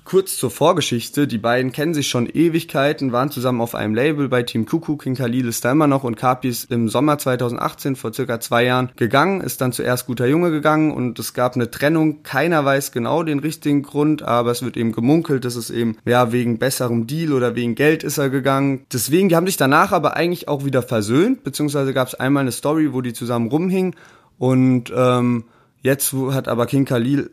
Kurz 0.05 0.37
zur 0.37 0.51
Vorgeschichte, 0.51 1.27
die 1.27 1.39
beiden 1.39 1.73
kennen 1.73 1.95
sich 1.95 2.09
schon 2.09 2.27
Ewigkeiten, 2.27 3.13
waren 3.13 3.31
zusammen 3.31 3.63
auf 3.63 3.75
einem 3.75 3.95
Label 3.95 4.29
bei 4.29 4.43
Team 4.43 4.67
Kuku, 4.67 4.99
King 4.99 5.15
Khalil 5.15 5.49
ist 5.49 5.65
da 5.65 5.73
immer 5.73 5.87
noch 5.87 6.05
und 6.05 6.17
Kapi 6.17 6.49
ist 6.49 6.71
im 6.71 6.91
Sommer 6.91 7.17
2018, 7.17 7.97
vor 7.97 8.13
circa 8.13 8.39
zwei 8.39 8.65
Jahren, 8.65 8.91
gegangen, 8.97 9.41
ist 9.41 9.63
dann 9.63 9.73
zuerst 9.73 10.07
guter 10.07 10.27
Junge 10.27 10.51
gegangen 10.51 10.93
und 10.93 11.19
es 11.19 11.33
gab 11.33 11.55
eine 11.55 11.71
Trennung, 11.71 12.23
keiner 12.23 12.63
weiß 12.67 12.93
genau 12.93 13.23
den 13.23 13.39
richtigen 13.39 13.81
Grund, 13.81 14.23
aber 14.23 14.51
es 14.51 14.63
wird 14.63 14.77
eben 14.77 14.93
gemunkelt, 14.93 15.47
dass 15.47 15.57
es 15.57 15.71
eben, 15.71 15.97
ja, 16.05 16.33
wegen 16.33 16.59
besserem 16.59 17.07
Deal 17.07 17.33
oder 17.33 17.57
wegen 17.57 17.75
Geld 17.75 18.05
ist 18.05 18.19
er 18.19 18.29
gegangen. 18.29 18.85
Deswegen, 18.93 19.31
die 19.31 19.37
haben 19.37 19.47
sich 19.47 19.57
danach 19.57 19.91
aber 19.93 20.17
eigentlich 20.17 20.49
auch 20.49 20.67
wieder 20.67 20.83
versöhnt, 20.83 21.45
beziehungsweise 21.45 21.95
gab 21.95 22.09
es 22.09 22.15
einmal 22.15 22.43
eine 22.43 22.53
Story, 22.53 22.93
wo 22.93 23.01
die 23.01 23.15
zusammen 23.15 23.49
rumhingen 23.49 23.97
und 24.37 24.93
ähm, 24.95 25.45
jetzt 25.81 26.13
hat 26.13 26.47
aber 26.49 26.67
King 26.67 26.85
Khalil 26.85 27.31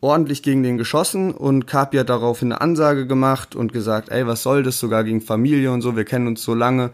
ordentlich 0.00 0.42
gegen 0.42 0.62
den 0.62 0.78
geschossen 0.78 1.32
und 1.32 1.66
Kapi 1.66 1.98
hat 1.98 2.08
daraufhin 2.08 2.52
eine 2.52 2.60
Ansage 2.60 3.06
gemacht 3.06 3.54
und 3.54 3.72
gesagt, 3.72 4.08
ey, 4.08 4.26
was 4.26 4.42
soll 4.42 4.62
das, 4.62 4.78
sogar 4.78 5.04
gegen 5.04 5.20
Familie 5.20 5.72
und 5.72 5.82
so, 5.82 5.96
wir 5.96 6.04
kennen 6.04 6.26
uns 6.26 6.42
so 6.42 6.54
lange, 6.54 6.90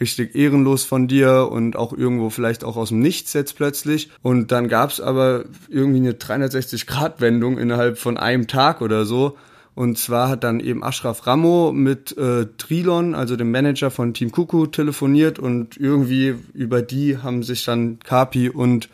richtig 0.00 0.34
ehrenlos 0.34 0.84
von 0.84 1.08
dir 1.08 1.48
und 1.50 1.76
auch 1.76 1.92
irgendwo 1.92 2.30
vielleicht 2.30 2.64
auch 2.64 2.76
aus 2.76 2.88
dem 2.88 3.00
Nichts 3.00 3.32
jetzt 3.32 3.56
plötzlich. 3.56 4.10
Und 4.22 4.50
dann 4.50 4.68
gab's 4.68 5.00
aber 5.00 5.44
irgendwie 5.68 5.98
eine 5.98 6.12
360-Grad-Wendung 6.12 7.58
innerhalb 7.58 7.98
von 7.98 8.16
einem 8.16 8.46
Tag 8.46 8.80
oder 8.80 9.04
so. 9.04 9.36
Und 9.74 9.98
zwar 9.98 10.28
hat 10.28 10.44
dann 10.44 10.60
eben 10.60 10.84
Ashraf 10.84 11.26
Ramo 11.26 11.72
mit 11.72 12.16
äh, 12.16 12.46
Trilon, 12.58 13.14
also 13.14 13.34
dem 13.34 13.50
Manager 13.50 13.90
von 13.90 14.14
Team 14.14 14.30
Kuku, 14.30 14.66
telefoniert 14.66 15.40
und 15.40 15.76
irgendwie 15.76 16.36
über 16.54 16.80
die 16.80 17.18
haben 17.18 17.42
sich 17.42 17.64
dann 17.64 17.98
Kapi 17.98 18.50
und 18.50 18.88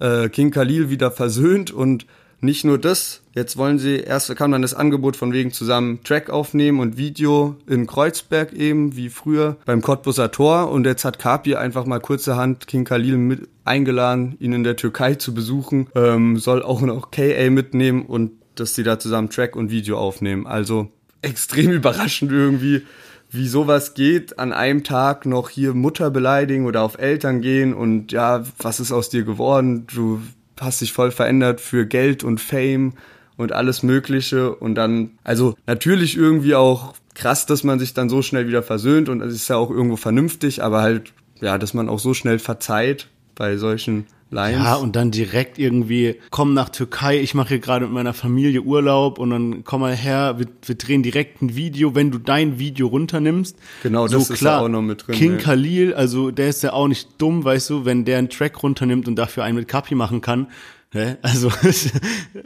äh, 0.00 0.30
King 0.30 0.50
Khalil 0.50 0.88
wieder 0.88 1.10
versöhnt 1.10 1.70
und 1.70 2.06
nicht 2.42 2.64
nur 2.64 2.76
das, 2.76 3.22
jetzt 3.34 3.56
wollen 3.56 3.78
sie, 3.78 3.98
erst 3.98 4.34
kam 4.34 4.50
dann 4.50 4.62
das 4.62 4.74
Angebot 4.74 5.16
von 5.16 5.32
wegen 5.32 5.52
zusammen 5.52 6.02
Track 6.02 6.28
aufnehmen 6.28 6.80
und 6.80 6.96
Video 6.96 7.56
in 7.68 7.86
Kreuzberg 7.86 8.52
eben, 8.52 8.96
wie 8.96 9.10
früher 9.10 9.56
beim 9.64 9.80
Cottbusser 9.80 10.32
Tor 10.32 10.68
und 10.70 10.84
jetzt 10.84 11.04
hat 11.04 11.20
Kapi 11.20 11.54
einfach 11.54 11.86
mal 11.86 12.00
kurzerhand 12.00 12.66
King 12.66 12.84
Khalil 12.84 13.16
mit 13.16 13.48
eingeladen, 13.64 14.36
ihn 14.40 14.52
in 14.52 14.64
der 14.64 14.74
Türkei 14.74 15.14
zu 15.14 15.34
besuchen, 15.34 15.86
ähm, 15.94 16.36
soll 16.36 16.64
auch 16.64 16.80
noch 16.80 17.12
KA 17.12 17.48
mitnehmen 17.48 18.04
und 18.04 18.32
dass 18.56 18.74
sie 18.74 18.82
da 18.82 18.98
zusammen 18.98 19.30
Track 19.30 19.54
und 19.54 19.70
Video 19.70 19.96
aufnehmen. 19.96 20.46
Also 20.48 20.90
extrem 21.22 21.70
überraschend 21.70 22.32
irgendwie, 22.32 22.82
wie 23.30 23.46
sowas 23.46 23.94
geht, 23.94 24.40
an 24.40 24.52
einem 24.52 24.82
Tag 24.82 25.26
noch 25.26 25.48
hier 25.48 25.74
Mutter 25.74 26.10
beleidigen 26.10 26.66
oder 26.66 26.82
auf 26.82 26.98
Eltern 26.98 27.40
gehen 27.40 27.72
und 27.72 28.10
ja, 28.10 28.42
was 28.58 28.80
ist 28.80 28.90
aus 28.90 29.10
dir 29.10 29.22
geworden? 29.22 29.86
Du 29.86 30.20
hast 30.60 30.80
dich 30.80 30.92
voll 30.92 31.10
verändert 31.10 31.60
für 31.60 31.86
Geld 31.86 32.24
und 32.24 32.40
Fame 32.40 32.94
und 33.36 33.52
alles 33.52 33.82
Mögliche 33.82 34.54
und 34.54 34.74
dann, 34.74 35.10
also 35.24 35.56
natürlich 35.66 36.16
irgendwie 36.16 36.54
auch 36.54 36.94
krass, 37.14 37.46
dass 37.46 37.64
man 37.64 37.78
sich 37.78 37.94
dann 37.94 38.08
so 38.08 38.22
schnell 38.22 38.46
wieder 38.48 38.62
versöhnt 38.62 39.08
und 39.08 39.20
es 39.22 39.34
ist 39.34 39.48
ja 39.48 39.56
auch 39.56 39.70
irgendwo 39.70 39.96
vernünftig, 39.96 40.62
aber 40.62 40.82
halt, 40.82 41.12
ja, 41.40 41.58
dass 41.58 41.74
man 41.74 41.88
auch 41.88 41.98
so 41.98 42.14
schnell 42.14 42.38
verzeiht 42.38 43.08
bei 43.34 43.56
solchen 43.56 44.06
Lines. 44.32 44.64
Ja, 44.64 44.74
und 44.76 44.96
dann 44.96 45.10
direkt 45.10 45.58
irgendwie, 45.58 46.16
komm 46.30 46.54
nach 46.54 46.70
Türkei, 46.70 47.20
ich 47.20 47.34
mache 47.34 47.50
hier 47.50 47.58
gerade 47.58 47.84
mit 47.84 47.94
meiner 47.94 48.14
Familie 48.14 48.62
Urlaub 48.62 49.18
und 49.18 49.30
dann 49.30 49.64
komm 49.64 49.82
mal 49.82 49.94
her, 49.94 50.38
wir, 50.38 50.46
wir 50.64 50.74
drehen 50.74 51.02
direkt 51.02 51.42
ein 51.42 51.54
Video, 51.54 51.94
wenn 51.94 52.10
du 52.10 52.18
dein 52.18 52.58
Video 52.58 52.88
runternimmst. 52.88 53.56
Genau, 53.82 54.08
das 54.08 54.26
so, 54.26 54.32
ist 54.32 54.38
klar, 54.40 54.60
ja 54.60 54.64
auch 54.64 54.68
noch 54.68 54.82
mit 54.82 55.06
drin. 55.06 55.14
King 55.14 55.32
ja. 55.32 55.38
Khalil, 55.38 55.94
also 55.94 56.30
der 56.30 56.48
ist 56.48 56.62
ja 56.62 56.72
auch 56.72 56.88
nicht 56.88 57.08
dumm, 57.18 57.44
weißt 57.44 57.70
du, 57.70 57.84
wenn 57.84 58.04
der 58.04 58.18
einen 58.18 58.30
Track 58.30 58.62
runternimmt 58.62 59.06
und 59.06 59.16
dafür 59.16 59.44
einen 59.44 59.56
mit 59.56 59.68
Kapi 59.68 59.94
machen 59.94 60.20
kann. 60.20 60.48
Also 61.22 61.50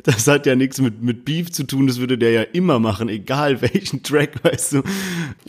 das 0.04 0.28
hat 0.28 0.46
ja 0.46 0.54
nichts 0.54 0.80
mit, 0.80 1.02
mit 1.02 1.24
Beef 1.24 1.50
zu 1.50 1.64
tun, 1.64 1.88
das 1.88 1.98
würde 1.98 2.16
der 2.16 2.30
ja 2.30 2.42
immer 2.42 2.78
machen, 2.78 3.08
egal 3.08 3.60
welchen 3.60 4.04
Track, 4.04 4.44
weißt 4.44 4.74
du. 4.74 4.82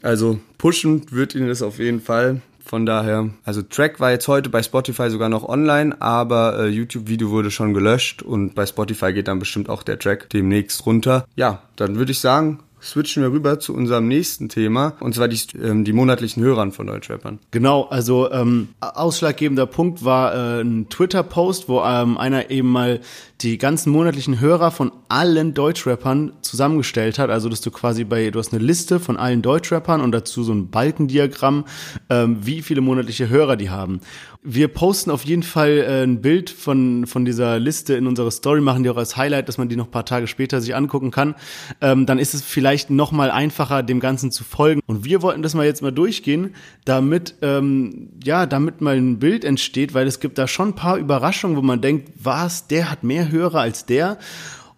Also 0.01 0.39
pushen 0.57 1.03
wird 1.11 1.35
ihn 1.35 1.47
das 1.47 1.61
auf 1.61 1.77
jeden 1.77 2.01
Fall. 2.01 2.41
Von 2.67 2.85
daher, 2.85 3.29
also 3.45 3.61
Track 3.61 4.01
war 4.01 4.11
jetzt 4.11 4.27
heute 4.27 4.49
bei 4.49 4.61
Spotify 4.61 5.09
sogar 5.09 5.29
noch 5.29 5.47
online, 5.47 5.95
aber 6.01 6.59
äh, 6.59 6.67
YouTube-Video 6.67 7.29
wurde 7.29 7.49
schon 7.49 7.73
gelöscht 7.73 8.21
und 8.21 8.55
bei 8.55 8.65
Spotify 8.65 9.13
geht 9.13 9.29
dann 9.29 9.39
bestimmt 9.39 9.69
auch 9.69 9.83
der 9.83 9.97
Track 9.97 10.29
demnächst 10.31 10.85
runter. 10.85 11.25
Ja, 11.37 11.61
dann 11.77 11.95
würde 11.95 12.11
ich 12.11 12.19
sagen, 12.19 12.59
switchen 12.81 13.23
wir 13.23 13.31
rüber 13.31 13.59
zu 13.59 13.73
unserem 13.73 14.07
nächsten 14.07 14.49
Thema, 14.49 14.93
und 14.99 15.15
zwar 15.15 15.27
die, 15.27 15.39
ähm, 15.61 15.83
die 15.83 15.93
monatlichen 15.93 16.43
Hörern 16.43 16.71
von 16.71 16.87
Deutschrappern. 16.87 17.39
Genau, 17.51 17.83
also 17.83 18.31
ähm, 18.31 18.69
ausschlaggebender 18.79 19.65
Punkt 19.65 20.05
war 20.05 20.33
äh, 20.33 20.61
ein 20.61 20.89
Twitter-Post, 20.89 21.69
wo 21.69 21.81
ähm, 21.83 22.17
einer 22.17 22.49
eben 22.49 22.69
mal 22.69 22.99
die 23.41 23.57
ganzen 23.57 23.91
monatlichen 23.91 24.39
Hörer 24.39 24.71
von 24.71 24.91
allen 25.09 25.53
Deutschrappern 25.53 26.33
zusammengestellt 26.41 27.19
hat. 27.19 27.29
Also 27.29 27.49
dass 27.49 27.61
du 27.61 27.71
quasi 27.71 28.03
bei, 28.03 28.31
du 28.31 28.39
hast 28.39 28.53
eine 28.53 28.63
Liste 28.63 28.99
von 28.99 29.17
allen 29.17 29.41
Deutschrappern 29.41 30.01
und 30.01 30.11
dazu 30.11 30.43
so 30.43 30.53
ein 30.53 30.69
Balkendiagramm, 30.69 31.65
ähm, 32.09 32.37
wie 32.41 32.61
viele 32.61 32.81
monatliche 32.81 33.29
Hörer 33.29 33.55
die 33.55 33.69
haben. 33.69 34.01
Wir 34.49 34.69
posten 34.69 35.11
auf 35.11 35.25
jeden 35.25 35.43
Fall 35.43 35.71
äh, 35.71 36.03
ein 36.03 36.21
Bild 36.21 36.49
von, 36.49 37.05
von 37.05 37.25
dieser 37.25 37.59
Liste 37.59 37.95
in 37.95 38.07
unserer 38.07 38.31
Story, 38.31 38.61
machen 38.61 38.81
die 38.81 38.89
auch 38.89 38.95
als 38.95 39.17
Highlight, 39.17 39.49
dass 39.49 39.57
man 39.57 39.67
die 39.67 39.75
noch 39.75 39.91
paar 39.91 40.05
Tage 40.05 40.25
später 40.25 40.61
sich 40.61 40.73
angucken 40.73 41.11
kann. 41.11 41.35
Ähm, 41.81 42.05
dann 42.05 42.17
ist 42.17 42.33
es 42.33 42.43
vielleicht 42.43 42.89
noch 42.89 43.11
mal 43.11 43.29
einfacher, 43.29 43.83
dem 43.83 43.99
Ganzen 43.99 44.31
zu 44.31 44.45
folgen. 44.45 44.79
Und 44.85 45.03
wir 45.03 45.21
wollten 45.21 45.41
das 45.41 45.53
mal 45.53 45.65
jetzt 45.65 45.81
mal 45.81 45.91
durchgehen, 45.91 46.55
damit, 46.85 47.35
ähm, 47.41 48.07
ja, 48.23 48.45
damit 48.45 48.79
mal 48.79 48.95
ein 48.95 49.19
Bild 49.19 49.43
entsteht, 49.43 49.93
weil 49.93 50.07
es 50.07 50.21
gibt 50.21 50.37
da 50.37 50.47
schon 50.47 50.69
ein 50.69 50.75
paar 50.75 50.95
Überraschungen, 50.95 51.57
wo 51.57 51.61
man 51.61 51.81
denkt, 51.81 52.13
was, 52.15 52.67
der 52.67 52.89
hat 52.89 53.03
mehr 53.03 53.29
Hörer 53.29 53.59
als 53.59 53.85
der. 53.85 54.17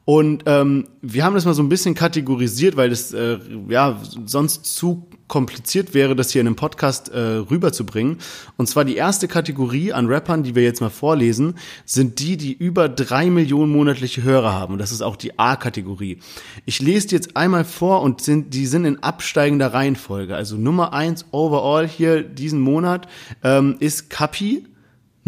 Und 0.09 0.45
ähm, 0.47 0.87
wir 1.03 1.23
haben 1.23 1.35
das 1.35 1.45
mal 1.45 1.53
so 1.53 1.61
ein 1.61 1.69
bisschen 1.69 1.93
kategorisiert, 1.93 2.75
weil 2.75 2.91
es 2.91 3.13
äh, 3.13 3.37
ja 3.67 4.01
sonst 4.25 4.65
zu 4.65 5.05
kompliziert 5.27 5.93
wäre, 5.93 6.15
das 6.15 6.31
hier 6.31 6.41
in 6.41 6.47
einem 6.47 6.55
Podcast 6.55 7.09
äh, 7.09 7.19
rüberzubringen. 7.19 8.17
Und 8.57 8.65
zwar 8.65 8.85
die 8.85 8.95
erste 8.95 9.27
Kategorie 9.27 9.93
an 9.93 10.07
Rappern, 10.07 10.41
die 10.41 10.55
wir 10.55 10.63
jetzt 10.63 10.81
mal 10.81 10.89
vorlesen, 10.89 11.53
sind 11.85 12.17
die, 12.17 12.37
die 12.37 12.53
über 12.53 12.89
drei 12.89 13.29
Millionen 13.29 13.71
monatliche 13.71 14.23
Hörer 14.23 14.51
haben. 14.51 14.73
Und 14.73 14.79
das 14.79 14.91
ist 14.91 15.03
auch 15.03 15.15
die 15.15 15.37
A-Kategorie. 15.37 16.17
Ich 16.65 16.81
lese 16.81 17.09
die 17.09 17.13
jetzt 17.13 17.37
einmal 17.37 17.63
vor 17.63 18.01
und 18.01 18.21
sind, 18.21 18.55
die 18.55 18.65
sind 18.65 18.85
in 18.85 19.03
absteigender 19.03 19.75
Reihenfolge. 19.75 20.35
Also 20.35 20.55
Nummer 20.55 20.91
eins 20.91 21.27
overall 21.29 21.87
hier 21.87 22.23
diesen 22.23 22.61
Monat 22.61 23.07
ähm, 23.43 23.75
ist 23.79 24.09
Kapi. 24.09 24.65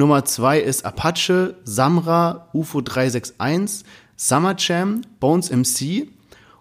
Nummer 0.01 0.25
zwei 0.25 0.59
ist 0.59 0.85
Apache, 0.85 1.57
Samra, 1.63 2.49
UFO 2.53 2.81
361, 2.81 3.85
Summer 4.23 4.53
Jam, 4.55 5.01
Bones 5.19 5.49
MC 5.49 6.07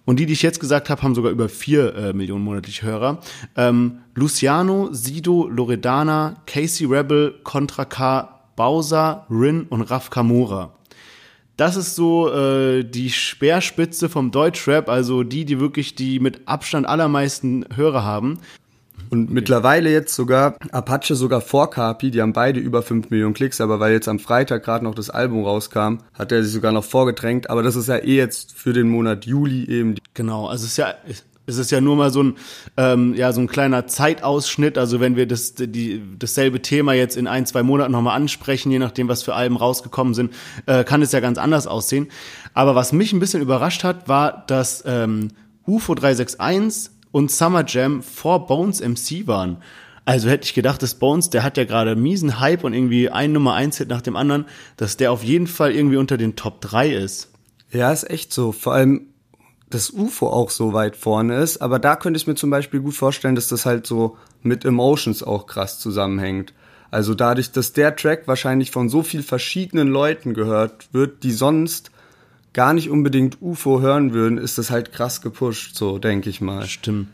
und 0.06 0.18
die, 0.18 0.24
die 0.24 0.32
ich 0.32 0.40
jetzt 0.40 0.60
gesagt 0.60 0.88
habe, 0.88 1.02
haben 1.02 1.14
sogar 1.14 1.30
über 1.30 1.50
vier 1.50 1.94
äh, 1.94 2.12
Millionen 2.14 2.42
monatliche 2.42 2.86
Hörer. 2.86 3.20
Ähm, 3.54 3.98
Luciano, 4.14 4.88
Sido, 4.92 5.46
Loredana, 5.46 6.36
Casey 6.46 6.86
Rebel, 6.86 7.38
Contra 7.44 7.84
K, 7.84 8.40
Bowser, 8.56 9.26
Rin 9.28 9.66
und 9.68 9.82
Raf 9.82 10.08
Kamura. 10.08 10.72
Das 11.58 11.76
ist 11.76 11.96
so 11.96 12.32
äh, 12.32 12.82
die 12.82 13.10
Speerspitze 13.10 14.08
vom 14.08 14.30
Deutschrap, 14.30 14.88
also 14.88 15.22
die, 15.22 15.44
die 15.44 15.60
wirklich 15.60 15.94
die 15.94 16.18
mit 16.18 16.48
Abstand 16.48 16.86
allermeisten 16.86 17.66
Hörer 17.76 18.04
haben. 18.04 18.38
Und 19.10 19.24
okay. 19.24 19.34
mittlerweile 19.34 19.90
jetzt 19.90 20.14
sogar 20.14 20.56
Apache 20.70 21.16
sogar 21.16 21.40
vor 21.40 21.70
Kapi, 21.70 22.10
die 22.10 22.22
haben 22.22 22.32
beide 22.32 22.60
über 22.60 22.82
5 22.82 23.10
Millionen 23.10 23.34
Klicks, 23.34 23.60
aber 23.60 23.80
weil 23.80 23.92
jetzt 23.92 24.08
am 24.08 24.20
Freitag 24.20 24.64
gerade 24.64 24.84
noch 24.84 24.94
das 24.94 25.10
Album 25.10 25.44
rauskam, 25.44 25.98
hat 26.14 26.32
er 26.32 26.42
sich 26.44 26.52
sogar 26.52 26.72
noch 26.72 26.84
vorgedrängt. 26.84 27.50
Aber 27.50 27.62
das 27.62 27.76
ist 27.76 27.88
ja 27.88 27.96
eh 27.96 28.16
jetzt 28.16 28.52
für 28.52 28.72
den 28.72 28.88
Monat 28.88 29.26
Juli 29.26 29.68
eben. 29.68 29.96
Genau, 30.14 30.46
also 30.46 30.64
es 30.64 30.72
ist 30.72 30.76
ja 30.76 30.94
es 31.46 31.58
ist 31.58 31.70
ja 31.72 31.80
nur 31.80 31.96
mal 31.96 32.10
so 32.10 32.22
ein 32.22 32.36
ähm, 32.76 33.14
ja 33.14 33.32
so 33.32 33.40
ein 33.40 33.48
kleiner 33.48 33.86
Zeitausschnitt. 33.86 34.78
Also 34.78 35.00
wenn 35.00 35.16
wir 35.16 35.26
das 35.26 35.54
die 35.54 36.02
dasselbe 36.18 36.62
Thema 36.62 36.92
jetzt 36.92 37.16
in 37.16 37.26
ein 37.26 37.46
zwei 37.46 37.62
Monaten 37.62 37.92
nochmal 37.92 38.16
ansprechen, 38.16 38.70
je 38.70 38.78
nachdem 38.78 39.08
was 39.08 39.22
für 39.22 39.34
Alben 39.34 39.56
rausgekommen 39.56 40.14
sind, 40.14 40.32
äh, 40.66 40.84
kann 40.84 41.02
es 41.02 41.12
ja 41.12 41.20
ganz 41.20 41.38
anders 41.38 41.66
aussehen. 41.66 42.08
Aber 42.54 42.74
was 42.74 42.92
mich 42.92 43.12
ein 43.12 43.20
bisschen 43.20 43.42
überrascht 43.42 43.82
hat, 43.82 44.08
war, 44.08 44.44
dass 44.46 44.84
ähm, 44.86 45.28
UFO 45.66 45.94
361 45.94 46.99
und 47.12 47.30
Summer 47.30 47.64
Jam 47.66 48.02
vor 48.02 48.46
Bones 48.46 48.80
MC 48.80 49.26
waren. 49.26 49.58
Also 50.04 50.28
hätte 50.28 50.44
ich 50.44 50.54
gedacht, 50.54 50.82
dass 50.82 50.94
Bones, 50.94 51.30
der 51.30 51.42
hat 51.42 51.56
ja 51.56 51.64
gerade 51.64 51.94
miesen 51.94 52.40
Hype 52.40 52.64
und 52.64 52.72
irgendwie 52.72 53.10
ein 53.10 53.32
Nummer 53.32 53.54
1 53.54 53.78
Hit 53.78 53.88
nach 53.88 54.02
dem 54.02 54.16
anderen, 54.16 54.46
dass 54.76 54.96
der 54.96 55.12
auf 55.12 55.22
jeden 55.22 55.46
Fall 55.46 55.72
irgendwie 55.72 55.98
unter 55.98 56.16
den 56.16 56.36
Top 56.36 56.60
3 56.60 56.90
ist. 56.90 57.30
Ja, 57.70 57.92
ist 57.92 58.10
echt 58.10 58.32
so. 58.32 58.52
Vor 58.52 58.72
allem, 58.72 59.06
dass 59.68 59.90
UFO 59.90 60.28
auch 60.28 60.50
so 60.50 60.72
weit 60.72 60.96
vorne 60.96 61.36
ist, 61.36 61.58
aber 61.58 61.78
da 61.78 61.94
könnte 61.94 62.18
ich 62.18 62.26
mir 62.26 62.34
zum 62.34 62.50
Beispiel 62.50 62.80
gut 62.80 62.94
vorstellen, 62.94 63.36
dass 63.36 63.48
das 63.48 63.66
halt 63.66 63.86
so 63.86 64.16
mit 64.42 64.64
Emotions 64.64 65.22
auch 65.22 65.46
krass 65.46 65.78
zusammenhängt. 65.78 66.52
Also 66.90 67.14
dadurch, 67.14 67.52
dass 67.52 67.72
der 67.72 67.94
Track 67.94 68.26
wahrscheinlich 68.26 68.72
von 68.72 68.88
so 68.88 69.02
viel 69.02 69.22
verschiedenen 69.22 69.88
Leuten 69.88 70.34
gehört 70.34 70.92
wird, 70.92 71.22
die 71.22 71.30
sonst 71.30 71.92
gar 72.52 72.72
nicht 72.72 72.90
unbedingt 72.90 73.40
UFO 73.40 73.80
hören 73.80 74.12
würden, 74.12 74.38
ist 74.38 74.58
das 74.58 74.70
halt 74.70 74.92
krass 74.92 75.20
gepusht, 75.20 75.76
so 75.76 75.98
denke 75.98 76.30
ich 76.30 76.40
mal. 76.40 76.66
Stimmt. 76.66 77.08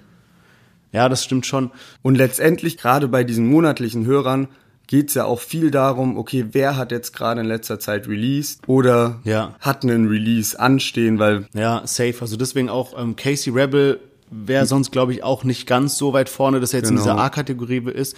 Ja, 0.93 1.09
das 1.09 1.25
stimmt 1.25 1.47
schon. 1.47 1.71
Und 2.03 2.15
letztendlich, 2.17 2.79
gerade 2.79 3.09
bei 3.09 3.25
diesen 3.25 3.47
monatlichen 3.47 4.07
Hörern, 4.07 4.49
geht's 4.87 5.15
ja 5.15 5.25
auch 5.25 5.41
viel 5.41 5.71
darum, 5.71 6.17
okay, 6.17 6.47
wer 6.53 6.77
hat 6.77 6.93
jetzt 6.93 7.13
gerade 7.13 7.41
in 7.41 7.47
letzter 7.47 7.79
Zeit 7.79 8.09
released 8.09 8.63
oder 8.67 9.21
ja. 9.25 9.55
hat 9.61 9.83
einen 9.83 10.09
Release 10.09 10.59
anstehen, 10.59 11.19
weil. 11.19 11.49
Ja, 11.53 11.83
safe. 11.85 12.17
Also 12.21 12.37
deswegen 12.37 12.69
auch 12.69 12.99
ähm, 12.99 13.17
Casey 13.17 13.53
Rebel 13.53 14.01
wäre 14.31 14.67
sonst, 14.67 14.91
glaube 14.91 15.13
ich, 15.13 15.23
auch 15.23 15.45
nicht 15.45 15.67
ganz 15.67 15.99
so 15.99 16.13
weit 16.13 16.29
vorne, 16.29 16.61
dass 16.61 16.73
er 16.73 16.81
jetzt 16.81 16.89
genau. 16.89 17.01
in 17.01 17.09
dieser 17.09 17.19
A-Kategorie 17.19 17.91
ist. 17.91 18.17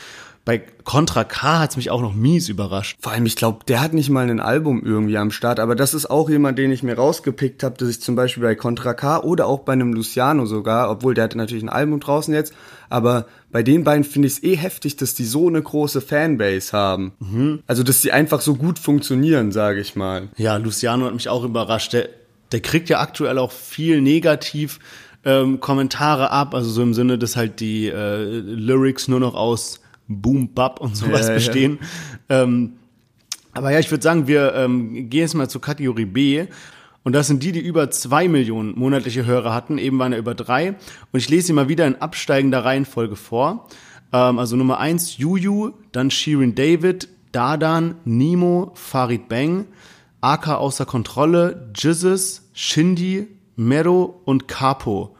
Bei 0.48 0.62
Contra 0.84 1.24
K 1.24 1.58
hat's 1.58 1.76
mich 1.76 1.90
auch 1.90 2.00
noch 2.00 2.14
mies 2.14 2.48
überrascht. 2.48 2.96
Vor 3.02 3.12
allem, 3.12 3.26
ich 3.26 3.36
glaube, 3.36 3.66
der 3.68 3.82
hat 3.82 3.92
nicht 3.92 4.08
mal 4.08 4.30
ein 4.30 4.40
Album 4.40 4.82
irgendwie 4.82 5.18
am 5.18 5.30
Start, 5.30 5.60
aber 5.60 5.76
das 5.76 5.92
ist 5.92 6.10
auch 6.10 6.30
jemand, 6.30 6.58
den 6.58 6.72
ich 6.72 6.82
mir 6.82 6.94
rausgepickt 6.94 7.62
habe, 7.62 7.76
dass 7.76 7.90
ich 7.90 8.00
zum 8.00 8.16
Beispiel 8.16 8.42
bei 8.42 8.54
Contra 8.54 8.94
K 8.94 9.18
oder 9.22 9.46
auch 9.46 9.58
bei 9.58 9.74
einem 9.74 9.92
Luciano 9.92 10.46
sogar, 10.46 10.90
obwohl 10.90 11.12
der 11.12 11.24
hat 11.24 11.34
natürlich 11.34 11.62
ein 11.62 11.68
Album 11.68 12.00
draußen 12.00 12.32
jetzt, 12.32 12.54
aber 12.88 13.26
bei 13.52 13.62
den 13.62 13.84
beiden 13.84 14.04
finde 14.04 14.26
ich 14.26 14.38
es 14.38 14.42
eh 14.42 14.56
heftig, 14.56 14.96
dass 14.96 15.14
die 15.14 15.26
so 15.26 15.48
eine 15.48 15.60
große 15.60 16.00
Fanbase 16.00 16.72
haben. 16.72 17.12
Mhm. 17.18 17.62
Also, 17.66 17.82
dass 17.82 18.00
die 18.00 18.12
einfach 18.12 18.40
so 18.40 18.54
gut 18.54 18.78
funktionieren, 18.78 19.52
sage 19.52 19.80
ich 19.82 19.96
mal. 19.96 20.28
Ja, 20.38 20.56
Luciano 20.56 21.04
hat 21.04 21.12
mich 21.12 21.28
auch 21.28 21.44
überrascht. 21.44 21.92
Der, 21.92 22.08
der 22.52 22.60
kriegt 22.60 22.88
ja 22.88 23.00
aktuell 23.00 23.36
auch 23.36 23.52
viel 23.52 24.00
negativ 24.00 24.80
ähm, 25.26 25.60
Kommentare 25.60 26.30
ab, 26.30 26.54
also 26.54 26.70
so 26.70 26.82
im 26.82 26.94
Sinne, 26.94 27.18
dass 27.18 27.36
halt 27.36 27.60
die 27.60 27.88
äh, 27.88 28.22
Lyrics 28.24 29.08
nur 29.08 29.20
noch 29.20 29.34
aus 29.34 29.80
Boom, 30.08 30.54
Bap 30.54 30.80
und 30.80 30.96
sowas 30.96 31.28
ja, 31.28 31.34
bestehen. 31.34 31.78
Ja. 32.28 32.42
Ähm, 32.42 32.74
aber 33.52 33.70
ja, 33.72 33.78
ich 33.78 33.90
würde 33.90 34.02
sagen, 34.02 34.26
wir 34.26 34.54
ähm, 34.54 35.10
gehen 35.10 35.20
jetzt 35.20 35.34
mal 35.34 35.48
zur 35.48 35.60
Kategorie 35.60 36.04
B. 36.04 36.46
Und 37.04 37.12
das 37.12 37.26
sind 37.26 37.42
die, 37.42 37.52
die 37.52 37.60
über 37.60 37.90
zwei 37.90 38.28
Millionen 38.28 38.78
monatliche 38.78 39.24
Hörer 39.24 39.54
hatten. 39.54 39.78
Eben 39.78 39.98
waren 39.98 40.12
er 40.12 40.18
über 40.18 40.34
drei. 40.34 40.76
Und 41.12 41.18
ich 41.18 41.28
lese 41.28 41.48
sie 41.48 41.52
mal 41.52 41.68
wieder 41.68 41.86
in 41.86 41.96
absteigender 41.96 42.64
Reihenfolge 42.64 43.16
vor. 43.16 43.68
Ähm, 44.12 44.38
also 44.38 44.56
Nummer 44.56 44.78
eins 44.78 45.18
Juju, 45.18 45.72
dann 45.92 46.10
Shirin 46.10 46.54
David, 46.54 47.08
Dadan, 47.32 47.96
Nemo, 48.04 48.72
Farid 48.74 49.28
Bang, 49.28 49.66
AK 50.20 50.48
außer 50.48 50.86
Kontrolle, 50.86 51.70
Jizzes, 51.74 52.48
Shindy, 52.52 53.28
Mero 53.56 54.20
und 54.24 54.48
Capo. 54.48 55.16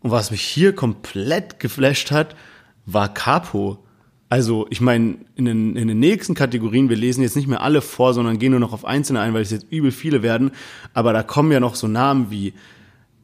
Und 0.00 0.10
was 0.10 0.30
mich 0.30 0.42
hier 0.42 0.74
komplett 0.74 1.60
geflasht 1.60 2.10
hat, 2.10 2.34
war 2.86 3.12
Capo. 3.12 3.81
Also, 4.32 4.66
ich 4.70 4.80
meine, 4.80 5.16
in 5.36 5.44
den, 5.44 5.76
in 5.76 5.88
den 5.88 5.98
nächsten 5.98 6.32
Kategorien, 6.32 6.88
wir 6.88 6.96
lesen 6.96 7.20
jetzt 7.20 7.36
nicht 7.36 7.48
mehr 7.48 7.60
alle 7.60 7.82
vor, 7.82 8.14
sondern 8.14 8.38
gehen 8.38 8.52
nur 8.52 8.60
noch 8.60 8.72
auf 8.72 8.86
einzelne 8.86 9.20
ein, 9.20 9.34
weil 9.34 9.42
es 9.42 9.50
jetzt 9.50 9.66
übel 9.68 9.90
viele 9.90 10.22
werden. 10.22 10.52
Aber 10.94 11.12
da 11.12 11.22
kommen 11.22 11.52
ja 11.52 11.60
noch 11.60 11.74
so 11.74 11.86
Namen 11.86 12.30
wie 12.30 12.54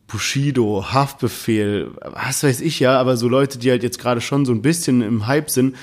Bushido, 0.07 0.85
Haftbefehl, 0.93 1.93
was 2.03 2.43
weiß 2.43 2.61
ich 2.61 2.79
ja, 2.79 3.01
aber 3.01 3.17
so 3.17 3.27
Leute, 3.27 3.59
die 3.59 3.71
halt 3.71 3.83
jetzt 3.83 3.99
gerade 3.99 4.21
schon 4.21 4.45
so 4.45 4.53
ein 4.53 4.61
bisschen 4.61 5.01
im 5.01 5.27
Hype 5.27 5.49
sind. 5.49 5.77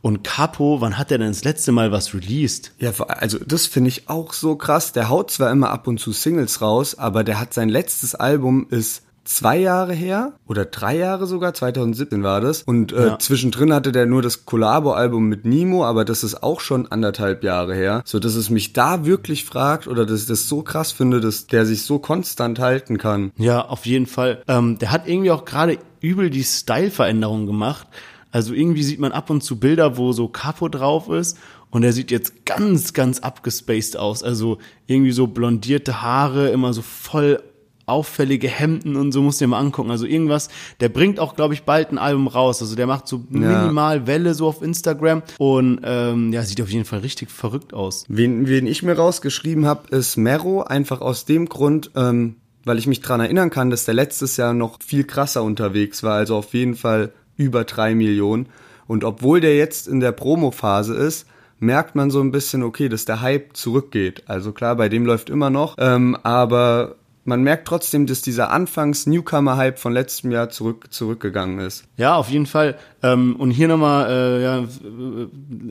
Und 0.00 0.24
Capo, 0.24 0.80
wann 0.80 0.96
hat 0.96 1.12
er 1.12 1.18
denn 1.18 1.28
das 1.28 1.44
letzte 1.44 1.72
Mal 1.72 1.92
was 1.92 2.14
released? 2.14 2.72
Ja, 2.78 2.92
also 3.06 3.38
das 3.38 3.66
finde 3.66 3.88
ich 3.88 4.08
auch 4.08 4.32
so 4.32 4.56
krass. 4.56 4.92
Der 4.92 5.10
haut 5.10 5.30
zwar 5.30 5.50
immer 5.50 5.68
ab 5.68 5.88
und 5.88 6.00
zu 6.00 6.12
Singles 6.12 6.62
raus, 6.62 6.94
aber 6.94 7.22
der 7.22 7.38
hat 7.38 7.52
sein 7.52 7.68
letztes 7.68 8.14
Album 8.14 8.66
ist 8.70 9.02
zwei 9.24 9.58
Jahre 9.58 9.92
her 9.92 10.32
oder 10.46 10.64
drei 10.64 10.96
Jahre 10.96 11.26
sogar, 11.26 11.54
2017 11.54 12.22
war 12.22 12.40
das. 12.40 12.62
Und 12.62 12.92
äh, 12.92 13.08
ja. 13.08 13.18
zwischendrin 13.18 13.72
hatte 13.72 13.92
der 13.92 14.06
nur 14.06 14.22
das 14.22 14.44
Collabo-Album 14.46 15.26
mit 15.26 15.44
Nemo, 15.44 15.84
aber 15.84 16.04
das 16.04 16.24
ist 16.24 16.42
auch 16.42 16.60
schon 16.60 16.90
anderthalb 16.90 17.44
Jahre 17.44 17.74
her. 17.74 18.02
So 18.04 18.18
dass 18.18 18.34
es 18.34 18.50
mich 18.50 18.72
da 18.72 19.04
wirklich 19.04 19.44
fragt 19.44 19.86
oder 19.86 20.06
dass 20.06 20.22
ich 20.22 20.26
das 20.26 20.48
so 20.48 20.62
krass 20.62 20.92
finde, 20.92 21.20
dass 21.20 21.46
der 21.46 21.66
sich 21.66 21.82
so 21.82 21.98
konstant 21.98 22.58
halten 22.58 22.98
kann. 22.98 23.32
Ja, 23.36 23.64
auf 23.64 23.86
jeden 23.86 24.06
Fall. 24.06 24.42
Ähm, 24.48 24.78
der 24.78 24.92
hat 24.92 25.08
irgendwie 25.08 25.30
auch 25.30 25.44
gerade 25.44 25.78
übel 26.00 26.30
die 26.30 26.44
Style-Veränderung 26.44 27.46
gemacht. 27.46 27.86
Also 28.32 28.54
irgendwie 28.54 28.82
sieht 28.82 29.00
man 29.00 29.12
ab 29.12 29.28
und 29.30 29.42
zu 29.42 29.58
Bilder, 29.58 29.96
wo 29.96 30.12
so 30.12 30.28
Capo 30.28 30.68
drauf 30.68 31.08
ist 31.08 31.36
und 31.70 31.82
er 31.82 31.92
sieht 31.92 32.10
jetzt 32.10 32.46
ganz, 32.46 32.92
ganz 32.92 33.20
abgespaced 33.20 33.96
aus. 33.96 34.22
Also 34.22 34.58
irgendwie 34.86 35.12
so 35.12 35.26
blondierte 35.26 36.02
Haare, 36.02 36.50
immer 36.50 36.72
so 36.72 36.82
voll 36.82 37.42
auffällige 37.90 38.48
Hemden 38.48 38.96
und 38.96 39.12
so, 39.12 39.22
musst 39.22 39.40
du 39.40 39.44
dir 39.44 39.48
mal 39.48 39.58
angucken. 39.58 39.90
Also 39.90 40.06
irgendwas, 40.06 40.48
der 40.80 40.88
bringt 40.88 41.20
auch, 41.20 41.36
glaube 41.36 41.54
ich, 41.54 41.64
bald 41.64 41.92
ein 41.92 41.98
Album 41.98 42.28
raus. 42.28 42.62
Also 42.62 42.76
der 42.76 42.86
macht 42.86 43.08
so 43.08 43.22
minimal 43.28 43.98
ja. 43.98 44.06
Welle 44.06 44.34
so 44.34 44.46
auf 44.46 44.62
Instagram 44.62 45.22
und 45.38 45.80
ähm, 45.84 46.32
ja, 46.32 46.42
sieht 46.42 46.60
auf 46.62 46.70
jeden 46.70 46.84
Fall 46.84 47.00
richtig 47.00 47.30
verrückt 47.30 47.74
aus. 47.74 48.04
Wen, 48.08 48.48
wen 48.48 48.66
ich 48.66 48.82
mir 48.82 48.94
rausgeschrieben 48.96 49.66
habe, 49.66 49.94
ist 49.94 50.16
Mero, 50.16 50.62
einfach 50.62 51.00
aus 51.00 51.24
dem 51.24 51.48
Grund, 51.48 51.90
ähm, 51.96 52.36
weil 52.64 52.78
ich 52.78 52.86
mich 52.86 53.00
dran 53.00 53.20
erinnern 53.20 53.50
kann, 53.50 53.70
dass 53.70 53.84
der 53.84 53.94
letztes 53.94 54.36
Jahr 54.36 54.54
noch 54.54 54.78
viel 54.84 55.04
krasser 55.04 55.42
unterwegs 55.42 56.02
war, 56.02 56.14
also 56.14 56.36
auf 56.36 56.54
jeden 56.54 56.74
Fall 56.74 57.12
über 57.36 57.64
drei 57.64 57.94
Millionen. 57.94 58.46
Und 58.86 59.04
obwohl 59.04 59.40
der 59.40 59.56
jetzt 59.56 59.88
in 59.88 60.00
der 60.00 60.12
Promo-Phase 60.12 60.94
ist, 60.94 61.26
merkt 61.60 61.94
man 61.94 62.10
so 62.10 62.20
ein 62.20 62.32
bisschen, 62.32 62.62
okay, 62.62 62.88
dass 62.88 63.04
der 63.04 63.20
Hype 63.20 63.56
zurückgeht. 63.56 64.24
Also 64.26 64.52
klar, 64.52 64.76
bei 64.76 64.88
dem 64.88 65.06
läuft 65.06 65.30
immer 65.30 65.50
noch, 65.50 65.76
ähm, 65.78 66.16
aber 66.22 66.96
man 67.30 67.44
merkt 67.44 67.68
trotzdem, 67.68 68.06
dass 68.06 68.22
dieser 68.22 68.50
Anfangs-Newcomer-Hype 68.50 69.78
von 69.78 69.92
letztem 69.92 70.32
Jahr 70.32 70.50
zurück, 70.50 70.88
zurückgegangen 70.90 71.60
ist. 71.60 71.84
Ja, 71.96 72.16
auf 72.16 72.28
jeden 72.28 72.46
Fall. 72.46 72.76
Ähm, 73.04 73.36
und 73.36 73.52
hier 73.52 73.68
nochmal 73.68 74.10
äh, 74.10 74.42
ja, 74.42 74.64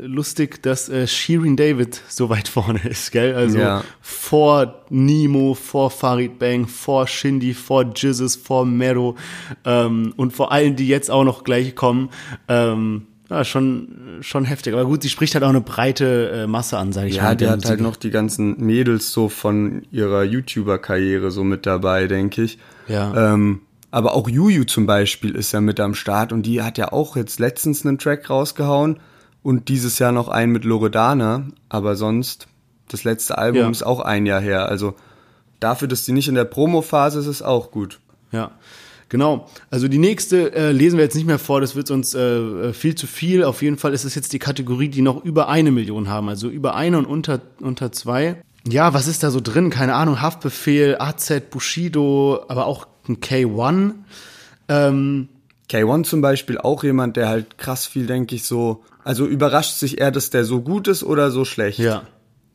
lustig, 0.01 0.63
dass 0.63 0.87
äh, 0.87 1.05
Shirin 1.05 1.57
David 1.57 2.01
so 2.07 2.29
weit 2.29 2.47
vorne 2.55 2.79
ist, 2.87 3.11
gell? 3.11 3.35
Also 3.35 3.59
ja. 3.59 3.83
vor 3.99 4.85
Nemo, 4.89 5.53
vor 5.53 5.91
Farid 5.91 6.39
Bang, 6.39 6.65
vor 6.65 7.07
Shindy, 7.07 7.53
vor 7.53 7.91
Jizzes, 7.93 8.37
vor 8.37 8.65
Mero 8.65 9.17
ähm, 9.65 10.13
und 10.15 10.31
vor 10.31 10.53
allen, 10.53 10.77
die 10.77 10.87
jetzt 10.87 11.11
auch 11.11 11.25
noch 11.25 11.43
gleich 11.43 11.75
kommen. 11.75 12.09
Ähm, 12.47 13.07
ja, 13.29 13.43
schon, 13.45 14.17
schon 14.21 14.45
heftig. 14.45 14.73
Aber 14.73 14.85
gut, 14.85 15.03
sie 15.03 15.09
spricht 15.09 15.35
halt 15.35 15.43
auch 15.43 15.49
eine 15.49 15.61
breite 15.61 16.31
äh, 16.31 16.47
Masse 16.47 16.77
an, 16.77 16.91
sage 16.93 17.09
ich 17.09 17.15
ja, 17.15 17.23
mal. 17.23 17.29
Ja, 17.29 17.35
die 17.35 17.47
hat 17.47 17.65
halt 17.65 17.79
noch 17.79 17.95
die 17.95 18.09
ganzen 18.09 18.57
Mädels 18.57 19.11
so 19.11 19.29
von 19.29 19.83
ihrer 19.91 20.23
YouTuber-Karriere 20.23 21.29
so 21.29 21.43
mit 21.43 21.65
dabei, 21.65 22.07
denke 22.07 22.43
ich. 22.43 22.57
Ja. 22.87 23.33
Ähm, 23.33 23.61
aber 23.91 24.13
auch 24.15 24.27
Juju 24.27 24.63
zum 24.65 24.87
Beispiel 24.87 25.35
ist 25.35 25.51
ja 25.51 25.61
mit 25.61 25.79
am 25.79 25.93
Start 25.93 26.33
und 26.33 26.43
die 26.43 26.61
hat 26.61 26.77
ja 26.77 26.91
auch 26.91 27.15
jetzt 27.15 27.39
letztens 27.39 27.85
einen 27.85 27.99
Track 27.99 28.29
rausgehauen 28.29 28.99
und 29.43 29.69
dieses 29.69 29.99
Jahr 29.99 30.11
noch 30.11 30.27
einen 30.27 30.51
mit 30.51 30.63
Loredana. 30.63 31.47
Aber 31.69 31.95
sonst, 31.95 32.47
das 32.87 33.03
letzte 33.03 33.37
Album 33.37 33.61
ja. 33.61 33.69
ist 33.69 33.83
auch 33.83 33.99
ein 33.99 34.25
Jahr 34.25 34.41
her. 34.41 34.67
Also 34.67 34.95
dafür, 35.59 35.87
dass 35.87 36.03
die 36.03 36.13
nicht 36.13 36.27
in 36.27 36.35
der 36.35 36.45
Promo-Phase 36.45 37.19
ist, 37.19 37.27
ist 37.27 37.41
auch 37.43 37.69
gut. 37.69 37.99
Ja. 38.31 38.51
Genau. 39.09 39.47
Also 39.71 39.87
die 39.87 39.97
nächste 39.97 40.53
äh, 40.53 40.71
lesen 40.71 40.97
wir 40.97 41.03
jetzt 41.03 41.15
nicht 41.15 41.25
mehr 41.25 41.39
vor, 41.39 41.61
das 41.61 41.75
wird 41.75 41.89
uns 41.89 42.13
äh, 42.13 42.19
äh, 42.19 42.73
viel 42.73 42.93
zu 42.93 43.07
viel. 43.07 43.43
Auf 43.43 43.61
jeden 43.63 43.77
Fall 43.77 43.93
ist 43.93 44.05
es 44.05 44.13
jetzt 44.13 44.33
die 44.33 44.39
Kategorie, 44.39 44.87
die 44.87 45.01
noch 45.01 45.25
über 45.25 45.49
eine 45.49 45.71
Million 45.71 46.07
haben, 46.07 46.29
also 46.29 46.47
über 46.47 46.75
eine 46.75 46.99
und 46.99 47.05
unter, 47.05 47.41
unter 47.59 47.91
zwei. 47.91 48.41
Ja, 48.67 48.93
was 48.93 49.07
ist 49.07 49.23
da 49.23 49.31
so 49.31 49.41
drin? 49.41 49.71
Keine 49.71 49.95
Ahnung, 49.95 50.21
Haftbefehl, 50.21 50.97
AZ, 50.99 51.41
Bushido, 51.49 52.45
aber 52.47 52.67
auch 52.67 52.87
ein 53.07 53.17
K1. 53.17 53.93
Ähm, 54.67 55.29
K1 55.69 56.03
zum 56.03 56.21
Beispiel 56.21 56.59
auch 56.59 56.83
jemand, 56.83 57.17
der 57.17 57.29
halt 57.29 57.57
krass 57.57 57.87
viel, 57.87 58.05
denke 58.05 58.35
ich, 58.35 58.43
so. 58.43 58.83
Also 59.03 59.25
überrascht 59.25 59.75
sich 59.75 59.99
er, 59.99 60.11
dass 60.11 60.29
der 60.29 60.45
so 60.45 60.61
gut 60.61 60.87
ist 60.87 61.03
oder 61.03 61.31
so 61.31 61.45
schlecht? 61.45 61.79
Ja. 61.79 62.03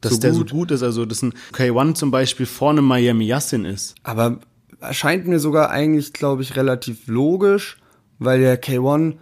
Dass 0.00 0.14
so 0.14 0.20
der 0.20 0.32
gut. 0.32 0.50
so 0.50 0.54
gut 0.54 0.70
ist, 0.70 0.82
also 0.82 1.04
dass 1.04 1.22
ein 1.22 1.32
K1 1.52 1.94
zum 1.94 2.10
Beispiel 2.10 2.46
vorne 2.46 2.82
Miami 2.82 3.26
Yassin 3.26 3.64
ist. 3.64 3.94
Aber 4.02 4.38
erscheint 4.86 5.26
mir 5.26 5.38
sogar 5.38 5.70
eigentlich, 5.70 6.12
glaube 6.12 6.42
ich, 6.42 6.56
relativ 6.56 7.06
logisch, 7.06 7.78
weil 8.18 8.40
der 8.40 8.60
K1, 8.62 9.14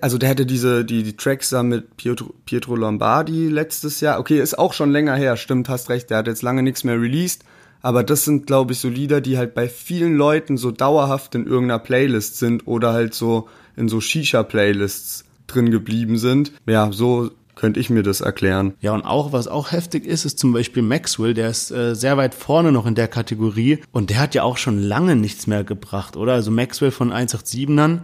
also 0.00 0.18
der 0.18 0.28
hatte 0.28 0.46
diese, 0.46 0.84
die, 0.84 1.02
die 1.02 1.16
Tracks 1.16 1.50
da 1.50 1.62
mit 1.62 1.96
Pietro, 1.96 2.34
Pietro 2.44 2.76
Lombardi 2.76 3.48
letztes 3.48 4.00
Jahr. 4.00 4.20
Okay, 4.20 4.40
ist 4.40 4.58
auch 4.58 4.72
schon 4.72 4.92
länger 4.92 5.16
her, 5.16 5.36
stimmt, 5.36 5.68
hast 5.68 5.88
recht, 5.88 6.10
der 6.10 6.18
hat 6.18 6.26
jetzt 6.26 6.42
lange 6.42 6.62
nichts 6.62 6.84
mehr 6.84 7.00
released. 7.00 7.44
Aber 7.82 8.02
das 8.02 8.24
sind, 8.24 8.46
glaube 8.46 8.72
ich, 8.72 8.80
so 8.80 8.88
Lieder, 8.88 9.20
die 9.20 9.38
halt 9.38 9.54
bei 9.54 9.68
vielen 9.68 10.16
Leuten 10.16 10.56
so 10.56 10.70
dauerhaft 10.70 11.34
in 11.34 11.46
irgendeiner 11.46 11.78
Playlist 11.78 12.38
sind 12.38 12.66
oder 12.66 12.92
halt 12.92 13.14
so 13.14 13.48
in 13.76 13.88
so 13.88 14.00
Shisha-Playlists 14.00 15.24
drin 15.46 15.70
geblieben 15.70 16.18
sind. 16.18 16.52
Ja, 16.66 16.90
so 16.90 17.30
könnte 17.56 17.80
ich 17.80 17.90
mir 17.90 18.04
das 18.04 18.20
erklären. 18.20 18.74
Ja, 18.80 18.92
und 18.92 19.02
auch, 19.02 19.32
was 19.32 19.48
auch 19.48 19.72
heftig 19.72 20.06
ist, 20.06 20.24
ist 20.24 20.38
zum 20.38 20.52
Beispiel 20.52 20.82
Maxwell, 20.82 21.34
der 21.34 21.50
ist 21.50 21.72
äh, 21.72 21.96
sehr 21.96 22.16
weit 22.16 22.34
vorne 22.34 22.70
noch 22.70 22.86
in 22.86 22.94
der 22.94 23.08
Kategorie 23.08 23.80
und 23.90 24.10
der 24.10 24.20
hat 24.20 24.34
ja 24.36 24.44
auch 24.44 24.58
schon 24.58 24.80
lange 24.80 25.16
nichts 25.16 25.48
mehr 25.48 25.64
gebracht, 25.64 26.16
oder? 26.16 26.34
Also 26.34 26.52
Maxwell 26.52 26.92
von 26.92 27.12
187ern, 27.12 28.00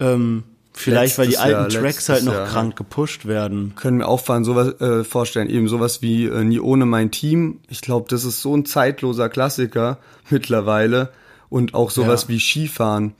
ähm, 0.00 0.42
Vielleicht, 0.72 1.18
letztes 1.18 1.18
weil 1.18 1.28
die 1.28 1.38
alten 1.38 1.72
Jahr, 1.72 1.82
Tracks 1.82 2.08
halt 2.08 2.24
noch 2.24 2.34
Jahr. 2.34 2.46
krank 2.46 2.76
gepusht 2.76 3.26
werden. 3.26 3.72
Können 3.74 3.98
wir 3.98 4.08
auch 4.08 4.20
fahren, 4.20 4.44
sowas 4.44 4.80
äh, 4.80 5.02
vorstellen, 5.02 5.50
eben 5.50 5.66
sowas 5.66 6.02
wie 6.02 6.26
äh, 6.26 6.44
Nie 6.44 6.60
ohne 6.60 6.86
mein 6.86 7.10
Team. 7.10 7.58
Ich 7.68 7.80
glaube, 7.80 8.06
das 8.08 8.24
ist 8.24 8.40
so 8.40 8.56
ein 8.56 8.64
zeitloser 8.64 9.28
Klassiker 9.28 9.98
mittlerweile. 10.30 11.10
Und 11.48 11.74
auch 11.74 11.90
sowas 11.90 12.24
ja. 12.24 12.28
wie 12.28 12.38
Skifahren. 12.38 13.14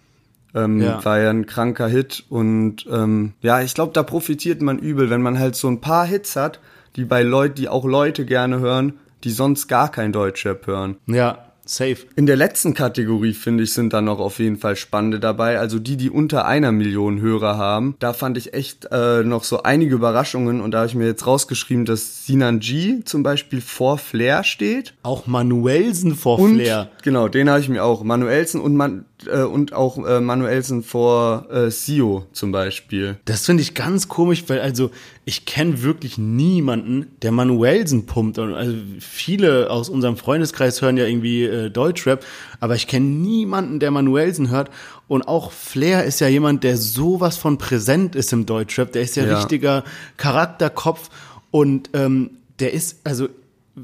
Ähm, 0.65 0.81
ja. 0.81 1.05
War 1.05 1.21
ja 1.21 1.31
ein 1.31 1.47
kranker 1.47 1.89
Hit 1.89 2.25
und 2.29 2.87
ähm, 2.91 3.35
ja, 3.41 3.61
ich 3.61 3.75
glaube, 3.75 3.93
da 3.93 4.03
profitiert 4.03 4.63
man 4.63 4.79
übel, 4.79 5.11
wenn 5.11 5.23
man 5.23 5.39
halt 5.39 5.57
so 5.57 5.69
ein 5.69 5.81
paar 5.81 6.07
Hits 6.07 6.37
hat, 6.37 6.61
die 6.97 7.05
bei 7.05 7.23
Leuten, 7.23 7.55
die 7.57 7.69
auch 7.69 7.85
Leute 7.85 8.25
gerne 8.25 8.61
hören, 8.61 8.95
die 9.25 9.31
sonst 9.31 9.69
gar 9.69 9.91
kein 9.91 10.13
Deutschrap 10.13 10.67
hören. 10.67 10.97
Ja, 11.07 11.49
Safe. 11.69 11.99
In 12.17 12.27
der 12.27 12.37
letzten 12.37 12.73
Kategorie, 12.73 13.35
finde 13.35 13.65
ich, 13.65 13.75
sind 13.75 13.93
da 13.93 14.01
noch 14.01 14.21
auf 14.21 14.39
jeden 14.39 14.57
Fall 14.57 14.75
spannende 14.77 15.21
dabei. 15.21 15.59
Also 15.59 15.79
die, 15.79 15.97
die 15.97 16.11
unter 16.11 16.47
einer 16.47 16.73
Million 16.73 17.21
Hörer 17.21 17.59
haben. 17.59 17.95
Da 17.99 18.13
fand 18.13 18.39
ich 18.39 18.55
echt 18.55 18.89
äh, 18.91 19.23
noch 19.23 19.45
so 19.45 19.63
einige 19.63 19.95
Überraschungen 19.95 20.61
und 20.61 20.71
da 20.71 20.79
habe 20.79 20.89
ich 20.89 20.95
mir 20.95 21.07
jetzt 21.07 21.27
rausgeschrieben, 21.27 21.85
dass 21.85 22.27
Sinan 22.27 22.61
G 22.61 23.01
zum 23.05 23.23
Beispiel 23.23 23.61
vor 23.61 23.99
Flair 23.99 24.45
steht. 24.45 24.95
Auch 25.03 25.27
Manuelsen 25.27 26.15
vor 26.15 26.39
und, 26.39 26.55
Flair. 26.55 26.91
Genau, 27.03 27.29
den 27.29 27.51
habe 27.51 27.61
ich 27.61 27.69
mir 27.69 27.85
auch. 27.85 28.03
Manuelsen 28.03 28.61
und, 28.61 28.75
man, 28.75 29.05
äh, 29.27 29.43
und 29.43 29.73
auch 29.73 29.99
äh, 29.99 30.21
Manuelsen 30.21 30.83
vor 30.83 31.47
äh, 31.51 31.71
Sio 31.71 32.27
zum 32.33 32.53
Beispiel. 32.53 33.17
Das 33.25 33.47
finde 33.47 33.63
ich 33.63 33.75
ganz 33.75 34.09
komisch, 34.09 34.45
weil 34.47 34.61
also 34.61 34.91
ich 35.25 35.45
kenne 35.45 35.83
wirklich 35.83 36.19
niemanden, 36.19 37.07
der 37.23 37.33
Manuelsen 37.33 38.07
pumpt. 38.07 38.39
Und 38.39 38.55
also 38.55 38.77
viele 39.01 39.71
aus 39.71 39.89
unserem 39.89 40.17
Freundeskreis 40.17 40.81
hören 40.81 40.97
ja 40.97 41.07
irgendwie 41.07 41.45
äh, 41.45 41.71
Deutschrap, 41.71 42.25
aber 42.61 42.75
ich 42.75 42.87
kenne 42.87 43.07
niemanden, 43.07 43.81
der 43.81 43.91
Manuelsen 43.91 44.51
hört. 44.51 44.71
Und 45.09 45.27
auch 45.27 45.53
Flair 45.53 46.05
ist 46.05 46.21
ja 46.21 46.29
jemand, 46.29 46.65
der 46.65 46.77
sowas 46.77 47.37
von 47.37 47.59
präsent 47.59 48.15
ist 48.15 48.33
im 48.33 48.47
Deutschrap. 48.47 48.93
Der 48.93 49.03
ist 49.03 49.17
ja, 49.17 49.25
ja. 49.25 49.37
richtiger 49.39 49.85
Charakterkopf 50.17 51.11
und 51.51 51.91
ähm, 51.95 52.31
der 52.59 52.73
ist, 52.73 53.01
also 53.05 53.29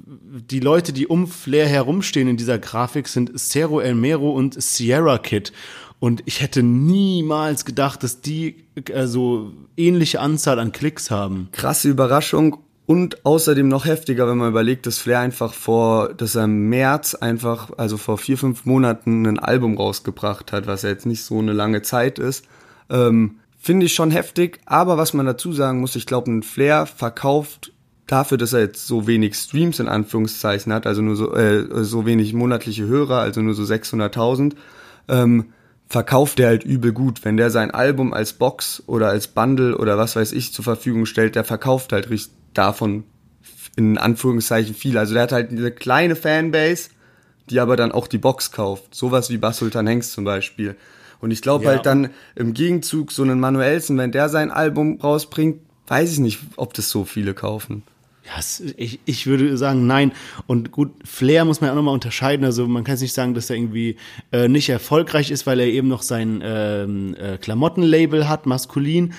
die 0.04 0.60
Leute, 0.60 0.92
die 0.92 1.06
um 1.06 1.26
Flair 1.26 1.66
herumstehen 1.66 2.28
in 2.28 2.36
dieser 2.36 2.58
Grafik, 2.58 3.08
sind 3.08 3.32
Cero 3.38 3.80
El 3.80 3.94
Mero 3.94 4.30
und 4.30 4.60
Sierra 4.62 5.18
Kid. 5.18 5.52
Und 6.00 6.22
ich 6.26 6.42
hätte 6.42 6.62
niemals 6.62 7.64
gedacht, 7.64 8.02
dass 8.02 8.20
die 8.20 8.64
äh, 8.92 9.06
so 9.06 9.52
ähnliche 9.76 10.20
Anzahl 10.20 10.58
an 10.58 10.72
Klicks 10.72 11.10
haben. 11.10 11.48
Krasse 11.52 11.88
Überraschung 11.88 12.58
und 12.86 13.24
außerdem 13.24 13.66
noch 13.68 13.86
heftiger, 13.86 14.28
wenn 14.28 14.36
man 14.36 14.50
überlegt, 14.50 14.86
dass 14.86 14.98
Flair 14.98 15.20
einfach 15.20 15.54
vor, 15.54 16.12
dass 16.12 16.34
er 16.34 16.44
im 16.44 16.68
März 16.68 17.14
einfach, 17.14 17.70
also 17.78 17.96
vor 17.96 18.18
vier, 18.18 18.36
fünf 18.36 18.66
Monaten 18.66 19.26
ein 19.26 19.38
Album 19.38 19.78
rausgebracht 19.78 20.52
hat, 20.52 20.66
was 20.66 20.82
ja 20.82 20.90
jetzt 20.90 21.06
nicht 21.06 21.22
so 21.22 21.38
eine 21.38 21.52
lange 21.52 21.80
Zeit 21.82 22.18
ist. 22.18 22.44
Ähm, 22.90 23.36
Finde 23.58 23.86
ich 23.86 23.94
schon 23.94 24.10
heftig, 24.10 24.60
aber 24.66 24.98
was 24.98 25.14
man 25.14 25.24
dazu 25.24 25.54
sagen 25.54 25.80
muss, 25.80 25.96
ich 25.96 26.04
glaube, 26.04 26.30
ein 26.30 26.42
Flair 26.42 26.84
verkauft 26.84 27.72
dafür, 28.06 28.38
dass 28.38 28.52
er 28.52 28.60
jetzt 28.60 28.86
so 28.86 29.06
wenig 29.06 29.34
Streams 29.34 29.80
in 29.80 29.88
Anführungszeichen 29.88 30.72
hat, 30.72 30.86
also 30.86 31.02
nur 31.02 31.16
so, 31.16 31.34
äh, 31.34 31.84
so 31.84 32.06
wenig 32.06 32.34
monatliche 32.34 32.86
Hörer, 32.86 33.20
also 33.20 33.40
nur 33.40 33.54
so 33.54 33.62
600.000, 33.62 34.54
ähm, 35.08 35.46
verkauft 35.86 36.38
der 36.38 36.48
halt 36.48 36.64
übel 36.64 36.92
gut. 36.92 37.24
Wenn 37.24 37.36
der 37.36 37.50
sein 37.50 37.70
Album 37.70 38.12
als 38.12 38.32
Box 38.32 38.82
oder 38.86 39.08
als 39.08 39.28
Bundle 39.28 39.76
oder 39.76 39.98
was 39.98 40.16
weiß 40.16 40.32
ich 40.32 40.52
zur 40.52 40.64
Verfügung 40.64 41.06
stellt, 41.06 41.34
der 41.34 41.44
verkauft 41.44 41.92
halt 41.92 42.10
richtig 42.10 42.34
davon 42.52 43.04
in 43.76 43.98
Anführungszeichen 43.98 44.74
viel. 44.74 44.96
Also 44.98 45.14
der 45.14 45.24
hat 45.24 45.32
halt 45.32 45.50
diese 45.50 45.70
kleine 45.70 46.16
Fanbase, 46.16 46.90
die 47.50 47.60
aber 47.60 47.76
dann 47.76 47.92
auch 47.92 48.06
die 48.06 48.18
Box 48.18 48.52
kauft. 48.52 48.94
Sowas 48.94 49.30
wie 49.30 49.36
Basultan 49.36 49.86
Hengst 49.86 50.12
zum 50.12 50.24
Beispiel. 50.24 50.76
Und 51.20 51.30
ich 51.30 51.42
glaube 51.42 51.64
ja. 51.64 51.70
halt 51.70 51.86
dann 51.86 52.10
im 52.34 52.54
Gegenzug 52.54 53.10
so 53.10 53.22
einen 53.22 53.40
Manuelsen, 53.40 53.98
wenn 53.98 54.12
der 54.12 54.28
sein 54.28 54.50
Album 54.50 55.00
rausbringt, 55.00 55.60
weiß 55.86 56.12
ich 56.12 56.18
nicht, 56.18 56.40
ob 56.56 56.74
das 56.74 56.90
so 56.90 57.04
viele 57.04 57.34
kaufen. 57.34 57.82
Ja, 58.26 58.40
ich, 58.76 59.00
ich 59.04 59.26
würde 59.26 59.56
sagen, 59.58 59.86
nein. 59.86 60.12
Und 60.46 60.72
gut, 60.72 60.92
Flair 61.04 61.44
muss 61.44 61.60
man 61.60 61.70
auch 61.70 61.74
nochmal 61.74 61.94
unterscheiden. 61.94 62.44
Also 62.46 62.66
man 62.66 62.82
kann 62.82 62.94
es 62.94 63.02
nicht 63.02 63.12
sagen, 63.12 63.34
dass 63.34 63.50
er 63.50 63.56
irgendwie 63.56 63.96
äh, 64.32 64.48
nicht 64.48 64.70
erfolgreich 64.70 65.30
ist, 65.30 65.46
weil 65.46 65.60
er 65.60 65.66
eben 65.66 65.88
noch 65.88 66.02
sein 66.02 66.40
ähm, 66.42 67.14
äh, 67.20 67.36
Klamottenlabel 67.36 68.28
hat, 68.28 68.46
maskulin. 68.46 69.12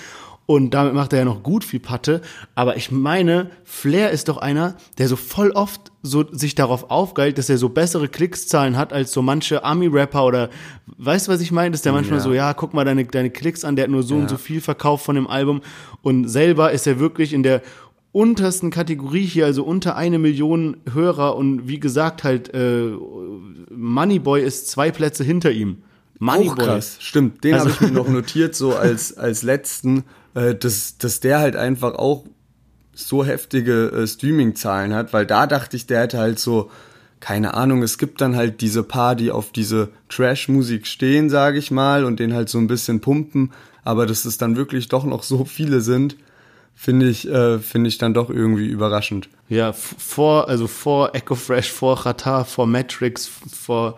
Und 0.47 0.75
damit 0.75 0.93
macht 0.93 1.11
er 1.11 1.19
ja 1.19 1.25
noch 1.25 1.41
gut 1.41 1.63
viel 1.63 1.79
Patte. 1.79 2.21
Aber 2.53 2.77
ich 2.77 2.91
meine, 2.91 3.49
Flair 3.63 4.11
ist 4.11 4.27
doch 4.27 4.37
einer, 4.37 4.75
der 4.97 5.07
so 5.07 5.15
voll 5.15 5.51
oft 5.51 5.91
so 6.03 6.23
sich 6.31 6.53
darauf 6.53 6.91
aufgeilt, 6.91 7.39
dass 7.39 7.49
er 7.49 7.57
so 7.57 7.69
bessere 7.69 8.07
Klickszahlen 8.07 8.77
hat 8.77 8.93
als 8.93 9.11
so 9.11 9.23
manche 9.23 9.63
Army-Rapper 9.63 10.23
oder 10.23 10.49
weißt 10.97 11.27
du, 11.27 11.31
was 11.31 11.41
ich 11.41 11.51
meine? 11.51 11.71
Dass 11.71 11.81
der 11.81 11.93
manchmal 11.93 12.19
ja. 12.19 12.23
so, 12.23 12.33
ja, 12.33 12.53
guck 12.53 12.75
mal 12.75 12.85
deine, 12.85 13.05
deine 13.05 13.31
Klicks 13.31 13.65
an, 13.65 13.75
der 13.75 13.83
hat 13.83 13.91
nur 13.91 14.03
so 14.03 14.15
ja. 14.15 14.21
und 14.21 14.29
so 14.29 14.37
viel 14.37 14.61
verkauft 14.61 15.03
von 15.03 15.15
dem 15.15 15.25
Album. 15.25 15.61
Und 16.03 16.27
selber 16.27 16.71
ist 16.71 16.85
er 16.85 16.99
wirklich 16.99 17.33
in 17.33 17.41
der 17.41 17.63
untersten 18.15 18.71
Kategorie 18.71 19.25
hier, 19.25 19.45
also 19.45 19.65
unter 19.65 19.97
eine 19.97 20.19
Million 20.19 20.77
Hörer 20.91 21.35
und 21.35 21.67
wie 21.67 21.81
gesagt 21.81 22.23
halt 22.23 22.53
äh, 22.53 22.91
Moneyboy 23.69 24.41
ist 24.41 24.69
zwei 24.69 24.89
Plätze 24.89 25.25
hinter 25.25 25.51
ihm. 25.51 25.83
Moneyboy. 26.19 26.55
krass, 26.55 26.95
stimmt. 27.01 27.43
Den 27.43 27.55
also, 27.55 27.65
habe 27.65 27.73
ich 27.73 27.81
mir 27.81 27.91
noch 27.91 28.07
notiert 28.07 28.55
so 28.55 28.73
als 28.73 29.17
als 29.17 29.43
letzten, 29.43 30.05
äh, 30.33 30.55
dass 30.55 30.97
dass 30.97 31.19
der 31.19 31.39
halt 31.39 31.57
einfach 31.57 31.95
auch 31.95 32.23
so 32.93 33.25
heftige 33.25 33.87
äh, 33.87 34.07
Streaming-Zahlen 34.07 34.93
hat, 34.93 35.11
weil 35.11 35.25
da 35.25 35.45
dachte 35.45 35.75
ich, 35.75 35.85
der 35.85 36.03
hätte 36.03 36.17
halt 36.17 36.39
so 36.39 36.71
keine 37.19 37.53
Ahnung, 37.55 37.83
es 37.83 37.97
gibt 37.97 38.21
dann 38.21 38.37
halt 38.37 38.61
diese 38.61 38.83
paar, 38.83 39.15
die 39.15 39.31
auf 39.31 39.51
diese 39.51 39.89
Trash-Musik 40.07 40.87
stehen, 40.87 41.29
sage 41.29 41.57
ich 41.57 41.69
mal, 41.69 42.05
und 42.05 42.21
den 42.21 42.33
halt 42.33 42.47
so 42.47 42.59
ein 42.59 42.67
bisschen 42.67 43.01
pumpen, 43.01 43.51
aber 43.83 44.05
dass 44.05 44.23
es 44.23 44.37
dann 44.37 44.55
wirklich 44.55 44.87
doch 44.87 45.03
noch 45.03 45.23
so 45.23 45.43
viele 45.43 45.81
sind, 45.81 46.15
finde 46.75 47.07
ich, 47.07 47.27
äh, 47.27 47.59
finde 47.59 47.87
ich 47.87 47.97
dann 47.97 48.13
doch 48.13 48.29
irgendwie 48.29 48.67
überraschend. 48.67 49.29
Ja, 49.49 49.73
vor, 49.73 50.49
also 50.49 50.67
vor 50.67 51.15
Echo 51.15 51.35
Fresh, 51.35 51.71
vor 51.71 52.03
Qatar, 52.03 52.45
vor 52.45 52.67
Matrix, 52.67 53.27
vor 53.27 53.97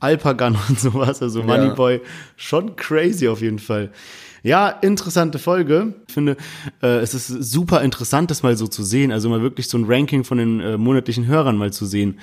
Alpagan 0.00 0.56
und 0.68 0.80
sowas, 0.80 1.20
also 1.20 1.42
Moneyboy, 1.42 1.94
ja. 1.94 2.00
schon 2.36 2.76
crazy 2.76 3.28
auf 3.28 3.40
jeden 3.40 3.58
Fall. 3.58 3.90
Ja, 4.44 4.68
interessante 4.68 5.38
Folge. 5.38 5.94
Ich 6.08 6.14
finde, 6.14 6.36
äh, 6.82 6.98
es 6.98 7.14
ist 7.14 7.28
super 7.28 7.80
interessant, 7.82 8.30
das 8.30 8.42
mal 8.42 8.56
so 8.56 8.66
zu 8.66 8.82
sehen. 8.82 9.12
Also 9.12 9.28
mal 9.28 9.40
wirklich 9.40 9.68
so 9.68 9.78
ein 9.78 9.84
Ranking 9.84 10.24
von 10.24 10.38
den 10.38 10.58
äh, 10.58 10.76
monatlichen 10.76 11.26
Hörern 11.26 11.56
mal 11.56 11.72
zu 11.72 11.86
sehen. 11.86 12.18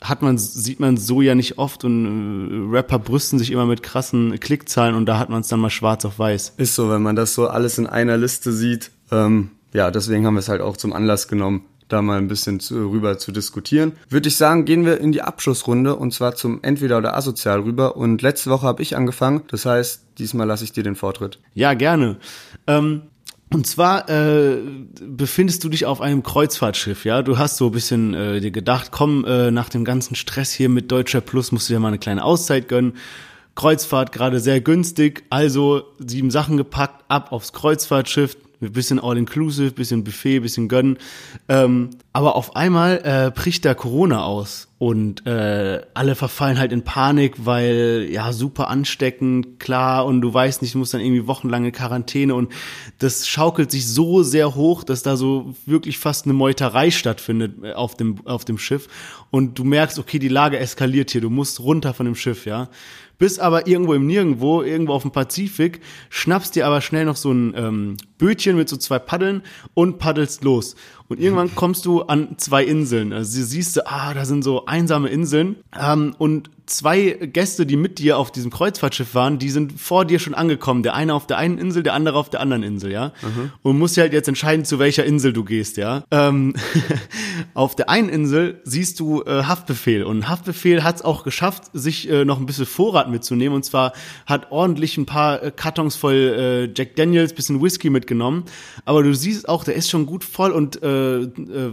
Hat 0.00 0.20
man, 0.20 0.36
sieht 0.36 0.80
man 0.80 0.96
so 0.96 1.22
ja 1.22 1.36
nicht 1.36 1.58
oft 1.58 1.84
und 1.84 2.72
äh, 2.72 2.76
Rapper 2.76 2.98
brüsten 2.98 3.38
sich 3.38 3.52
immer 3.52 3.66
mit 3.66 3.84
krassen 3.84 4.40
Klickzahlen 4.40 4.96
und 4.96 5.06
da 5.06 5.20
hat 5.20 5.28
man 5.28 5.42
es 5.42 5.48
dann 5.48 5.60
mal 5.60 5.70
schwarz 5.70 6.04
auf 6.04 6.18
weiß. 6.18 6.54
Ist 6.56 6.74
so, 6.74 6.90
wenn 6.90 7.02
man 7.02 7.14
das 7.14 7.34
so 7.34 7.46
alles 7.46 7.78
in 7.78 7.86
einer 7.86 8.16
Liste 8.16 8.52
sieht, 8.52 8.90
ähm, 9.10 9.50
ja, 9.72 9.90
deswegen 9.90 10.26
haben 10.26 10.34
wir 10.34 10.40
es 10.40 10.48
halt 10.48 10.60
auch 10.60 10.76
zum 10.76 10.92
Anlass 10.92 11.28
genommen, 11.28 11.64
da 11.88 12.02
mal 12.02 12.18
ein 12.18 12.28
bisschen 12.28 12.60
zu, 12.60 12.90
rüber 12.90 13.18
zu 13.18 13.32
diskutieren. 13.32 13.92
Würde 14.08 14.28
ich 14.28 14.36
sagen, 14.36 14.64
gehen 14.64 14.84
wir 14.84 15.00
in 15.00 15.12
die 15.12 15.22
Abschlussrunde 15.22 15.96
und 15.96 16.12
zwar 16.12 16.34
zum 16.34 16.62
Entweder 16.62 16.98
oder 16.98 17.16
Asozial 17.16 17.60
rüber. 17.60 17.96
Und 17.96 18.22
letzte 18.22 18.50
Woche 18.50 18.66
habe 18.66 18.82
ich 18.82 18.96
angefangen, 18.96 19.42
das 19.48 19.66
heißt, 19.66 20.04
diesmal 20.18 20.46
lasse 20.46 20.64
ich 20.64 20.72
dir 20.72 20.82
den 20.82 20.96
Vortritt. 20.96 21.38
Ja, 21.54 21.74
gerne. 21.74 22.18
Ähm 22.66 23.02
und 23.52 23.66
zwar 23.66 24.08
äh, 24.08 24.58
befindest 25.04 25.64
du 25.64 25.68
dich 25.68 25.84
auf 25.84 26.00
einem 26.00 26.22
Kreuzfahrtschiff, 26.22 27.04
ja. 27.04 27.22
Du 27.22 27.36
hast 27.36 27.56
so 27.56 27.66
ein 27.66 27.72
bisschen 27.72 28.14
äh, 28.14 28.40
dir 28.40 28.52
gedacht, 28.52 28.92
komm, 28.92 29.24
äh, 29.24 29.50
nach 29.50 29.68
dem 29.68 29.84
ganzen 29.84 30.14
Stress 30.14 30.52
hier 30.52 30.68
mit 30.68 30.92
Deutscher 30.92 31.20
Plus 31.20 31.50
musst 31.50 31.68
du 31.68 31.74
dir 31.74 31.80
mal 31.80 31.88
eine 31.88 31.98
kleine 31.98 32.22
Auszeit 32.22 32.68
gönnen. 32.68 32.92
Kreuzfahrt 33.56 34.12
gerade 34.12 34.38
sehr 34.38 34.60
günstig, 34.60 35.24
also 35.30 35.82
sieben 35.98 36.30
Sachen 36.30 36.56
gepackt, 36.56 37.04
ab 37.08 37.32
aufs 37.32 37.52
Kreuzfahrtschiff, 37.52 38.36
bisschen 38.60 38.98
All-Inclusive, 39.00 39.72
bisschen 39.72 40.04
Buffet, 40.04 40.40
bisschen 40.40 40.68
Gönnen. 40.68 40.98
Ähm, 41.48 41.90
aber 42.12 42.34
auf 42.34 42.56
einmal 42.56 43.00
äh, 43.04 43.30
bricht 43.30 43.64
da 43.64 43.74
Corona 43.74 44.24
aus 44.24 44.68
und 44.78 45.26
äh, 45.26 45.80
alle 45.94 46.16
verfallen 46.16 46.58
halt 46.58 46.72
in 46.72 46.82
Panik, 46.82 47.44
weil 47.44 48.08
ja 48.10 48.32
super 48.32 48.68
ansteckend, 48.68 49.60
klar, 49.60 50.06
und 50.06 50.20
du 50.20 50.34
weißt 50.34 50.60
nicht, 50.60 50.74
du 50.74 50.78
musst 50.78 50.92
dann 50.92 51.02
irgendwie 51.02 51.28
wochenlange 51.28 51.70
Quarantäne 51.70 52.34
und 52.34 52.52
das 52.98 53.28
schaukelt 53.28 53.70
sich 53.70 53.86
so 53.86 54.24
sehr 54.24 54.56
hoch, 54.56 54.82
dass 54.82 55.04
da 55.04 55.16
so 55.16 55.54
wirklich 55.66 55.98
fast 55.98 56.24
eine 56.24 56.34
Meuterei 56.34 56.90
stattfindet 56.90 57.62
äh, 57.62 57.74
auf 57.74 57.96
dem 57.96 58.26
auf 58.26 58.44
dem 58.44 58.58
Schiff 58.58 58.88
und 59.30 59.58
du 59.58 59.64
merkst, 59.64 59.98
okay, 59.98 60.18
die 60.18 60.28
Lage 60.28 60.58
eskaliert 60.58 61.12
hier, 61.12 61.20
du 61.20 61.30
musst 61.30 61.60
runter 61.60 61.94
von 61.94 62.06
dem 62.06 62.16
Schiff, 62.16 62.44
ja 62.44 62.68
bist 63.20 63.38
aber 63.38 63.68
irgendwo 63.68 63.92
im 63.92 64.06
Nirgendwo, 64.06 64.62
irgendwo 64.62 64.94
auf 64.94 65.02
dem 65.02 65.12
Pazifik, 65.12 65.80
schnappst 66.08 66.56
dir 66.56 66.66
aber 66.66 66.80
schnell 66.80 67.04
noch 67.04 67.16
so 67.16 67.30
ein 67.30 67.54
ähm, 67.54 67.96
Bötchen 68.18 68.56
mit 68.56 68.68
so 68.68 68.78
zwei 68.78 68.98
Paddeln 68.98 69.42
und 69.74 69.98
paddelst 69.98 70.42
los. 70.42 70.74
Und 71.10 71.18
irgendwann 71.18 71.52
kommst 71.56 71.86
du 71.86 72.02
an 72.02 72.36
zwei 72.36 72.62
Inseln. 72.64 73.12
Also 73.12 73.42
siehst 73.42 73.76
du, 73.76 73.84
ah, 73.84 74.14
da 74.14 74.24
sind 74.24 74.44
so 74.44 74.66
einsame 74.66 75.08
Inseln. 75.08 75.56
Ähm, 75.76 76.14
und 76.18 76.50
zwei 76.70 77.18
Gäste, 77.20 77.66
die 77.66 77.76
mit 77.76 77.98
dir 77.98 78.18
auf 78.18 78.30
diesem 78.30 78.50
Kreuzfahrtschiff 78.50 79.14
waren, 79.14 79.38
die 79.38 79.50
sind 79.50 79.80
vor 79.80 80.04
dir 80.04 80.18
schon 80.18 80.34
angekommen. 80.34 80.82
Der 80.82 80.94
eine 80.94 81.14
auf 81.14 81.26
der 81.26 81.38
einen 81.38 81.58
Insel, 81.58 81.82
der 81.82 81.94
andere 81.94 82.16
auf 82.16 82.30
der 82.30 82.40
anderen 82.40 82.62
Insel, 82.62 82.92
ja. 82.92 83.12
Mhm. 83.22 83.52
Und 83.62 83.78
musst 83.78 83.96
dir 83.96 84.02
halt 84.02 84.12
jetzt 84.12 84.28
entscheiden, 84.28 84.64
zu 84.64 84.78
welcher 84.78 85.04
Insel 85.04 85.32
du 85.32 85.44
gehst, 85.44 85.76
ja. 85.76 86.04
Ähm, 86.10 86.54
auf 87.54 87.74
der 87.74 87.90
einen 87.90 88.08
Insel 88.08 88.60
siehst 88.64 89.00
du 89.00 89.22
äh, 89.22 89.44
Haftbefehl. 89.44 90.04
Und 90.04 90.28
Haftbefehl 90.28 90.84
hat 90.84 90.96
es 90.96 91.02
auch 91.02 91.24
geschafft, 91.24 91.64
sich 91.72 92.08
äh, 92.08 92.24
noch 92.24 92.38
ein 92.38 92.46
bisschen 92.46 92.66
Vorrat 92.66 93.10
mitzunehmen. 93.10 93.56
Und 93.56 93.64
zwar 93.64 93.92
hat 94.26 94.52
ordentlich 94.52 94.96
ein 94.96 95.06
paar 95.06 95.42
äh, 95.42 95.52
Kartons 95.54 95.96
voll 95.96 96.14
äh, 96.14 96.78
Jack 96.78 96.96
Daniels, 96.96 97.32
bisschen 97.32 97.60
Whisky 97.62 97.90
mitgenommen. 97.90 98.44
Aber 98.84 99.02
du 99.02 99.12
siehst 99.14 99.48
auch, 99.48 99.64
der 99.64 99.74
ist 99.74 99.90
schon 99.90 100.06
gut 100.06 100.24
voll 100.24 100.52
und 100.52 100.82
äh, 100.82 101.20
äh, 101.20 101.28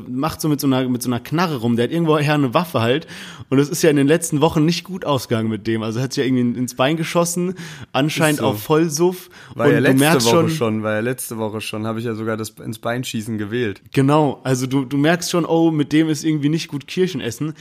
macht 0.10 0.42
so 0.42 0.50
mit 0.50 0.60
so 0.60 0.68
einer 0.68 0.88
mit 0.88 1.04
so 1.04 1.10
einer 1.10 1.20
Knarre 1.20 1.58
rum. 1.58 1.76
Der 1.76 1.84
hat 1.84 1.92
irgendwoher 1.92 2.34
eine 2.34 2.54
Waffe 2.54 2.82
halt 2.82 3.08
und 3.50 3.60
es 3.60 3.70
ist 3.70 3.84
ja 3.84 3.90
in 3.90 3.96
den 3.96 4.08
letzten 4.08 4.42
Wochen 4.42 4.66
nicht 4.66 4.87
gut 4.88 5.06
ausgegangen 5.06 5.50
mit 5.50 5.68
dem. 5.68 5.84
Also 5.84 6.02
hat 6.02 6.14
sich 6.14 6.24
ja 6.24 6.28
irgendwie 6.28 6.58
ins 6.60 6.74
Bein 6.74 6.98
geschossen, 6.98 7.56
anscheinend 7.92 8.40
so. 8.40 8.46
auch 8.46 8.56
Vollsuff. 8.56 9.30
War 9.54 9.68
und 9.68 9.74
ja 9.74 9.80
letzte 9.80 10.06
Woche 10.06 10.22
schon, 10.22 10.50
schon, 10.50 10.84
war 10.84 10.94
ja 10.94 11.00
letzte 11.02 11.38
Woche 11.38 11.62
schon, 11.62 11.86
habe 11.86 12.00
ich 12.00 12.06
ja 12.06 12.16
sogar 12.16 12.38
das 12.38 12.50
ins 12.52 12.80
Bein 12.80 13.04
schießen 13.04 13.38
gewählt. 13.38 13.82
Genau, 13.92 14.40
also 14.44 14.66
du 14.66 14.86
du 14.86 14.98
merkst 14.98 15.30
schon, 15.30 15.46
oh, 15.46 15.70
mit 15.72 15.92
dem 15.92 16.10
ist 16.10 16.24
irgendwie 16.24 16.50
nicht 16.50 16.70
gut 16.70 16.88
Kirschen 16.88 17.22
essen. 17.22 17.54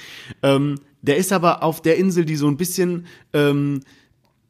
Ähm, 0.42 0.76
der 1.02 1.16
ist 1.16 1.32
aber 1.32 1.62
auf 1.62 1.82
der 1.82 1.96
Insel, 1.98 2.24
die 2.24 2.36
so 2.36 2.46
ein 2.46 2.56
bisschen 2.56 3.06
ähm, 3.32 3.80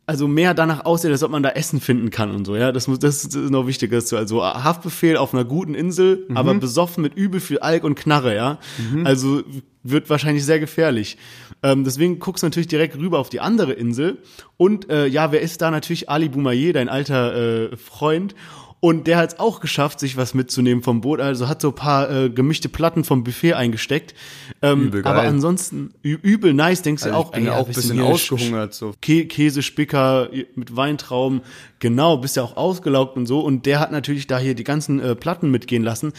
also 0.07 0.29
mehr 0.29 0.55
danach 0.55 0.85
aussieht, 0.85 1.11
als 1.11 1.25
ob 1.25 1.33
man 1.33 1.43
da 1.43 1.51
Essen 1.51 1.81
finden 1.81 2.11
kann 2.11 2.31
und 2.31 2.45
so, 2.45 2.55
ja. 2.55 2.71
Das 2.71 2.87
muss, 2.87 3.01
das 3.01 3.25
ist 3.25 3.35
noch 3.35 3.67
wichtig, 3.67 3.91
dass 3.91 4.09
du 4.09 4.17
also 4.17 4.43
Haftbefehl 4.43 5.17
auf 5.17 5.35
einer 5.35 5.45
guten 5.45 5.75
Insel, 5.75 6.25
mhm. 6.29 6.37
aber 6.37 6.55
besoffen 6.55 7.03
mit 7.03 7.15
übel 7.17 7.41
viel 7.41 7.59
Alk 7.59 7.83
und 7.83 7.97
Knarre, 7.97 8.35
ja. 8.35 8.59
Mhm. 8.79 9.05
Also 9.05 9.43
wird 9.83 10.09
wahrscheinlich 10.09 10.45
sehr 10.45 10.61
gefährlich. 10.61 11.19
Ähm, 11.63 11.85
deswegen 11.85 12.19
guckst 12.19 12.43
du 12.43 12.47
natürlich 12.47 12.69
direkt 12.69 12.97
rüber 12.97 13.19
auf 13.19 13.29
die 13.29 13.41
andere 13.41 13.73
Insel 13.73 14.19
und 14.57 14.91
äh, 14.91 15.07
ja, 15.07 15.33
wer 15.33 15.41
ist 15.41 15.63
da 15.63 15.71
natürlich 15.71 16.09
Ali 16.11 16.29
Boumaier, 16.29 16.73
dein 16.73 16.89
alter 16.89 17.73
äh, 17.73 17.77
Freund 17.77 18.35
und 18.81 19.07
der 19.07 19.17
hat 19.17 19.33
es 19.33 19.39
auch 19.41 19.61
geschafft, 19.61 20.01
sich 20.01 20.17
was 20.17 20.35
mitzunehmen 20.35 20.83
vom 20.83 21.01
Boot. 21.01 21.19
Also 21.19 21.49
hat 21.49 21.63
so 21.63 21.69
ein 21.69 21.75
paar 21.75 22.11
äh, 22.11 22.31
gemischte 22.31 22.69
Platten 22.69 23.05
vom 23.05 23.25
Buffet 23.25 23.55
eingesteckt. 23.55 24.15
Ähm, 24.61 24.89
übel 24.89 25.03
geil. 25.03 25.13
Aber 25.13 25.23
ansonsten 25.23 25.95
übel 26.03 26.53
nice, 26.53 26.83
denkst 26.83 27.03
also 27.05 27.15
du 27.15 27.19
auch. 27.19 27.27
Ich 27.31 27.37
bin 27.37 27.47
ey, 27.47 27.53
auch 27.53 27.67
ein 27.67 27.73
bisschen 27.73 28.01
ausgehungert. 28.01 28.75
So. 28.75 28.95
Kä 29.01 29.25
Käsespicker 29.25 30.29
mit 30.55 30.77
Weintrauben. 30.77 31.41
Genau, 31.79 32.19
bist 32.19 32.37
ja 32.37 32.43
auch 32.43 32.57
ausgelaugt 32.57 33.17
und 33.17 33.27
so. 33.27 33.41
Und 33.41 33.65
der 33.67 33.81
hat 33.81 33.93
natürlich 33.93 34.27
da 34.27 34.39
hier 34.39 34.55
die 34.55 34.65
ganzen 34.65 35.01
äh, 35.01 35.17
Platten 35.17 35.51
mitgehen 35.51 35.83
lassen. 35.83 36.13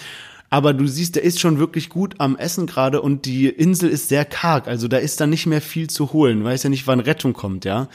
Aber 0.50 0.74
du 0.74 0.88
siehst, 0.88 1.16
der 1.16 1.24
ist 1.24 1.40
schon 1.40 1.60
wirklich 1.60 1.90
gut 1.90 2.16
am 2.20 2.38
Essen 2.38 2.68
gerade 2.68 3.02
und 3.02 3.26
die 3.26 3.48
Insel 3.48 3.90
ist 3.90 4.08
sehr 4.08 4.24
karg. 4.24 4.68
Also 4.68 4.88
da 4.88 4.98
ist 4.98 5.20
dann 5.20 5.30
nicht 5.30 5.46
mehr 5.46 5.62
viel 5.62 5.90
zu 5.90 6.14
holen. 6.14 6.44
Weiß 6.44 6.64
ja 6.64 6.70
nicht, 6.70 6.88
wann 6.88 7.02
Rettung 7.02 7.34
kommt, 7.34 7.66
ja. 7.66 7.90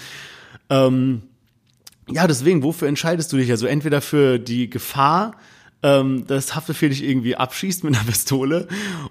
Ähm, 0.68 1.22
ja, 2.10 2.26
deswegen, 2.26 2.62
wofür 2.62 2.88
entscheidest 2.88 3.32
du 3.32 3.36
dich? 3.36 3.50
Also 3.50 3.66
entweder 3.66 4.00
für 4.00 4.38
die 4.38 4.68
Gefahr, 4.68 5.32
ähm, 5.82 6.26
dass 6.26 6.54
Haftbefehl 6.54 6.90
dich 6.90 7.02
irgendwie 7.02 7.36
abschießt 7.36 7.84
mit 7.84 7.94
einer 7.94 8.04
Pistole 8.06 8.68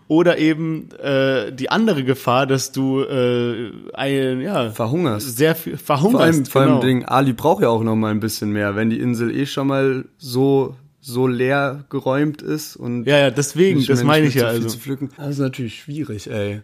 oder 0.08 0.38
eben 0.38 0.90
äh, 1.00 1.52
die 1.52 1.70
andere 1.70 2.04
Gefahr, 2.04 2.46
dass 2.46 2.72
du 2.72 3.02
äh, 3.02 3.72
ein, 3.94 4.42
ja, 4.42 4.70
verhungerst. 4.70 5.38
Sehr 5.38 5.56
viel 5.56 5.78
verhungerst. 5.78 6.16
Vor 6.16 6.22
allem, 6.22 6.46
vor 6.46 6.62
allem 6.62 6.70
genau. 6.70 6.82
Ding, 6.82 7.06
Ali 7.06 7.34
braucht 7.34 7.64
ja 7.64 7.70
auch 7.70 7.84
noch 7.84 7.96
mal 7.96 8.12
ein 8.12 8.20
bisschen 8.20 8.52
mehr, 8.52 8.76
wenn 8.76 8.90
die 8.90 9.00
Insel 9.00 9.36
eh 9.36 9.46
schon 9.46 9.68
mal 9.68 10.06
so 10.18 10.76
so 11.02 11.28
leer 11.28 11.86
geräumt 11.90 12.42
ist 12.42 12.76
und 12.76 13.06
ja 13.06 13.18
ja 13.18 13.32
deswegen 13.32 13.86
das 13.86 14.04
meine 14.04 14.28
ich 14.28 14.36
ja 14.36 14.46
also 14.46 14.68
zu 14.68 14.78
pflücken. 14.78 15.10
Das 15.18 15.32
ist 15.32 15.40
natürlich 15.40 15.82
schwierig 15.82 16.30
ey 16.30 16.62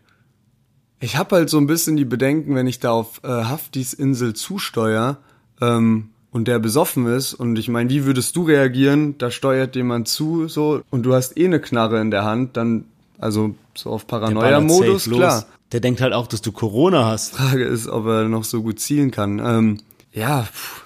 ich 0.99 1.17
habe 1.17 1.35
halt 1.35 1.49
so 1.49 1.57
ein 1.57 1.67
bisschen 1.67 1.97
die 1.97 2.05
Bedenken 2.05 2.55
wenn 2.55 2.67
ich 2.67 2.79
da 2.79 2.91
auf 2.91 3.21
äh, 3.23 3.27
Haftis 3.27 3.93
Insel 3.93 4.33
zusteuer 4.33 5.17
ähm, 5.59 6.09
und 6.31 6.47
der 6.47 6.59
besoffen 6.59 7.07
ist 7.07 7.33
und 7.33 7.57
ich 7.57 7.67
meine, 7.67 7.89
wie 7.89 8.05
würdest 8.05 8.35
du 8.35 8.43
reagieren? 8.43 9.17
Da 9.17 9.31
steuert 9.31 9.75
jemand 9.75 10.07
zu 10.07 10.47
so 10.47 10.81
und 10.91 11.03
du 11.03 11.13
hast 11.13 11.37
eh 11.37 11.45
eine 11.45 11.59
Knarre 11.59 11.99
in 11.99 12.11
der 12.11 12.25
Hand, 12.25 12.57
dann 12.57 12.85
also 13.17 13.55
so 13.73 13.89
auf 13.89 14.07
Paranoia-Modus, 14.07 15.05
klar. 15.05 15.45
Der 15.71 15.79
denkt 15.79 15.99
halt 16.01 16.13
auch, 16.13 16.27
dass 16.27 16.41
du 16.41 16.51
Corona 16.51 17.05
hast. 17.05 17.35
Frage 17.35 17.65
ist, 17.65 17.87
ob 17.87 18.05
er 18.05 18.29
noch 18.29 18.43
so 18.43 18.61
gut 18.61 18.79
zielen 18.79 19.11
kann. 19.11 19.39
Ähm, 19.39 19.79
ja, 20.13 20.43
pff. 20.43 20.83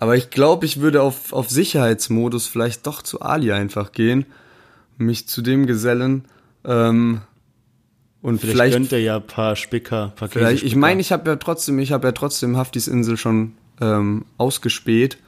Aber 0.00 0.16
ich 0.16 0.30
glaube, 0.30 0.64
ich 0.64 0.80
würde 0.80 1.02
auf, 1.02 1.34
auf 1.34 1.50
Sicherheitsmodus 1.50 2.46
vielleicht 2.46 2.86
doch 2.86 3.02
zu 3.02 3.20
Ali 3.20 3.52
einfach 3.52 3.92
gehen, 3.92 4.24
mich 4.96 5.28
zu 5.28 5.42
dem 5.42 5.66
gesellen. 5.66 6.24
Ähm, 6.64 7.20
und 8.22 8.40
vielleicht, 8.40 8.54
vielleicht 8.54 8.76
gönnt 8.76 8.92
er 8.92 9.00
ja 9.00 9.16
ein 9.16 9.26
paar 9.26 9.56
Spicker, 9.56 10.14
paar 10.16 10.30
vielleicht, 10.30 10.62
Ich 10.62 10.74
meine, 10.74 11.02
ich 11.02 11.12
habe 11.12 11.28
ja 11.28 11.36
trotzdem, 11.36 11.78
ich 11.78 11.92
habe 11.92 12.08
ja 12.08 12.12
trotzdem 12.12 12.56
Haftis 12.56 12.88
Insel 12.88 13.18
schon 13.18 13.52
ähm, 13.82 14.24
ausgespäht 14.38 15.18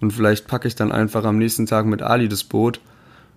und 0.00 0.12
vielleicht 0.12 0.46
packe 0.46 0.68
ich 0.68 0.74
dann 0.74 0.90
einfach 0.90 1.24
am 1.24 1.36
nächsten 1.36 1.66
Tag 1.66 1.84
mit 1.84 2.00
Ali 2.00 2.26
das 2.26 2.44
Boot. 2.44 2.80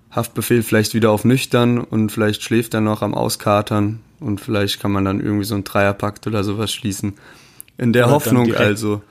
Haftbefehl 0.09 0.63
vielleicht 0.63 0.93
wieder 0.93 1.11
auf 1.11 1.25
nüchtern 1.25 1.79
und 1.79 2.13
vielleicht 2.13 2.43
schläft 2.43 2.73
er 2.73 2.79
noch 2.79 3.01
am 3.01 3.13
Auskatern 3.13 3.99
und 4.21 4.39
vielleicht 4.39 4.79
kann 4.79 4.93
man 4.93 5.03
dann 5.03 5.19
irgendwie 5.19 5.43
so 5.43 5.55
einen 5.55 5.65
Dreierpakt 5.65 6.27
oder 6.27 6.45
sowas 6.45 6.71
schließen. 6.71 7.15
In 7.77 7.91
der 7.91 8.05
oder 8.05 8.13
Hoffnung 8.13 8.55
also. 8.55 9.01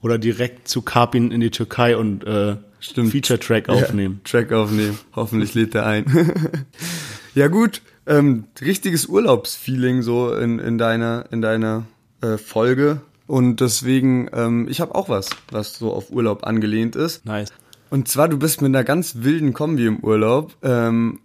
Oder 0.00 0.18
direkt 0.18 0.68
zu 0.68 0.82
Karpin 0.82 1.30
in 1.30 1.40
die 1.40 1.50
Türkei 1.50 1.96
und 1.96 2.24
äh, 2.24 2.56
Feature-Track 2.80 3.68
aufnehmen. 3.68 4.20
Ja, 4.24 4.30
Track 4.30 4.52
aufnehmen. 4.52 4.98
Hoffentlich 5.14 5.54
lädt 5.54 5.74
er 5.74 5.86
ein. 5.86 6.04
ja 7.34 7.48
gut, 7.48 7.82
ähm, 8.06 8.44
richtiges 8.60 9.06
Urlaubsfeeling 9.06 10.02
so 10.02 10.32
in, 10.34 10.58
in 10.58 10.78
deiner, 10.78 11.26
in 11.30 11.42
deiner 11.42 11.84
äh, 12.20 12.38
Folge. 12.38 13.00
Und 13.26 13.60
deswegen, 13.60 14.30
ähm, 14.32 14.66
ich 14.70 14.80
habe 14.80 14.94
auch 14.94 15.08
was, 15.08 15.30
was 15.50 15.74
so 15.74 15.92
auf 15.92 16.10
Urlaub 16.10 16.46
angelehnt 16.46 16.96
ist. 16.96 17.26
Nice. 17.26 17.52
Und 17.90 18.08
zwar, 18.08 18.28
du 18.28 18.38
bist 18.38 18.62
mit 18.62 18.68
einer 18.68 18.84
ganz 18.84 19.16
wilden 19.16 19.52
Kombi 19.52 19.86
im 19.86 19.98
Urlaub. 20.00 20.54
Ähm, 20.62 21.20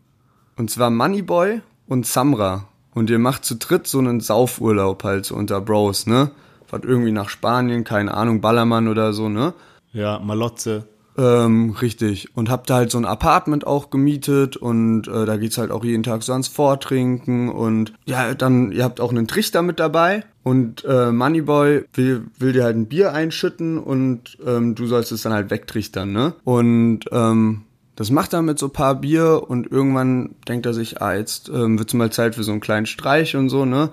und 0.57 0.69
zwar 0.69 0.89
Moneyboy 0.89 1.61
und 1.87 2.05
Samra. 2.05 2.67
Und 2.93 3.09
ihr 3.09 3.19
macht 3.19 3.45
zu 3.45 3.55
dritt 3.55 3.87
so 3.87 3.99
einen 3.99 4.19
Saufurlaub 4.19 5.03
halt 5.03 5.25
so 5.25 5.35
unter 5.35 5.61
Bros, 5.61 6.05
ne? 6.05 6.31
Fahrt 6.73 6.85
irgendwie 6.85 7.11
nach 7.11 7.29
Spanien, 7.29 7.83
keine 7.83 8.15
Ahnung, 8.15 8.41
Ballermann 8.41 8.87
oder 8.87 9.13
so, 9.13 9.29
ne? 9.29 9.53
Ja, 9.91 10.17
Malotze. 10.17 10.87
Ähm, 11.15 11.75
richtig. 11.79 12.35
Und 12.35 12.49
hab 12.49 12.65
da 12.65 12.77
halt 12.77 12.89
so 12.89 12.97
ein 12.97 13.05
Apartment 13.05 13.67
auch 13.67 13.91
gemietet 13.91 14.57
und 14.57 15.07
äh, 15.07 15.27
da 15.27 15.37
geht's 15.37 15.59
halt 15.59 15.69
auch 15.69 15.83
jeden 15.83 16.01
Tag 16.01 16.23
so 16.23 16.31
ans 16.31 16.47
Vortrinken 16.47 17.49
und 17.49 17.93
ja, 18.05 18.33
dann, 18.33 18.71
ihr 18.71 18.83
habt 18.83 18.99
auch 18.99 19.11
einen 19.11 19.27
Trichter 19.27 19.61
mit 19.61 19.79
dabei 19.79 20.23
und 20.41 20.83
äh, 20.85 21.11
Moneyboy 21.11 21.83
will, 21.93 22.23
will 22.39 22.53
dir 22.53 22.63
halt 22.63 22.75
ein 22.75 22.87
Bier 22.87 23.13
einschütten 23.13 23.77
und 23.77 24.39
ähm, 24.43 24.73
du 24.73 24.87
sollst 24.87 25.11
es 25.11 25.21
dann 25.21 25.33
halt 25.33 25.51
wegtrichtern, 25.51 26.11
ne? 26.11 26.33
Und 26.43 27.01
ähm, 27.11 27.65
das 27.95 28.09
macht 28.09 28.33
er 28.33 28.41
mit 28.41 28.57
so 28.57 28.69
paar 28.69 28.95
Bier 28.95 29.43
und 29.47 29.71
irgendwann 29.71 30.33
denkt 30.47 30.65
er 30.65 30.73
sich, 30.73 31.03
ah, 31.03 31.13
jetzt 31.13 31.49
ähm, 31.49 31.77
wird's 31.77 31.93
mal 31.93 32.11
Zeit 32.11 32.33
für 32.33 32.43
so 32.43 32.51
einen 32.51 32.61
kleinen 32.61 32.87
Streich 32.87 33.35
und 33.35 33.49
so, 33.49 33.63
ne? 33.63 33.91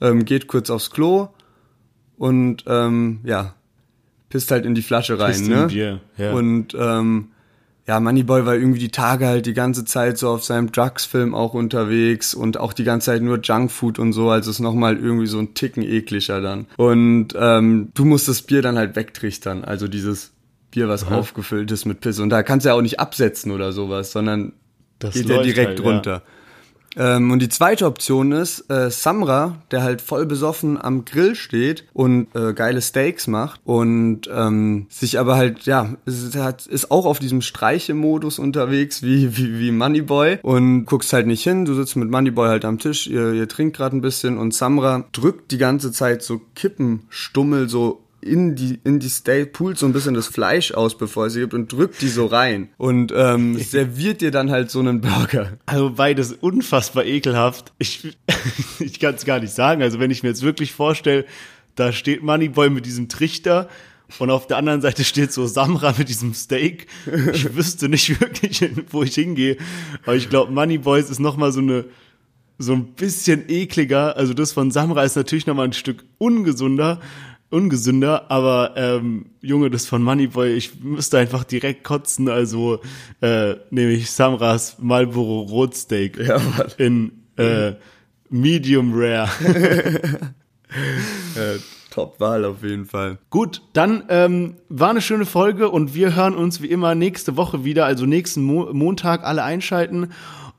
Ähm, 0.00 0.24
geht 0.24 0.48
kurz 0.48 0.70
aufs 0.70 0.90
Klo 0.90 1.28
und 2.18 2.64
ähm, 2.66 3.20
ja, 3.24 3.54
pisst 4.28 4.50
halt 4.50 4.66
in 4.66 4.74
die 4.74 4.82
Flasche 4.82 5.18
rein, 5.18 5.32
pisst 5.32 5.48
ne? 5.48 5.66
Bier, 5.66 6.00
ja. 6.16 6.32
Und 6.32 6.74
ähm, 6.78 7.28
ja, 7.86 8.00
Moneyboy 8.00 8.44
war 8.46 8.54
irgendwie 8.54 8.80
die 8.80 8.90
Tage 8.90 9.26
halt 9.26 9.46
die 9.46 9.54
ganze 9.54 9.84
Zeit 9.84 10.18
so 10.18 10.30
auf 10.30 10.42
seinem 10.42 10.72
Drugs-Film 10.72 11.34
auch 11.34 11.54
unterwegs 11.54 12.34
und 12.34 12.58
auch 12.58 12.72
die 12.72 12.82
ganze 12.82 13.06
Zeit 13.06 13.22
nur 13.22 13.38
Junkfood 13.40 14.00
und 14.00 14.12
so, 14.12 14.28
also 14.28 14.50
ist 14.50 14.58
nochmal 14.58 14.96
irgendwie 14.96 15.28
so 15.28 15.38
ein 15.38 15.54
Ticken 15.54 15.84
ekliger 15.84 16.40
dann. 16.40 16.66
Und 16.76 17.28
ähm, 17.38 17.92
du 17.94 18.04
musst 18.04 18.26
das 18.26 18.42
Bier 18.42 18.60
dann 18.60 18.76
halt 18.76 18.96
wegtrichtern, 18.96 19.64
also 19.64 19.86
dieses 19.86 20.32
Bier, 20.72 20.88
was 20.88 21.04
Aha. 21.04 21.16
aufgefüllt 21.16 21.70
ist 21.70 21.84
mit 21.84 22.00
Piss. 22.00 22.18
Und 22.18 22.30
da 22.30 22.42
kannst 22.42 22.66
du 22.66 22.70
ja 22.70 22.74
auch 22.74 22.82
nicht 22.82 22.98
absetzen 22.98 23.52
oder 23.52 23.70
sowas, 23.72 24.10
sondern 24.10 24.52
das 24.98 25.14
geht 25.14 25.28
ja 25.28 25.42
direkt 25.42 25.78
halt, 25.78 25.84
runter. 25.84 26.10
Ja. 26.10 26.22
Ähm, 26.96 27.30
und 27.30 27.40
die 27.40 27.48
zweite 27.48 27.86
Option 27.86 28.32
ist 28.32 28.70
äh, 28.70 28.90
Samra, 28.90 29.58
der 29.70 29.82
halt 29.82 30.00
voll 30.00 30.26
besoffen 30.26 30.80
am 30.80 31.04
Grill 31.04 31.34
steht 31.34 31.84
und 31.92 32.28
äh, 32.34 32.54
geile 32.54 32.80
Steaks 32.80 33.26
macht 33.26 33.60
und 33.64 34.22
ähm, 34.32 34.86
sich 34.88 35.18
aber 35.18 35.36
halt, 35.36 35.64
ja, 35.64 35.94
ist, 36.06 36.36
hat, 36.36 36.66
ist 36.66 36.90
auch 36.90 37.04
auf 37.04 37.18
diesem 37.18 37.42
Streiche-Modus 37.42 38.38
unterwegs 38.38 39.02
wie, 39.02 39.36
wie, 39.36 39.58
wie 39.58 39.70
Moneyboy 39.70 40.38
und 40.42 40.86
guckst 40.86 41.12
halt 41.12 41.26
nicht 41.26 41.42
hin. 41.42 41.64
Du 41.64 41.74
sitzt 41.74 41.96
mit 41.96 42.10
Moneyboy 42.10 42.48
halt 42.48 42.64
am 42.64 42.78
Tisch, 42.78 43.06
ihr, 43.06 43.32
ihr 43.32 43.48
trinkt 43.48 43.76
gerade 43.76 43.96
ein 43.96 44.00
bisschen 44.00 44.38
und 44.38 44.54
Samra 44.54 45.04
drückt 45.12 45.50
die 45.50 45.58
ganze 45.58 45.92
Zeit 45.92 46.22
so 46.22 46.40
Kippenstummel 46.54 47.68
so 47.68 48.05
in 48.20 48.56
die, 48.56 48.80
in 48.84 48.98
die 48.98 49.08
Steak, 49.08 49.52
poolt 49.52 49.78
so 49.78 49.86
ein 49.86 49.92
bisschen 49.92 50.14
das 50.14 50.26
Fleisch 50.26 50.72
aus, 50.72 50.96
bevor 50.96 51.30
sie 51.30 51.40
gibt 51.40 51.54
und 51.54 51.72
drückt 51.72 52.00
die 52.00 52.08
so 52.08 52.26
rein 52.26 52.68
und 52.76 53.12
ähm, 53.14 53.58
serviert 53.58 54.20
dir 54.20 54.30
dann 54.30 54.50
halt 54.50 54.70
so 54.70 54.80
einen 54.80 55.00
Burger. 55.00 55.58
Also 55.66 55.90
beides 55.90 56.32
unfassbar 56.32 57.04
ekelhaft. 57.04 57.72
Ich, 57.78 58.16
ich 58.78 59.00
kann 59.00 59.14
es 59.14 59.24
gar 59.24 59.40
nicht 59.40 59.52
sagen. 59.52 59.82
Also 59.82 60.00
wenn 60.00 60.10
ich 60.10 60.22
mir 60.22 60.30
jetzt 60.30 60.42
wirklich 60.42 60.72
vorstelle, 60.72 61.24
da 61.74 61.92
steht 61.92 62.22
Moneyboy 62.22 62.70
mit 62.70 62.86
diesem 62.86 63.08
Trichter 63.08 63.68
und 64.18 64.30
auf 64.30 64.46
der 64.46 64.56
anderen 64.56 64.80
Seite 64.80 65.04
steht 65.04 65.32
so 65.32 65.46
Samra 65.46 65.94
mit 65.98 66.08
diesem 66.08 66.32
Steak. 66.32 66.86
Ich 67.32 67.54
wüsste 67.56 67.88
nicht 67.88 68.20
wirklich, 68.20 68.64
wo 68.90 69.02
ich 69.02 69.14
hingehe. 69.14 69.56
Aber 70.04 70.16
ich 70.16 70.30
glaube, 70.30 70.52
Moneyboys 70.52 71.10
ist 71.10 71.20
nochmal 71.20 71.52
so 71.52 71.60
eine 71.60 71.84
so 72.58 72.72
ein 72.72 72.94
bisschen 72.94 73.44
ekliger. 73.48 74.16
Also 74.16 74.32
das 74.32 74.52
von 74.52 74.70
Samra 74.70 75.04
ist 75.04 75.16
natürlich 75.16 75.46
nochmal 75.46 75.66
ein 75.66 75.74
Stück 75.74 76.04
ungesunder 76.16 77.00
ungesünder, 77.50 78.30
aber 78.30 78.72
ähm, 78.76 79.26
Junge, 79.40 79.70
das 79.70 79.86
von 79.86 80.02
Moneyboy, 80.02 80.54
ich 80.54 80.80
müsste 80.82 81.18
einfach 81.18 81.44
direkt 81.44 81.84
kotzen, 81.84 82.28
also 82.28 82.80
äh, 83.20 83.54
nehme 83.70 83.92
ich 83.92 84.10
Samras 84.10 84.76
Marlboro 84.80 85.42
Rotsteak 85.42 86.18
ja, 86.18 86.40
in 86.78 87.12
äh, 87.36 87.74
Medium 88.28 88.92
Rare. 88.94 89.28
äh, 91.36 91.58
Top-Wahl 91.90 92.44
auf 92.44 92.62
jeden 92.62 92.84
Fall. 92.84 93.18
Gut, 93.30 93.62
dann 93.72 94.04
ähm, 94.10 94.56
war 94.68 94.90
eine 94.90 95.00
schöne 95.00 95.24
Folge 95.24 95.70
und 95.70 95.94
wir 95.94 96.14
hören 96.14 96.34
uns 96.34 96.60
wie 96.60 96.66
immer 96.66 96.94
nächste 96.94 97.36
Woche 97.38 97.64
wieder, 97.64 97.86
also 97.86 98.04
nächsten 98.04 98.42
Mo 98.42 98.68
Montag 98.72 99.24
alle 99.24 99.42
einschalten 99.42 100.10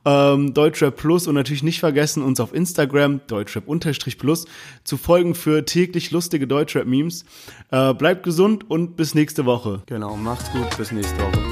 ähm, 0.07 0.53
Deutschrap 0.53 0.95
Plus 0.95 1.27
und 1.27 1.35
natürlich 1.35 1.63
nicht 1.63 1.81
vergessen, 1.81 2.23
uns 2.23 2.39
auf 2.39 2.53
Instagram, 2.53 3.19
Deutschrap-Plus, 3.27 4.45
zu 4.85 4.97
folgen 4.97 5.35
für 5.35 5.65
täglich 5.65 6.11
lustige 6.11 6.47
Deutschrap-Memes. 6.47 7.25
Äh, 7.71 7.93
bleibt 7.93 8.23
gesund 8.23 8.69
und 8.69 8.95
bis 8.95 9.13
nächste 9.15 9.45
Woche. 9.45 9.81
Genau, 9.85 10.15
macht's 10.15 10.49
gut, 10.51 10.77
bis 10.77 10.91
nächste 10.91 11.19
Woche. 11.19 11.46